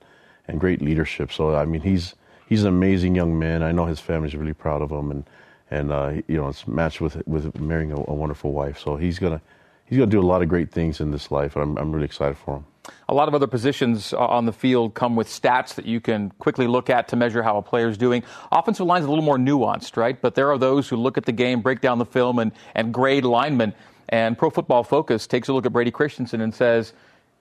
and 0.49 0.61
great 0.61 0.82
leadership. 0.82 1.32
So 1.32 1.55
I 1.55 1.64
mean, 1.64 1.82
he's 1.82 2.14
he's 2.49 2.62
an 2.62 2.68
amazing 2.68 3.14
young 3.14 3.38
man. 3.38 3.62
I 3.62 3.72
know 3.72 3.86
his 3.86 4.01
family's 4.01 4.34
really 4.34 4.55
proud 4.55 4.82
of 4.82 4.90
him, 4.90 5.11
and 5.11 5.24
and 5.70 5.92
uh, 5.92 6.14
you 6.28 6.36
know 6.36 6.49
it's 6.49 6.66
matched 6.66 7.01
with 7.01 7.22
with 7.26 7.59
marrying 7.61 7.92
a, 7.92 7.97
a, 7.97 8.14
wonderful 8.14 8.53
wife. 8.53 8.78
So 8.78 8.97
he's 8.97 9.18
gonna 9.18 9.40
he's 9.84 9.99
gonna 9.99 10.11
do 10.11 10.20
a 10.20 10.22
lot 10.26 10.42
of 10.42 10.49
great 10.49 10.70
things 10.70 11.01
in 11.01 11.11
this 11.11 11.30
life, 11.30 11.57
and 11.57 11.62
I'm 11.62 11.76
I'm 11.78 11.92
really 11.92 12.07
excited 12.07 12.36
for 12.36 12.57
him. 12.57 12.66
A 13.09 13.14
lot 13.14 13.26
of 13.26 13.34
other 13.34 13.49
positions 13.49 14.12
on 14.12 14.47
the 14.47 14.53
field 14.53 14.94
come 14.94 15.16
with 15.16 15.26
stats 15.28 15.74
that 15.74 15.86
you 15.86 16.01
can 16.01 16.30
quickly 16.38 16.68
look 16.68 16.88
at 16.88 17.09
to 17.09 17.16
measure 17.16 17.42
how 17.42 17.57
a 17.57 17.62
player's 17.62 17.99
doing. 17.99 18.22
Offensive 18.53 18.86
line's 18.86 19.05
a 19.05 19.09
little 19.09 19.24
more 19.24 19.38
nuanced, 19.38 19.97
right? 19.97 20.20
But 20.20 20.36
there 20.36 20.53
are 20.53 20.59
those 20.59 20.88
who 20.88 20.97
look 20.97 21.18
at 21.18 21.24
the 21.24 21.32
game, 21.32 21.62
break 21.62 21.80
down 21.80 21.99
the 21.99 22.07
film, 22.07 22.38
and 22.38 22.53
and 22.74 22.94
grade 22.94 23.24
linemen. 23.24 23.74
And 24.09 24.38
Pro 24.38 24.51
Football 24.51 24.84
Focus 24.84 25.26
takes 25.26 25.49
a 25.49 25.53
look 25.53 25.66
at 25.66 25.72
Brady 25.72 25.90
Christensen 25.90 26.40
and 26.40 26.55
says 26.55 26.92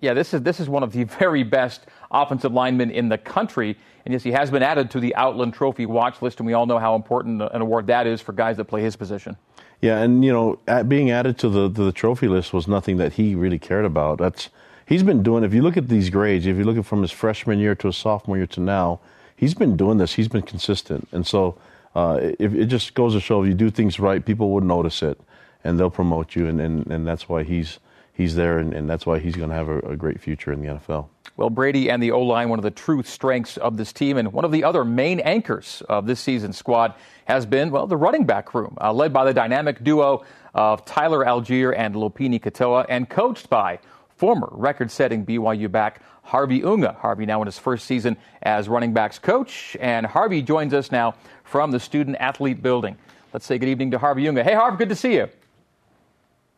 yeah, 0.06 0.14
this 0.14 0.34
is 0.34 0.42
this 0.44 0.60
is 0.60 0.70
one 0.70 0.84
of 0.84 0.94
the 0.94 1.04
very 1.20 1.44
best 1.44 1.88
offensive 2.12 2.54
linemen 2.54 2.92
in 2.92 3.10
the 3.10 3.18
country. 3.18 3.78
And 4.06 4.14
yes, 4.14 4.22
he 4.22 4.32
has 4.32 4.52
been 4.52 4.62
added 4.62 4.92
to 4.92 5.00
the 5.00 5.16
Outland 5.16 5.56
Trophy 5.56 5.88
watch 5.88 6.22
list, 6.22 6.40
and 6.40 6.46
we 6.46 6.54
all 6.54 6.68
know 6.68 6.78
how 6.78 6.96
important 6.96 7.42
an 7.42 7.62
award 7.62 7.88
that 7.88 8.06
is 8.06 8.22
for 8.22 8.34
guys 8.34 8.56
that 8.58 8.66
play 8.66 8.82
his 8.82 8.96
position. 8.96 9.36
Yeah, 9.82 9.98
and 9.98 10.24
you 10.24 10.32
know, 10.32 10.84
being 10.84 11.10
added 11.10 11.38
to 11.40 11.50
the 11.50 11.70
to 11.70 11.84
the 11.84 11.92
trophy 11.92 12.28
list 12.28 12.54
was 12.54 12.68
nothing 12.68 12.98
that 12.98 13.14
he 13.14 13.36
really 13.36 13.60
cared 13.60 13.84
about. 13.84 14.20
That's 14.20 14.50
he's 14.86 15.04
been 15.04 15.24
doing. 15.24 15.44
If 15.44 15.54
you 15.54 15.64
look 15.64 15.76
at 15.76 15.90
these 15.90 16.10
grades, 16.10 16.46
if 16.46 16.56
you 16.56 16.64
look 16.64 16.78
at 16.78 16.86
from 16.86 17.02
his 17.02 17.12
freshman 17.12 17.60
year 17.60 17.76
to 17.76 17.88
his 17.88 17.98
sophomore 17.98 18.38
year 18.38 18.48
to 18.48 18.62
now, 18.62 19.00
he's 19.36 19.56
been 19.56 19.76
doing 19.76 19.98
this. 19.98 20.14
He's 20.14 20.28
been 20.28 20.44
consistent, 20.44 21.08
and 21.12 21.26
so 21.26 21.58
uh, 21.96 22.20
it, 22.22 22.56
it 22.56 22.66
just 22.68 22.94
goes 22.94 23.14
to 23.14 23.20
show 23.20 23.42
if 23.42 23.48
you 23.48 23.56
do 23.56 23.72
things 23.72 24.00
right, 24.00 24.24
people 24.24 24.52
would 24.52 24.64
notice 24.64 25.02
it, 25.02 25.20
and 25.64 25.80
they'll 25.80 25.90
promote 25.90 26.36
you, 26.36 26.48
and 26.48 26.62
and, 26.62 26.86
and 26.88 27.08
that's 27.08 27.28
why 27.28 27.44
he's 27.44 27.80
he's 28.16 28.36
there, 28.36 28.58
and, 28.58 28.74
and 28.74 28.90
that's 28.90 29.06
why 29.06 29.20
he's 29.20 29.36
going 29.36 29.50
to 29.50 29.56
have 29.56 29.70
a, 29.70 29.80
a, 29.80 29.96
great 29.96 30.20
future 30.20 30.52
in 30.52 30.62
the 30.62 30.68
NFL. 30.68 31.08
Well, 31.38 31.50
Brady 31.50 31.92
and 31.92 32.02
the 32.02 32.12
O 32.12 32.22
line, 32.22 32.50
one 32.50 32.58
of 32.58 32.64
the 32.64 32.72
true 32.72 33.04
strengths 33.04 33.58
of 33.58 33.78
this 33.78 33.94
team, 33.94 34.18
and 34.18 34.34
one 34.34 34.46
of 34.46 34.52
the 34.52 34.64
other 34.64 34.84
main 34.84 35.20
anchors 35.20 35.84
of 35.88 36.08
this 36.08 36.20
season's 36.20 36.58
squad 36.58 36.96
has 37.26 37.46
been, 37.46 37.72
well, 37.72 37.88
the 37.88 37.98
running 37.98 38.26
back 38.26 38.54
room, 38.56 38.78
uh, 38.82 38.92
led 38.92 39.14
by 39.14 39.26
the 39.26 39.34
dynamic 39.34 39.84
duo 39.84 40.24
of 40.54 40.86
Tyler 40.86 41.26
Allgeier 41.26 41.78
and 41.78 41.94
Lopini 41.96 42.40
Katoa, 42.40 42.86
and 42.88 43.10
coached 43.10 43.50
by 43.50 43.80
former 44.16 44.48
record 44.52 44.90
setting 44.90 45.26
BYU 45.26 45.70
back 45.70 46.02
Harvey 46.24 46.64
Unga. 46.64 46.94
Harvey 46.94 47.26
now 47.26 47.42
in 47.42 47.46
his 47.46 47.60
first 47.60 47.86
season 47.86 48.16
as 48.42 48.70
running 48.70 48.94
backs 48.94 49.20
coach, 49.20 49.76
and 49.82 50.06
Harvey 50.06 50.42
joins 50.42 50.74
us 50.74 50.92
now 50.92 51.16
from 51.44 51.72
the 51.72 51.80
student 51.80 52.18
athlete 52.20 52.64
building. 52.64 52.98
Let's 53.34 53.46
say 53.46 53.58
good 53.58 53.70
evening 53.70 53.92
to 53.92 53.98
Harvey 53.98 54.28
Unga. 54.28 54.44
Hey, 54.44 54.54
Harvey, 54.54 54.78
good 54.78 54.90
to 54.90 54.96
see 54.96 55.16
you. 55.16 55.30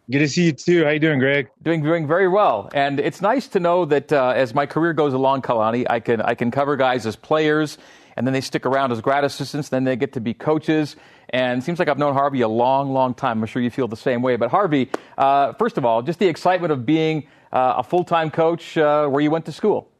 Good 0.10 0.20
to 0.20 0.28
see 0.30 0.46
you 0.46 0.52
too. 0.54 0.86
How 0.86 0.92
you 0.92 1.00
doing, 1.00 1.20
Greg? 1.20 1.50
Doing 1.62 1.84
doing 1.84 2.08
very 2.08 2.30
well, 2.30 2.70
and 2.74 2.98
it's 2.98 3.22
nice 3.22 3.50
to 3.50 3.60
know 3.60 3.84
that 3.84 4.14
uh, 4.14 4.30
as 4.38 4.54
my 4.54 4.66
career 4.66 4.94
goes 4.94 5.14
along, 5.14 5.42
Kalani, 5.42 5.86
I 5.90 6.00
can 6.00 6.22
I 6.22 6.34
can 6.34 6.50
cover 6.50 6.78
guys 6.78 7.06
as 7.06 7.18
players, 7.18 7.78
and 8.16 8.26
then 8.26 8.34
they 8.34 8.40
stick 8.40 8.66
around 8.66 8.94
as 8.94 9.02
grad 9.02 9.26
assistants, 9.26 9.68
then 9.68 9.84
they 9.84 9.98
get 9.98 10.14
to 10.14 10.22
be 10.22 10.34
coaches. 10.34 10.96
And 11.32 11.62
it 11.62 11.66
seems 11.66 11.78
like 11.78 11.90
I've 11.90 11.98
known 11.98 12.14
Harvey 12.14 12.40
a 12.40 12.48
long, 12.48 12.94
long 12.94 13.14
time. 13.16 13.42
I'm 13.42 13.48
sure 13.48 13.62
you 13.62 13.70
feel 13.70 13.90
the 13.90 13.98
same 13.98 14.22
way. 14.22 14.38
But 14.38 14.50
Harvey, 14.50 14.90
uh, 15.18 15.52
first 15.54 15.78
of 15.78 15.84
all, 15.84 16.02
just 16.02 16.20
the 16.20 16.28
excitement 16.28 16.72
of 16.72 16.86
being 16.86 17.28
uh, 17.52 17.74
a 17.78 17.84
full 17.84 18.06
time 18.06 18.32
coach 18.32 18.78
uh, 18.78 19.08
where 19.08 19.20
you 19.20 19.30
went 19.30 19.44
to 19.48 19.52
school. 19.52 19.92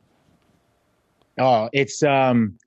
Oh, 1.38 1.70
it's 1.74 2.02
um, 2.02 2.58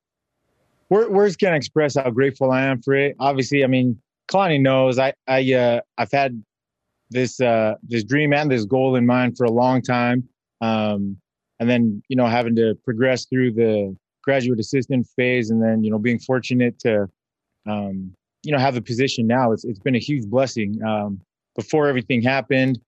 words 0.90 1.36
can't 1.36 1.56
express 1.56 1.96
how 1.96 2.10
grateful 2.10 2.50
I 2.50 2.64
am 2.64 2.82
for 2.82 2.92
it. 2.92 3.16
Obviously, 3.18 3.64
I 3.64 3.66
mean, 3.66 3.98
Kalani 4.28 4.60
knows 4.60 4.98
I 4.98 5.14
I 5.26 5.54
uh, 5.54 5.80
I've 5.96 6.12
had 6.12 6.44
this 7.10 7.40
uh, 7.40 7.74
this 7.82 8.04
dream 8.04 8.32
and 8.32 8.50
this 8.50 8.64
goal 8.64 8.96
in 8.96 9.06
mind 9.06 9.36
for 9.36 9.44
a 9.44 9.50
long 9.50 9.82
time. 9.82 10.28
Um, 10.60 11.16
and 11.58 11.68
then 11.68 12.02
you 12.08 12.16
know 12.16 12.26
having 12.26 12.56
to 12.56 12.74
progress 12.84 13.26
through 13.26 13.52
the 13.52 13.96
graduate 14.22 14.60
assistant 14.60 15.06
phase, 15.16 15.50
and 15.50 15.62
then 15.62 15.84
you 15.84 15.90
know 15.90 15.98
being 15.98 16.18
fortunate 16.18 16.78
to 16.80 17.08
um, 17.68 18.12
you 18.42 18.52
know 18.52 18.58
have 18.58 18.74
the 18.74 18.82
position 18.82 19.26
now. 19.26 19.52
It's 19.52 19.64
it's 19.64 19.80
been 19.80 19.94
a 19.94 20.00
huge 20.00 20.26
blessing. 20.26 20.82
Um, 20.82 21.20
before 21.56 21.88
everything 21.88 22.22
happened, 22.22 22.80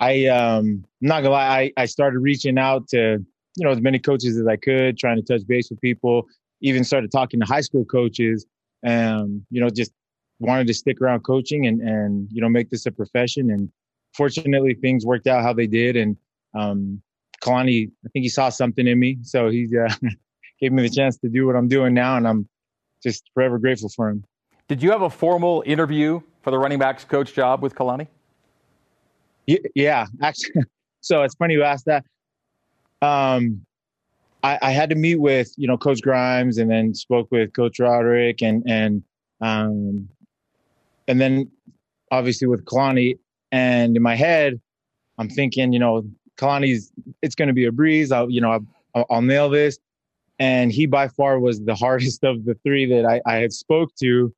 I 0.00 0.26
um, 0.26 0.84
I'm 1.02 1.08
not 1.08 1.22
gonna 1.22 1.34
lie, 1.34 1.72
I, 1.76 1.82
I 1.82 1.86
started 1.86 2.20
reaching 2.20 2.58
out 2.58 2.88
to 2.88 3.24
you 3.56 3.64
know 3.64 3.70
as 3.70 3.80
many 3.80 3.98
coaches 3.98 4.36
as 4.38 4.46
I 4.46 4.56
could, 4.56 4.98
trying 4.98 5.16
to 5.16 5.22
touch 5.22 5.46
base 5.46 5.70
with 5.70 5.80
people. 5.80 6.26
Even 6.60 6.84
started 6.84 7.12
talking 7.12 7.40
to 7.40 7.46
high 7.46 7.60
school 7.60 7.84
coaches, 7.84 8.46
and 8.82 9.44
you 9.50 9.60
know 9.60 9.68
just 9.68 9.92
wanted 10.38 10.66
to 10.66 10.74
stick 10.74 11.00
around 11.00 11.20
coaching 11.20 11.66
and 11.66 11.80
and 11.80 12.28
you 12.30 12.40
know 12.40 12.48
make 12.48 12.70
this 12.70 12.86
a 12.86 12.92
profession. 12.92 13.50
And 13.50 13.70
fortunately, 14.14 14.74
things 14.74 15.04
worked 15.04 15.26
out 15.26 15.42
how 15.42 15.52
they 15.52 15.66
did. 15.66 15.96
And 15.96 16.16
um, 16.54 17.02
Kalani, 17.42 17.90
I 18.04 18.08
think 18.12 18.22
he 18.22 18.28
saw 18.28 18.48
something 18.48 18.86
in 18.86 18.98
me, 18.98 19.18
so 19.22 19.48
he 19.48 19.68
uh, 19.76 19.92
gave 20.60 20.72
me 20.72 20.82
the 20.82 20.90
chance 20.90 21.16
to 21.18 21.28
do 21.28 21.46
what 21.46 21.56
I'm 21.56 21.68
doing 21.68 21.94
now, 21.94 22.16
and 22.16 22.26
I'm 22.26 22.48
just 23.02 23.24
forever 23.34 23.58
grateful 23.58 23.90
for 23.90 24.08
him. 24.08 24.24
Did 24.68 24.82
you 24.82 24.90
have 24.90 25.02
a 25.02 25.10
formal 25.10 25.62
interview 25.66 26.20
for 26.42 26.50
the 26.50 26.58
running 26.58 26.78
backs 26.78 27.04
coach 27.04 27.34
job 27.34 27.62
with 27.62 27.74
Kalani? 27.74 28.08
Yeah, 29.46 30.06
actually. 30.22 30.62
So 31.00 31.22
it's 31.22 31.34
funny 31.34 31.52
you 31.52 31.62
asked 31.62 31.84
that. 31.84 32.02
Um, 33.02 33.66
I, 34.42 34.58
I, 34.62 34.70
had 34.70 34.88
to 34.88 34.96
meet 34.96 35.20
with 35.20 35.52
you 35.58 35.68
know 35.68 35.76
Coach 35.76 36.00
Grimes, 36.00 36.56
and 36.56 36.70
then 36.70 36.94
spoke 36.94 37.28
with 37.30 37.52
Coach 37.52 37.78
Roderick, 37.78 38.40
and 38.40 38.62
and 38.66 39.02
um, 39.42 40.08
and 41.08 41.20
then 41.20 41.50
obviously 42.10 42.46
with 42.46 42.64
Kalani. 42.64 43.18
And 43.52 43.96
in 43.96 44.02
my 44.02 44.14
head, 44.14 44.60
I'm 45.18 45.28
thinking, 45.28 45.72
you 45.72 45.78
know, 45.78 46.04
Kalani's 46.36 46.92
it's 47.22 47.34
going 47.34 47.48
to 47.48 47.54
be 47.54 47.66
a 47.66 47.72
breeze. 47.72 48.10
I'll 48.10 48.30
you 48.30 48.40
know 48.40 48.60
I'll, 48.94 49.06
I'll, 49.10 49.22
nail 49.22 49.48
this. 49.48 49.78
And 50.38 50.72
he 50.72 50.86
by 50.86 51.08
far 51.08 51.38
was 51.38 51.60
the 51.60 51.74
hardest 51.84 52.24
of 52.24 52.44
the 52.44 52.54
three 52.64 52.86
that 52.86 53.04
I, 53.04 53.20
I 53.26 53.36
had 53.36 53.52
spoke 53.52 53.94
to, 53.96 54.34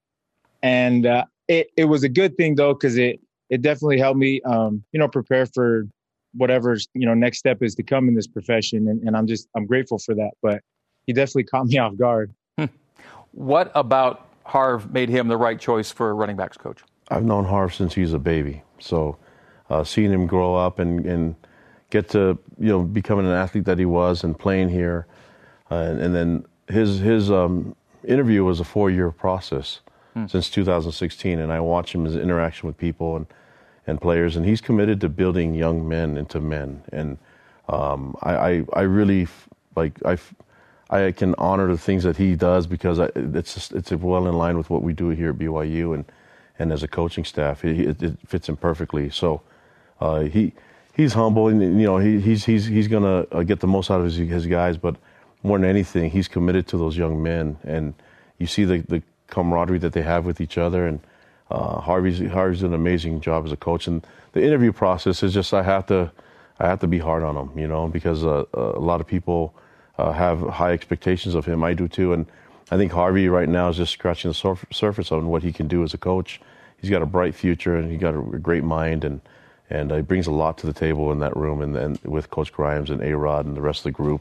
and 0.63 1.07
uh, 1.07 1.25
it 1.49 1.69
it 1.77 1.87
was 1.87 2.03
a 2.03 2.09
good 2.09 2.37
thing 2.37 2.57
though 2.57 2.75
because 2.75 2.99
it 2.99 3.21
it 3.49 3.63
definitely 3.63 3.99
helped 3.99 4.19
me 4.19 4.43
um, 4.43 4.85
you 4.93 5.01
know 5.01 5.09
prepare 5.09 5.47
for 5.47 5.87
whatever 6.35 6.77
you 6.93 7.07
know 7.07 7.15
next 7.15 7.39
step 7.39 7.63
is 7.63 7.75
to 7.77 7.83
come 7.83 8.09
in 8.09 8.15
this 8.15 8.27
profession, 8.27 8.89
and, 8.89 9.03
and 9.07 9.17
I'm 9.17 9.27
just 9.27 9.49
I'm 9.57 9.67
grateful 9.67 9.99
for 9.99 10.15
that. 10.15 10.33
But 10.43 10.61
he 11.07 11.15
definitely 11.15 11.45
caught 11.51 11.67
me 11.67 11.79
off 11.79 11.97
guard. 11.97 12.35
Hmm. 12.59 12.67
What 13.33 13.73
about 13.75 14.26
Harv 14.47 14.93
made 14.93 15.09
him 15.09 15.27
the 15.27 15.37
right 15.37 15.59
choice 15.59 15.91
for 15.91 16.11
a 16.11 16.15
running 16.15 16.37
backs 16.37 16.57
coach? 16.57 16.83
I've 17.11 17.25
known 17.25 17.45
Harv 17.45 17.75
since 17.75 17.95
he 17.95 18.03
was 18.03 18.13
a 18.13 18.19
baby, 18.19 18.63
so 18.79 19.19
uh, 19.71 19.83
seeing 19.83 20.13
him 20.13 20.27
grow 20.27 20.55
up 20.55 20.79
and, 20.79 21.05
and 21.05 21.35
get 21.91 22.09
to 22.11 22.39
you 22.59 22.69
know 22.69 22.83
becoming 22.83 23.27
an 23.27 23.33
athlete 23.33 23.65
that 23.65 23.79
he 23.79 23.85
was 23.85 24.23
and 24.23 24.39
playing 24.39 24.69
here, 24.69 25.07
uh, 25.71 25.75
and, 25.75 26.01
and, 26.01 26.15
then 26.15 26.47
his 26.69 26.99
his 26.99 27.31
um, 27.31 27.75
interview 28.05 28.45
was 28.45 28.61
a 28.61 28.65
four 28.65 28.89
year 28.89 29.11
process 29.11 29.81
hmm. 30.15 30.27
since 30.27 30.49
2016, 30.49 31.41
and 31.41 31.53
I 31.53 31.61
watch 31.61 31.93
him 31.93 32.05
his 32.05 32.17
interaction 32.17 32.69
with 32.69 32.79
people 32.79 33.17
and 33.17 33.27
and 33.89 34.01
players, 34.01 34.37
and 34.37 34.47
he's 34.47 34.61
committed 34.61 35.01
to 35.01 35.09
building 35.09 35.55
young 35.55 35.89
men 35.89 36.17
into 36.17 36.41
men, 36.41 36.83
and 36.93 37.19
um, 37.69 38.17
I, 38.23 38.37
I, 38.37 38.65
I 38.75 38.83
really 38.83 39.27
like 39.75 39.99
I. 40.05 40.19
I 40.89 41.13
can 41.13 41.35
honor 41.37 41.67
the 41.69 41.79
things 41.79 42.05
that 42.05 42.17
he 42.17 42.37
does 42.37 42.67
because 42.67 43.01
I, 43.01 43.11
it's 43.15 43.73
it's 43.73 43.91
well 43.91 44.29
in 44.29 44.35
line 44.35 44.57
with 44.57 44.71
what 44.71 44.83
we 44.83 44.93
do 44.93 45.09
here 45.11 45.31
at 45.31 45.37
BYU 45.37 45.95
and 45.95 46.05
and 46.59 46.73
as 46.73 46.83
a 46.83 46.89
coaching 46.89 47.25
staff, 47.25 47.65
it, 47.65 48.03
it 48.03 48.19
fits 48.27 48.49
him 48.49 48.57
perfectly. 48.57 49.11
So 49.11 49.43
uh, 50.01 50.21
he 50.21 50.53
he's 50.95 51.13
humble, 51.13 51.49
and 51.49 51.61
you 51.61 51.87
know 51.87 51.99
he, 51.99 52.21
he's 52.21 52.45
he's 52.45 52.67
he's 52.67 52.89
gonna 52.89 53.27
uh, 53.33 53.43
get 53.43 53.61
the 53.61 53.67
most 53.67 53.91
out 53.91 54.01
of 54.01 54.07
his, 54.07 54.17
his 54.17 54.47
guys. 54.47 54.77
But 54.79 54.97
more 55.43 55.59
than 55.59 55.69
anything, 55.69 56.11
he's 56.11 56.29
committed 56.29 56.67
to 56.69 56.79
those 56.79 56.97
young 56.97 57.23
men, 57.23 57.59
and 57.65 57.95
you 58.39 58.47
see 58.47 58.65
the 58.65 58.79
the 58.79 59.03
camaraderie 59.29 59.79
that 59.79 59.93
they 59.93 60.03
have 60.03 60.25
with 60.25 60.41
each 60.41 60.57
other. 60.57 60.87
And 60.87 61.01
uh, 61.51 61.81
Harvey's 61.81 62.21
Harvey's 62.31 62.63
an 62.63 62.75
amazing 62.75 63.21
job 63.21 63.45
as 63.45 63.53
a 63.53 63.57
coach, 63.57 63.87
and 63.87 64.07
the 64.33 64.43
interview 64.43 64.73
process 64.73 65.23
is 65.23 65.35
just 65.35 65.53
I 65.53 65.63
have 65.63 65.87
to 65.87 66.13
I 66.59 66.67
have 66.67 66.81
to 66.81 66.87
be 66.87 66.99
hard 66.99 67.23
on 67.23 67.37
him, 67.37 67.59
you 67.59 67.69
know, 67.69 67.89
because 67.89 68.25
uh, 68.25 68.45
a 68.55 68.81
lot 68.81 69.01
of 69.01 69.07
people 69.07 69.55
uh, 69.99 70.13
have 70.13 70.41
high 70.41 70.73
expectations 70.73 71.35
of 71.35 71.47
him. 71.47 71.63
I 71.65 71.75
do 71.75 71.89
too, 71.89 72.13
and 72.13 72.27
I 72.71 72.77
think 72.77 72.93
Harvey 72.93 73.29
right 73.29 73.49
now 73.49 73.69
is 73.69 73.77
just 73.77 73.93
scratching 73.93 74.31
the 74.31 74.35
surf- 74.35 74.67
surface 74.73 75.13
on 75.13 75.29
what 75.29 75.43
he 75.43 75.53
can 75.53 75.69
do 75.69 75.83
as 75.83 75.95
a 75.95 75.99
coach. 75.99 76.41
He's 76.81 76.91
got 76.91 77.03
a 77.03 77.07
bright 77.07 77.35
future, 77.35 77.77
and 77.77 77.91
he 77.91 77.97
got 77.97 78.15
a 78.15 78.39
great 78.39 78.65
mind, 78.65 79.05
and 79.05 79.21
and 79.69 79.91
uh, 79.91 79.97
he 79.97 80.03
brings 80.03 80.27
a 80.27 80.33
lot 80.33 80.59
to 80.59 80.67
the 80.67 80.73
table 80.73 81.11
in 81.11 81.19
that 81.21 81.37
room, 81.37 81.61
and, 81.61 81.99
with 82.05 82.31
Coach 82.31 82.53
Grimes 82.53 82.91
and 82.91 83.03
A 83.03 83.17
Rod 83.17 83.47
and 83.47 83.57
the 83.57 83.61
rest 83.61 83.81
of 83.81 83.85
the 83.85 83.91
group. 83.91 84.21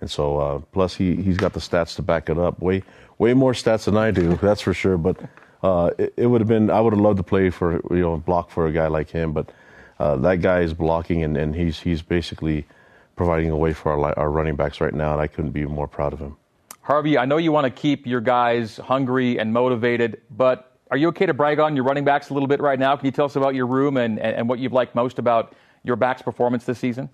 And 0.00 0.10
so, 0.10 0.38
uh, 0.38 0.58
plus 0.72 0.94
he 0.94 1.16
he's 1.16 1.36
got 1.36 1.52
the 1.52 1.60
stats 1.60 1.94
to 1.96 2.02
back 2.02 2.28
it 2.28 2.38
up. 2.38 2.60
Way 2.60 2.82
way 3.18 3.34
more 3.34 3.52
stats 3.52 3.84
than 3.84 3.96
I 3.96 4.10
do, 4.10 4.36
that's 4.42 4.62
for 4.62 4.74
sure. 4.74 4.96
But 4.96 5.18
uh, 5.62 5.90
it, 5.98 6.14
it 6.16 6.26
would 6.26 6.40
have 6.40 6.48
been 6.48 6.70
I 6.70 6.80
would 6.80 6.92
have 6.92 7.00
loved 7.00 7.18
to 7.18 7.22
play 7.22 7.50
for 7.50 7.74
you 7.90 8.00
know 8.00 8.16
block 8.16 8.50
for 8.50 8.66
a 8.66 8.72
guy 8.72 8.86
like 8.86 9.10
him, 9.10 9.32
but 9.32 9.50
uh, 9.98 10.16
that 10.16 10.40
guy 10.40 10.60
is 10.60 10.72
blocking, 10.72 11.22
and, 11.22 11.36
and 11.36 11.54
he's 11.54 11.80
he's 11.80 12.02
basically 12.02 12.64
providing 13.20 13.50
a 13.50 13.56
way 13.56 13.74
for 13.74 13.92
our 13.92 14.18
our 14.18 14.30
running 14.30 14.56
backs 14.56 14.80
right 14.80 14.94
now, 14.94 15.12
and 15.12 15.20
I 15.20 15.26
couldn't 15.26 15.50
be 15.50 15.66
more 15.66 15.86
proud 15.86 16.14
of 16.14 16.20
him. 16.20 16.38
Harvey, 16.80 17.18
I 17.18 17.26
know 17.26 17.36
you 17.36 17.52
want 17.52 17.66
to 17.66 17.70
keep 17.70 18.06
your 18.06 18.22
guys 18.22 18.78
hungry 18.78 19.38
and 19.38 19.52
motivated, 19.52 20.22
but 20.30 20.78
are 20.90 20.96
you 20.96 21.08
okay 21.08 21.26
to 21.26 21.34
brag 21.34 21.60
on 21.60 21.76
your 21.76 21.84
running 21.84 22.02
backs 22.02 22.30
a 22.30 22.32
little 22.32 22.46
bit 22.46 22.62
right 22.62 22.78
now? 22.78 22.96
Can 22.96 23.04
you 23.04 23.12
tell 23.12 23.26
us 23.26 23.36
about 23.36 23.54
your 23.54 23.66
room 23.66 23.98
and, 23.98 24.18
and 24.18 24.48
what 24.48 24.58
you've 24.58 24.72
liked 24.72 24.94
most 24.94 25.18
about 25.18 25.54
your 25.84 25.96
back's 25.96 26.22
performance 26.22 26.64
this 26.64 26.78
season? 26.78 27.10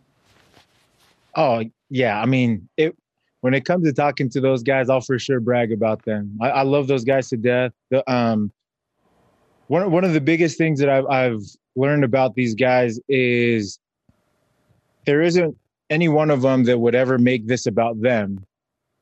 Oh, 1.34 1.64
yeah. 1.90 2.22
I 2.22 2.24
mean, 2.24 2.68
it, 2.76 2.96
when 3.40 3.52
it 3.52 3.64
comes 3.64 3.84
to 3.84 3.92
talking 3.92 4.30
to 4.30 4.40
those 4.40 4.62
guys, 4.62 4.88
I'll 4.88 5.00
for 5.00 5.18
sure 5.18 5.40
brag 5.40 5.72
about 5.72 6.04
them. 6.04 6.38
I, 6.40 6.50
I 6.50 6.62
love 6.62 6.86
those 6.86 7.02
guys 7.02 7.28
to 7.30 7.36
death. 7.36 7.72
The, 7.90 8.09
um, 8.11 8.52
one, 9.66 9.90
one 9.90 10.04
of 10.04 10.12
the 10.12 10.20
biggest 10.20 10.57
things 10.57 10.78
that 10.78 10.88
I've, 10.88 11.07
I've 11.07 11.42
learned 11.74 12.04
about 12.04 12.36
these 12.36 12.54
guys 12.54 13.00
is 13.09 13.80
there 15.04 15.20
isn't 15.20 15.57
any 15.91 16.09
one 16.09 16.30
of 16.30 16.43
them 16.43 16.64
that 16.64 16.78
would 16.78 16.95
ever 16.95 17.18
make 17.18 17.47
this 17.47 17.66
about 17.66 18.01
them. 18.01 18.45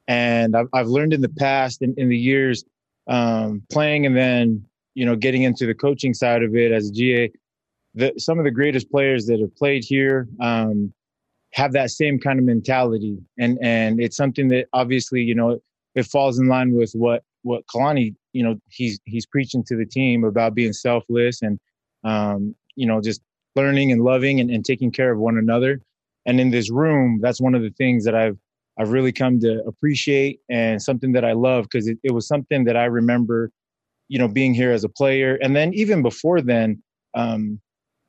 And 0.06 0.54
I've, 0.56 0.68
I've 0.72 0.88
learned 0.88 1.14
in 1.14 1.22
the 1.22 1.28
past 1.28 1.80
in, 1.82 1.94
in 1.96 2.08
the 2.08 2.16
years 2.16 2.64
um, 3.06 3.62
playing 3.70 4.06
and 4.06 4.16
then 4.16 4.64
you 4.94 5.04
know 5.04 5.16
getting 5.16 5.42
into 5.42 5.66
the 5.66 5.74
coaching 5.74 6.14
side 6.14 6.42
of 6.42 6.54
it 6.54 6.72
as 6.72 6.90
a 6.90 6.92
GA. 6.92 7.30
The, 7.94 8.12
some 8.18 8.38
of 8.38 8.44
the 8.44 8.50
greatest 8.50 8.90
players 8.90 9.26
that 9.26 9.40
have 9.40 9.54
played 9.56 9.84
here 9.84 10.28
um, 10.40 10.92
have 11.52 11.72
that 11.72 11.90
same 11.90 12.18
kind 12.18 12.38
of 12.38 12.44
mentality, 12.44 13.18
and 13.38 13.58
and 13.62 14.00
it's 14.00 14.16
something 14.16 14.48
that 14.48 14.66
obviously 14.72 15.22
you 15.22 15.34
know 15.34 15.60
it 15.94 16.06
falls 16.06 16.38
in 16.38 16.48
line 16.48 16.74
with 16.74 16.92
what 16.92 17.22
what 17.42 17.66
Kalani 17.66 18.14
you 18.32 18.42
know 18.42 18.58
he's 18.68 18.98
he's 19.04 19.26
preaching 19.26 19.62
to 19.64 19.76
the 19.76 19.86
team 19.86 20.24
about 20.24 20.54
being 20.54 20.72
selfless 20.72 21.42
and 21.42 21.58
um, 22.02 22.54
you 22.74 22.86
know 22.86 23.00
just 23.00 23.20
learning 23.56 23.92
and 23.92 24.02
loving 24.02 24.40
and, 24.40 24.50
and 24.50 24.64
taking 24.64 24.90
care 24.90 25.12
of 25.12 25.18
one 25.18 25.38
another. 25.38 25.80
And 26.26 26.40
in 26.40 26.50
this 26.50 26.70
room, 26.70 27.20
that's 27.20 27.40
one 27.40 27.54
of 27.54 27.62
the 27.62 27.70
things 27.70 28.04
that 28.04 28.14
I've 28.14 28.38
I've 28.78 28.90
really 28.90 29.12
come 29.12 29.38
to 29.40 29.62
appreciate 29.66 30.40
and 30.48 30.82
something 30.82 31.12
that 31.12 31.24
I 31.24 31.32
love 31.32 31.64
because 31.64 31.86
it, 31.86 31.98
it 32.02 32.12
was 32.12 32.26
something 32.26 32.64
that 32.64 32.76
I 32.76 32.86
remember, 32.86 33.50
you 34.08 34.18
know, 34.18 34.28
being 34.28 34.52
here 34.52 34.72
as 34.72 34.84
a 34.84 34.88
player. 34.88 35.38
And 35.40 35.54
then 35.54 35.72
even 35.74 36.02
before 36.02 36.40
then, 36.40 36.82
um, 37.14 37.60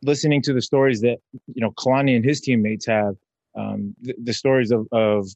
listening 0.02 0.42
to 0.44 0.54
the 0.54 0.62
stories 0.62 1.02
that, 1.02 1.18
you 1.54 1.62
know, 1.62 1.72
Kalani 1.72 2.16
and 2.16 2.26
his 2.26 2.42
teammates 2.42 2.86
have, 2.88 3.16
um, 3.56 3.96
the, 4.02 4.16
the, 4.24 4.34
stories 4.34 4.72
of, 4.72 4.88
of 4.92 5.28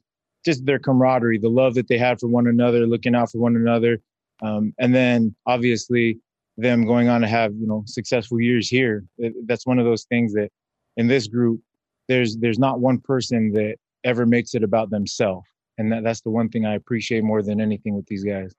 just 0.43 0.65
their 0.65 0.79
camaraderie, 0.79 1.37
the 1.37 1.49
love 1.49 1.75
that 1.75 1.87
they 1.87 1.97
had 1.97 2.19
for 2.19 2.27
one 2.27 2.47
another, 2.47 2.85
looking 2.87 3.15
out 3.15 3.31
for 3.31 3.37
one 3.37 3.55
another. 3.55 3.99
Um, 4.41 4.73
and 4.79 4.95
then 4.95 5.35
obviously 5.45 6.19
them 6.57 6.85
going 6.85 7.07
on 7.07 7.21
to 7.21 7.27
have, 7.27 7.53
you 7.53 7.67
know, 7.67 7.83
successful 7.85 8.41
years 8.41 8.67
here. 8.67 9.05
That's 9.45 9.65
one 9.65 9.79
of 9.79 9.85
those 9.85 10.05
things 10.05 10.33
that 10.33 10.49
in 10.97 11.07
this 11.07 11.27
group, 11.27 11.61
there's, 12.09 12.35
there's 12.35 12.59
not 12.59 12.81
one 12.81 12.99
person 12.99 13.53
that 13.53 13.77
ever 14.03 14.25
makes 14.25 14.53
it 14.53 14.63
about 14.63 14.89
themselves. 14.89 15.47
And 15.77 15.89
that, 15.93 16.03
that's 16.03 16.19
the 16.19 16.29
one 16.29 16.49
thing 16.49 16.65
I 16.65 16.75
appreciate 16.75 17.23
more 17.23 17.41
than 17.41 17.61
anything 17.61 17.95
with 17.95 18.05
these 18.07 18.25
guys. 18.25 18.53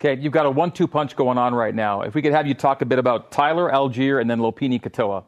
Okay, 0.00 0.18
you've 0.18 0.32
got 0.32 0.46
a 0.46 0.50
one-two 0.50 0.86
punch 0.86 1.16
going 1.16 1.36
on 1.36 1.54
right 1.54 1.74
now. 1.74 2.02
If 2.02 2.14
we 2.14 2.22
could 2.22 2.32
have 2.32 2.46
you 2.46 2.54
talk 2.54 2.80
a 2.80 2.86
bit 2.86 2.98
about 2.98 3.32
Tyler 3.32 3.70
Allgeier 3.70 4.20
and 4.20 4.30
then 4.30 4.38
Lopini 4.38 4.80
Katoa. 4.80 5.24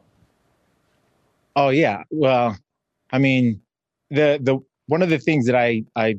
Oh 1.57 1.69
yeah, 1.69 2.03
well, 2.09 2.57
I 3.11 3.19
mean, 3.19 3.61
the 4.09 4.39
the 4.41 4.57
one 4.87 5.01
of 5.01 5.09
the 5.09 5.17
things 5.17 5.45
that 5.47 5.55
I 5.55 5.83
I 5.97 6.17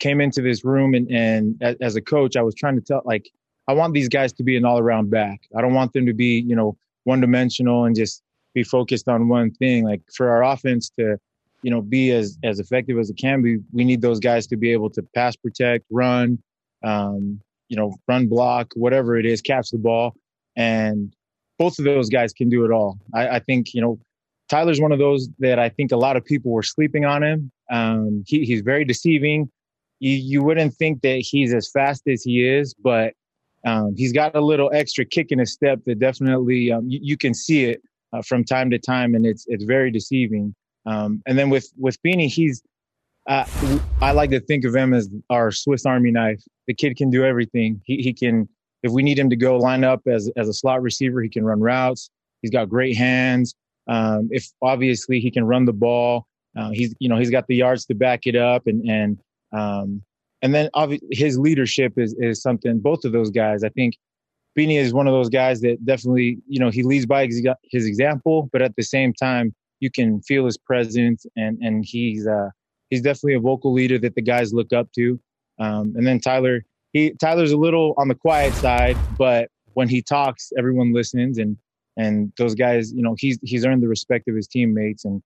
came 0.00 0.20
into 0.20 0.42
this 0.42 0.64
room 0.64 0.94
and, 0.94 1.08
and 1.10 1.78
as 1.80 1.94
a 1.94 2.00
coach, 2.00 2.36
I 2.36 2.42
was 2.42 2.56
trying 2.56 2.74
to 2.74 2.80
tell 2.80 3.02
like 3.04 3.30
I 3.68 3.74
want 3.74 3.94
these 3.94 4.08
guys 4.08 4.32
to 4.34 4.42
be 4.42 4.56
an 4.56 4.64
all 4.64 4.80
around 4.80 5.10
back. 5.10 5.42
I 5.56 5.60
don't 5.60 5.74
want 5.74 5.92
them 5.92 6.06
to 6.06 6.12
be, 6.12 6.40
you 6.40 6.56
know, 6.56 6.76
one 7.04 7.20
dimensional 7.20 7.84
and 7.84 7.94
just 7.94 8.22
be 8.58 8.64
focused 8.64 9.08
on 9.08 9.28
one 9.28 9.50
thing. 9.52 9.84
Like 9.84 10.02
for 10.14 10.28
our 10.30 10.42
offense 10.44 10.90
to, 10.98 11.16
you 11.62 11.70
know, 11.70 11.80
be 11.80 12.10
as 12.10 12.38
as 12.42 12.60
effective 12.60 12.98
as 12.98 13.10
it 13.10 13.16
can 13.16 13.42
be, 13.42 13.58
we 13.72 13.84
need 13.84 14.02
those 14.02 14.20
guys 14.20 14.46
to 14.48 14.56
be 14.56 14.72
able 14.72 14.90
to 14.90 15.02
pass 15.14 15.36
protect, 15.36 15.84
run, 15.90 16.38
um, 16.84 17.40
you 17.68 17.76
know, 17.76 17.94
run 18.06 18.26
block, 18.28 18.72
whatever 18.74 19.16
it 19.16 19.26
is, 19.26 19.40
catch 19.40 19.70
the 19.70 19.78
ball. 19.78 20.14
And 20.56 21.14
both 21.58 21.78
of 21.78 21.84
those 21.84 22.08
guys 22.08 22.32
can 22.32 22.48
do 22.48 22.64
it 22.64 22.70
all. 22.70 22.98
I, 23.14 23.28
I 23.28 23.38
think, 23.40 23.74
you 23.74 23.80
know, 23.80 23.98
Tyler's 24.48 24.80
one 24.80 24.92
of 24.92 24.98
those 24.98 25.28
that 25.40 25.58
I 25.58 25.68
think 25.68 25.92
a 25.92 25.96
lot 25.96 26.16
of 26.16 26.24
people 26.24 26.52
were 26.52 26.62
sleeping 26.62 27.04
on 27.04 27.22
him. 27.22 27.50
Um, 27.70 28.24
he, 28.26 28.44
he's 28.44 28.62
very 28.62 28.84
deceiving. 28.84 29.50
You, 30.00 30.12
you 30.12 30.42
wouldn't 30.42 30.74
think 30.74 31.02
that 31.02 31.18
he's 31.18 31.52
as 31.52 31.70
fast 31.70 32.02
as 32.06 32.22
he 32.22 32.46
is, 32.46 32.74
but 32.74 33.12
um, 33.66 33.94
he's 33.96 34.12
got 34.12 34.34
a 34.36 34.40
little 34.40 34.70
extra 34.72 35.04
kick 35.04 35.32
in 35.32 35.38
his 35.38 35.52
step 35.52 35.80
that 35.86 35.98
definitely 35.98 36.72
um, 36.72 36.88
you, 36.88 37.00
you, 37.02 37.16
can 37.16 37.34
see 37.34 37.64
it 37.64 37.82
uh, 38.12 38.22
from 38.22 38.44
time 38.44 38.70
to 38.70 38.78
time, 38.78 39.14
and 39.14 39.26
it's 39.26 39.44
it's 39.48 39.64
very 39.64 39.90
deceiving. 39.90 40.54
Um, 40.86 41.22
and 41.26 41.38
then 41.38 41.50
with 41.50 41.70
with 41.76 42.00
Beanie, 42.02 42.28
he's 42.28 42.62
uh, 43.28 43.44
I 44.00 44.12
like 44.12 44.30
to 44.30 44.40
think 44.40 44.64
of 44.64 44.74
him 44.74 44.94
as 44.94 45.10
our 45.30 45.52
Swiss 45.52 45.84
Army 45.84 46.10
knife. 46.10 46.42
The 46.66 46.74
kid 46.74 46.96
can 46.96 47.10
do 47.10 47.24
everything. 47.24 47.80
He 47.84 47.98
he 47.98 48.12
can 48.12 48.48
if 48.82 48.92
we 48.92 49.02
need 49.02 49.18
him 49.18 49.30
to 49.30 49.36
go 49.36 49.56
line 49.56 49.84
up 49.84 50.02
as 50.06 50.30
as 50.36 50.48
a 50.48 50.54
slot 50.54 50.82
receiver, 50.82 51.22
he 51.22 51.28
can 51.28 51.44
run 51.44 51.60
routes. 51.60 52.10
He's 52.42 52.50
got 52.50 52.68
great 52.68 52.96
hands. 52.96 53.54
Um, 53.88 54.28
if 54.30 54.48
obviously 54.62 55.18
he 55.20 55.30
can 55.30 55.44
run 55.44 55.64
the 55.64 55.72
ball, 55.72 56.26
uh, 56.56 56.70
he's 56.70 56.94
you 56.98 57.08
know 57.08 57.16
he's 57.16 57.30
got 57.30 57.46
the 57.48 57.56
yards 57.56 57.86
to 57.86 57.94
back 57.94 58.26
it 58.26 58.36
up, 58.36 58.66
and 58.66 58.88
and 58.88 59.18
um, 59.52 60.02
and 60.42 60.54
then 60.54 60.68
obviously 60.74 61.08
his 61.10 61.38
leadership 61.38 61.94
is 61.96 62.14
is 62.18 62.40
something. 62.40 62.78
Both 62.78 63.04
of 63.04 63.12
those 63.12 63.30
guys, 63.30 63.64
I 63.64 63.68
think, 63.70 63.96
Beanie 64.58 64.80
is 64.80 64.92
one 64.92 65.06
of 65.06 65.12
those 65.12 65.28
guys 65.28 65.60
that 65.60 65.84
definitely 65.84 66.38
you 66.48 66.58
know 66.58 66.70
he 66.70 66.82
leads 66.82 67.06
by 67.06 67.28
his 67.70 67.86
example, 67.86 68.48
but 68.52 68.60
at 68.60 68.74
the 68.76 68.82
same 68.82 69.12
time 69.12 69.54
you 69.80 69.90
can 69.90 70.20
feel 70.22 70.44
his 70.44 70.58
presence, 70.58 71.24
and 71.36 71.58
and 71.60 71.84
he's 71.84 72.26
uh, 72.26 72.50
he's 72.90 73.02
definitely 73.02 73.34
a 73.34 73.40
vocal 73.40 73.72
leader 73.72 73.98
that 73.98 74.16
the 74.16 74.22
guys 74.22 74.52
look 74.52 74.72
up 74.72 74.90
to. 74.92 75.20
Um, 75.60 75.94
and 75.96 76.06
then 76.06 76.18
Tyler, 76.20 76.64
he 76.92 77.12
Tyler's 77.20 77.52
a 77.52 77.56
little 77.56 77.94
on 77.98 78.08
the 78.08 78.16
quiet 78.16 78.56
side, 78.56 79.00
but 79.16 79.48
when 79.74 79.88
he 79.88 80.02
talks, 80.02 80.52
everyone 80.58 80.92
listens, 80.92 81.38
and 81.38 81.56
and 81.96 82.32
those 82.36 82.56
guys, 82.56 82.92
you 82.92 83.02
know, 83.02 83.14
he's 83.16 83.38
he's 83.42 83.64
earned 83.64 83.82
the 83.82 83.88
respect 83.88 84.26
of 84.28 84.34
his 84.34 84.48
teammates, 84.48 85.04
and 85.04 85.22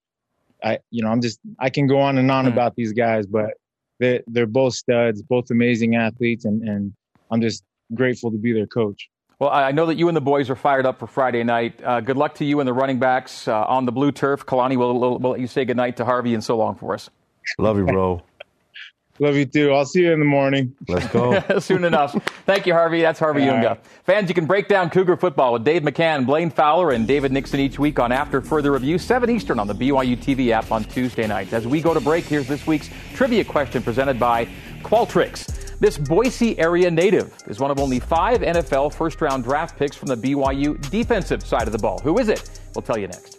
I, 0.62 0.78
you 0.90 1.02
know, 1.02 1.10
I'm 1.10 1.22
just 1.22 1.40
I 1.58 1.70
can 1.70 1.86
go 1.86 1.98
on 1.98 2.18
and 2.18 2.30
on 2.30 2.44
mm. 2.44 2.52
about 2.52 2.76
these 2.76 2.92
guys, 2.92 3.26
but 3.26 3.54
they're 3.98 4.20
they're 4.26 4.46
both 4.46 4.74
studs, 4.74 5.22
both 5.22 5.50
amazing 5.50 5.96
athletes, 5.96 6.44
and 6.44 6.68
and 6.68 6.92
I'm 7.30 7.40
just 7.40 7.64
grateful 7.94 8.30
to 8.30 8.38
be 8.38 8.52
their 8.52 8.66
coach. 8.66 9.08
Well, 9.43 9.51
I 9.51 9.72
know 9.72 9.86
that 9.86 9.97
you 9.97 10.07
and 10.07 10.16
the 10.16 10.20
boys 10.20 10.51
are 10.51 10.55
fired 10.55 10.86
up 10.86 11.01
for 11.01 11.09
Friday 11.09 11.43
night. 11.43 11.82
Uh, 11.82 12.01
good 12.01 12.16
luck 12.16 12.36
to 12.36 12.45
you 12.45 12.61
and 12.61 12.68
the 12.68 12.72
running 12.72 13.01
backs 13.01 13.49
uh, 13.49 13.64
on 13.64 13.86
the 13.86 13.90
blue 13.90 14.12
turf. 14.12 14.47
Kalani 14.47 14.76
will, 14.76 14.97
will, 15.01 15.18
will 15.18 15.30
let 15.32 15.40
you 15.40 15.49
say 15.49 15.64
goodnight 15.64 15.97
to 15.97 16.05
Harvey 16.05 16.34
and 16.34 16.45
so 16.45 16.57
long 16.57 16.76
for 16.76 16.95
us. 16.95 17.11
Love 17.59 17.76
you, 17.76 17.84
bro. 17.84 18.22
Love 19.18 19.34
you 19.34 19.45
too. 19.45 19.72
I'll 19.72 19.84
see 19.84 20.03
you 20.03 20.12
in 20.12 20.20
the 20.20 20.24
morning. 20.24 20.76
Let's 20.86 21.09
go. 21.09 21.43
Soon 21.59 21.82
enough. 21.82 22.12
Thank 22.47 22.68
you, 22.68 22.72
Harvey. 22.72 23.01
That's 23.01 23.18
Harvey 23.18 23.49
All 23.49 23.57
Unga. 23.57 23.68
Right. 23.70 23.86
Fans, 24.05 24.28
you 24.28 24.34
can 24.36 24.47
break 24.47 24.68
down 24.68 24.90
Cougar 24.90 25.16
football 25.16 25.55
with 25.55 25.64
Dave 25.64 25.82
McCann, 25.82 26.24
Blaine 26.24 26.49
Fowler, 26.49 26.93
and 26.93 27.05
David 27.05 27.32
Nixon 27.32 27.59
each 27.59 27.80
week 27.80 27.99
on 27.99 28.12
After 28.12 28.40
Further 28.40 28.70
Review, 28.70 28.97
7 28.97 29.28
Eastern 29.28 29.59
on 29.59 29.66
the 29.66 29.74
BYU 29.74 30.16
TV 30.16 30.51
app 30.51 30.70
on 30.70 30.84
Tuesday 30.84 31.26
nights. 31.26 31.53
As 31.53 31.66
we 31.66 31.80
go 31.80 31.93
to 31.93 32.01
break, 32.01 32.26
here's 32.26 32.47
this 32.47 32.64
week's 32.64 32.90
trivia 33.12 33.45
question 33.45 33.82
presented 33.82 34.20
by 34.20 34.47
Qualtrics. 34.84 35.61
This 35.82 35.98
Boise 35.98 36.56
area 36.60 36.88
native 36.88 37.34
is 37.48 37.58
one 37.58 37.72
of 37.72 37.80
only 37.80 37.98
five 37.98 38.40
NFL 38.40 38.94
first 38.94 39.20
round 39.20 39.42
draft 39.42 39.76
picks 39.76 39.96
from 39.96 40.06
the 40.06 40.16
BYU 40.16 40.80
defensive 40.92 41.44
side 41.44 41.66
of 41.66 41.72
the 41.72 41.78
ball. 41.78 41.98
Who 42.04 42.20
is 42.20 42.28
it? 42.28 42.60
We'll 42.72 42.82
tell 42.82 42.96
you 42.96 43.08
next. 43.08 43.36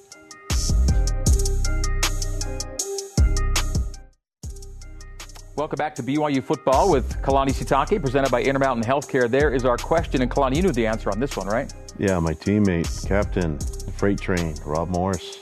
Welcome 5.56 5.78
back 5.78 5.96
to 5.96 6.04
BYU 6.04 6.44
football 6.44 6.92
with 6.92 7.22
Kalani 7.22 7.54
Sitake, 7.54 8.02
presented 8.02 8.30
by 8.30 8.44
Intermountain 8.44 8.84
Healthcare. 8.84 9.32
There 9.32 9.54
is 9.54 9.64
our 9.64 9.78
question, 9.78 10.22
and 10.22 10.30
Kalani, 10.30 10.58
you 10.58 10.64
knew 10.64 10.74
the 10.74 10.86
answer 10.86 11.10
on 11.12 11.22
this 11.22 11.38
one, 11.38 11.48
right? 11.48 11.74
Yeah, 11.98 12.20
my 12.20 12.34
teammate, 12.34 13.08
captain, 13.08 13.58
freight 13.96 14.20
train, 14.20 14.56
Rob 14.66 14.90
Morris. 14.90 15.40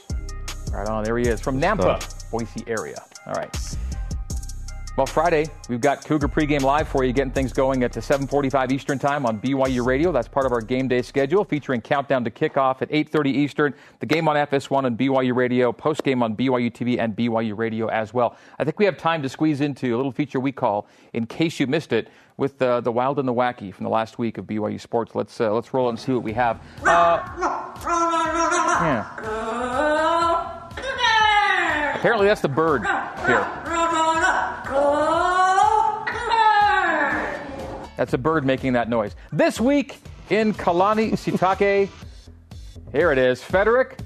Right 0.72 0.88
on, 0.88 1.04
there 1.04 1.18
he 1.18 1.28
is 1.28 1.42
from 1.42 1.60
Nampa, 1.60 2.30
Boise 2.30 2.64
area. 2.68 3.04
All 3.26 3.34
right. 3.34 3.58
Well, 4.98 5.06
Friday, 5.06 5.46
we've 5.70 5.80
got 5.80 6.04
Cougar 6.04 6.28
pregame 6.28 6.64
live 6.64 6.86
for 6.86 7.06
you, 7.06 7.14
getting 7.14 7.32
things 7.32 7.54
going 7.54 7.82
at 7.84 7.94
7:45 7.94 8.74
Eastern 8.74 9.00
Time 9.00 9.26
on 9.26 9.40
BYU 9.40 9.86
Radio. 9.86 10.12
That's 10.12 10.28
part 10.28 10.46
of 10.46 10.52
our 10.52 10.60
game 10.60 10.90
day 10.90 11.02
schedule, 11.02 11.46
featuring 11.46 11.80
countdown 11.80 12.26
to 12.26 12.30
kickoff 12.30 12.82
at 12.82 12.90
8:30 12.92 13.32
Eastern. 13.32 13.74
The 14.02 14.06
game 14.06 14.28
on 14.28 14.36
FS1 14.36 14.84
and 14.86 14.98
BYU 14.98 15.34
Radio, 15.34 15.72
post 15.72 16.04
game 16.04 16.22
on 16.22 16.36
BYU 16.36 16.70
TV 16.70 17.00
and 17.00 17.16
BYU 17.16 17.58
Radio 17.58 17.88
as 17.88 18.14
well. 18.14 18.36
I 18.60 18.66
think 18.66 18.80
we 18.80 18.86
have 18.86 18.98
time 18.98 19.24
to 19.24 19.30
squeeze 19.30 19.62
into 19.62 19.96
a 19.96 19.98
little 19.98 20.12
feature 20.12 20.42
we 20.42 20.52
call 20.52 20.88
"In 21.14 21.26
Case 21.26 21.62
You 21.62 21.68
Missed 21.68 21.94
It" 21.94 22.10
with 22.36 22.62
uh, 22.62 22.82
the 22.82 22.92
wild 22.92 23.18
and 23.18 23.26
the 23.26 23.34
wacky 23.34 23.74
from 23.74 23.86
the 23.86 23.90
last 23.90 24.20
week 24.20 24.38
of 24.38 24.46
BYU 24.46 24.78
Sports. 24.78 25.16
Let's 25.16 25.40
uh, 25.40 25.54
let's 25.54 25.74
roll 25.74 25.86
it 25.88 25.92
and 25.92 26.00
see 26.00 26.12
what 26.12 26.24
we 26.24 26.34
have. 26.34 26.60
Uh, 26.84 27.24
yeah. 28.84 29.08
Apparently, 31.96 32.28
that's 32.28 32.42
the 32.42 32.50
bird 32.50 32.82
here. 33.26 33.61
That's 37.98 38.14
a 38.14 38.18
bird 38.18 38.46
making 38.46 38.74
that 38.74 38.90
noise. 38.90 39.16
This 39.32 39.62
week 39.62 39.98
in 40.32 40.54
Kalani 40.54 41.12
Sitake, 41.12 41.88
here 42.92 43.12
it 43.12 43.18
is. 43.18 43.42
Feterik 43.42 44.00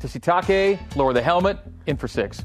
to 0.00 0.08
Sitake, 0.08 0.78
lower 0.96 1.12
the 1.12 1.22
helmet, 1.22 1.58
in 1.86 1.96
for 1.96 2.08
six. 2.08 2.42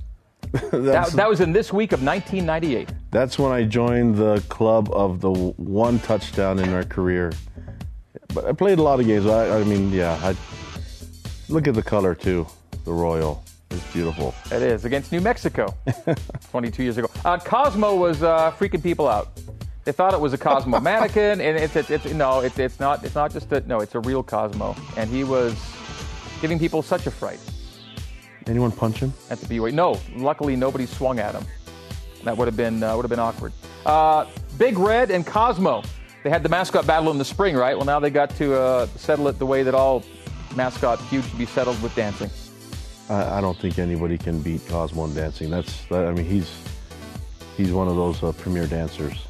that, 0.51 1.11
that, 1.15 1.29
was 1.29 1.39
in 1.39 1.53
this 1.53 1.71
week 1.71 1.91
of 1.91 2.03
1998. 2.03 2.89
That's 3.09 3.39
when 3.39 3.51
I 3.51 3.63
joined 3.63 4.15
the 4.15 4.43
club 4.49 4.89
of 4.91 5.21
the 5.21 5.31
one 5.31 5.99
touchdown 5.99 6.59
in 6.59 6.73
our 6.73 6.83
career. 6.83 7.31
But 8.33 8.45
I 8.45 8.51
played 8.51 8.77
a 8.77 8.83
lot 8.83 8.99
of 8.99 9.07
games. 9.07 9.25
I, 9.25 9.59
I 9.59 9.63
mean, 9.63 9.91
yeah. 9.91 10.19
I, 10.21 10.35
look 11.49 11.67
at 11.67 11.73
the 11.73 11.83
color 11.83 12.13
too, 12.15 12.45
the 12.85 12.93
royal. 12.93 13.43
It's 13.71 13.93
beautiful. 13.93 14.35
It 14.51 14.61
is 14.61 14.83
against 14.83 15.11
New 15.13 15.21
Mexico, 15.21 15.73
22 16.51 16.83
years 16.83 16.97
ago. 16.97 17.09
Uh, 17.23 17.37
Cosmo 17.37 17.95
was 17.95 18.21
uh, 18.21 18.51
freaking 18.51 18.83
people 18.83 19.07
out. 19.07 19.29
They 19.85 19.93
thought 19.93 20.13
it 20.13 20.19
was 20.19 20.33
a 20.33 20.37
Cosmo 20.37 20.79
mannequin, 20.81 21.39
and 21.39 21.57
it's, 21.57 21.75
it's, 21.75 21.89
it's 21.89 22.05
no, 22.13 22.41
it's, 22.41 22.59
it's 22.59 22.79
not. 22.79 23.03
It's 23.05 23.15
not 23.15 23.31
just 23.31 23.51
a 23.51 23.61
no. 23.61 23.79
It's 23.79 23.95
a 23.95 23.99
real 24.01 24.23
Cosmo, 24.23 24.75
and 24.97 25.09
he 25.09 25.23
was 25.23 25.55
giving 26.41 26.59
people 26.59 26.81
such 26.81 27.07
a 27.07 27.11
fright. 27.11 27.39
Anyone 28.45 28.71
punch 28.71 28.97
him 28.99 29.13
at 29.29 29.39
the 29.39 29.45
BYU? 29.45 29.73
No, 29.73 29.99
luckily 30.15 30.55
nobody 30.55 30.85
swung 30.85 31.19
at 31.19 31.33
him. 31.33 31.45
That 32.25 32.37
would 32.37 32.47
have 32.47 32.57
been 32.57 32.83
uh, 32.83 32.95
would 32.95 33.03
have 33.03 33.09
been 33.09 33.19
awkward. 33.19 33.53
Uh, 33.85 34.25
Big 34.57 34.77
Red 34.77 35.11
and 35.11 35.25
Cosmo. 35.25 35.81
They 36.23 36.29
had 36.29 36.43
the 36.43 36.49
mascot 36.49 36.85
battle 36.85 37.09
in 37.09 37.17
the 37.17 37.25
spring, 37.25 37.55
right? 37.55 37.75
Well, 37.75 37.85
now 37.85 37.99
they 37.99 38.11
got 38.11 38.35
to 38.35 38.53
uh, 38.55 38.85
settle 38.95 39.27
it 39.29 39.39
the 39.39 39.45
way 39.45 39.63
that 39.63 39.73
all 39.73 40.03
mascot 40.55 40.99
feuds 40.99 41.27
should 41.27 41.37
be 41.39 41.47
settled 41.47 41.81
with 41.81 41.95
dancing. 41.95 42.29
I, 43.11 43.37
I 43.37 43.41
don't 43.41 43.57
think 43.57 43.77
anybody 43.77 44.17
can 44.17 44.41
beat 44.41 44.65
Cosmo 44.67 45.05
in 45.05 45.13
dancing. 45.13 45.49
That's, 45.49 45.85
that, 45.85 46.07
I 46.07 46.11
mean, 46.13 46.25
he's 46.25 46.49
he's 47.57 47.71
one 47.71 47.87
of 47.87 47.95
those 47.95 48.23
uh, 48.23 48.31
premier 48.31 48.67
dancers. 48.67 49.27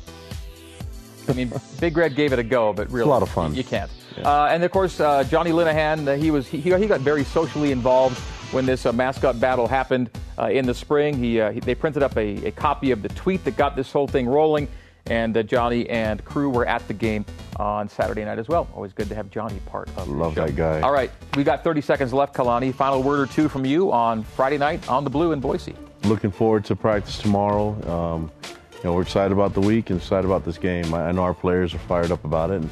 I 1.28 1.34
mean, 1.34 1.52
Big 1.80 1.98
Red 1.98 2.16
gave 2.16 2.34
it 2.34 2.40
a 2.40 2.44
go, 2.44 2.74
but 2.74 2.88
really, 2.90 3.02
it's 3.02 3.08
a 3.08 3.10
lot 3.10 3.24
of 3.24 3.30
fun. 3.30 3.56
You, 3.56 3.64
can't. 3.64 3.90
Yeah. 4.18 4.28
Uh, 4.28 4.48
and 4.48 4.64
of 4.64 4.72
course, 4.72 5.00
uh, 5.00 5.24
Johnny 5.24 5.52
Linehan, 5.52 6.08
uh, 6.08 6.16
he 6.16 6.32
was 6.32 6.48
he, 6.48 6.60
he 6.60 6.88
got 6.88 7.02
very 7.02 7.24
socially 7.24 7.72
involved 7.72 8.18
when 8.52 8.66
this 8.66 8.86
uh, 8.86 8.94
mascot 8.94 9.40
battle 9.40 9.68
happened 9.68 10.10
uh, 10.38 10.48
in 10.48 10.66
the 10.66 10.74
spring. 10.74 11.18
He, 11.18 11.40
he, 11.40 11.60
they 11.60 11.76
printed 11.76 12.04
up 12.04 12.16
a, 12.18 12.46
a, 12.46 12.52
copy 12.52 12.92
of 12.92 13.02
the 13.02 13.10
tweet 13.10 13.44
that 13.46 13.56
got 13.56 13.76
this 13.76 13.92
whole 13.92 14.08
thing 14.08 14.28
rolling, 14.28 14.68
and 15.08 15.48
Johnny 15.48 15.90
and 15.90 16.24
crew 16.24 16.50
were 16.50 16.66
at 16.66 16.86
the 16.88 16.94
game 16.94 17.26
on 17.58 17.90
Saturday 17.90 18.24
night 18.24 18.40
as 18.40 18.48
well. 18.48 18.68
Always 18.76 18.94
good 18.94 19.10
to 19.10 19.16
have 19.16 19.30
Johnny 19.30 19.60
part 19.66 19.88
of 19.98 20.08
Love 20.08 20.36
that 20.36 20.56
guy. 20.56 20.82
All 20.82 20.92
right, 20.92 21.12
we 21.36 21.44
got 21.44 21.64
30 21.64 21.82
seconds 21.82 22.14
left, 22.14 22.34
Kalani. 22.34 22.74
Final 22.74 23.04
word 23.04 23.20
or 23.20 23.32
two 23.32 23.50
from 23.50 23.66
you 23.66 23.92
on 23.92 24.24
Friday 24.24 24.58
night 24.58 24.88
on 24.90 25.04
the 25.04 25.10
Blue 25.10 25.32
in 25.32 25.40
Boise. 25.40 25.76
Looking 26.04 26.32
forward 26.32 26.66
to 26.66 26.76
practice 26.76 27.18
tomorrow. 27.20 27.70
Um, 27.90 28.32
you 28.44 28.86
know, 28.86 28.94
we're 28.94 29.04
excited 29.04 29.32
about 29.32 29.54
the 29.54 29.62
week 29.62 29.92
and 29.92 30.00
excited 30.00 30.26
about 30.26 30.44
this 30.44 30.58
game. 30.58 30.92
I, 30.94 31.10
I 31.10 31.12
know 31.12 31.22
our 31.22 31.36
players 31.36 31.74
are 31.76 31.80
fired 31.80 32.12
up 32.12 32.26
about 32.26 32.50
it. 32.50 32.62
And, 32.62 32.72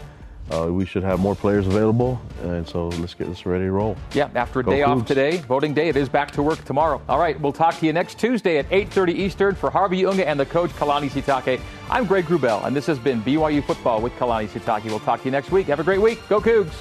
uh, 0.51 0.67
we 0.71 0.85
should 0.85 1.03
have 1.03 1.19
more 1.19 1.35
players 1.35 1.67
available, 1.67 2.19
and 2.43 2.67
so 2.67 2.87
let's 2.87 3.13
get 3.13 3.27
this 3.27 3.45
ready 3.45 3.65
to 3.65 3.71
roll. 3.71 3.95
Yeah, 4.13 4.29
after 4.35 4.59
a 4.61 4.63
Go 4.63 4.71
day 4.71 4.79
Cougs. 4.79 5.01
off 5.01 5.05
today, 5.07 5.37
voting 5.37 5.73
day, 5.73 5.89
it 5.89 5.95
is 5.95 6.09
back 6.09 6.31
to 6.31 6.43
work 6.43 6.63
tomorrow. 6.65 7.01
All 7.07 7.19
right, 7.19 7.39
we'll 7.39 7.53
talk 7.53 7.77
to 7.79 7.85
you 7.85 7.93
next 7.93 8.17
Tuesday 8.19 8.57
at 8.57 8.69
8.30 8.69 9.09
Eastern 9.15 9.55
for 9.55 9.69
Harvey 9.69 10.05
Unga 10.05 10.27
and 10.27 10.39
the 10.39 10.45
coach 10.45 10.71
Kalani 10.71 11.09
Sitake. 11.09 11.59
I'm 11.89 12.05
Greg 12.05 12.25
Wrubell, 12.25 12.65
and 12.65 12.75
this 12.75 12.85
has 12.87 12.97
been 12.99 13.21
BYU 13.21 13.63
Football 13.63 14.01
with 14.01 14.13
Kalani 14.13 14.47
Sitake. 14.47 14.85
We'll 14.85 14.99
talk 14.99 15.19
to 15.21 15.25
you 15.25 15.31
next 15.31 15.51
week. 15.51 15.67
Have 15.67 15.79
a 15.79 15.83
great 15.83 16.01
week. 16.01 16.19
Go 16.29 16.39
Cougs! 16.41 16.73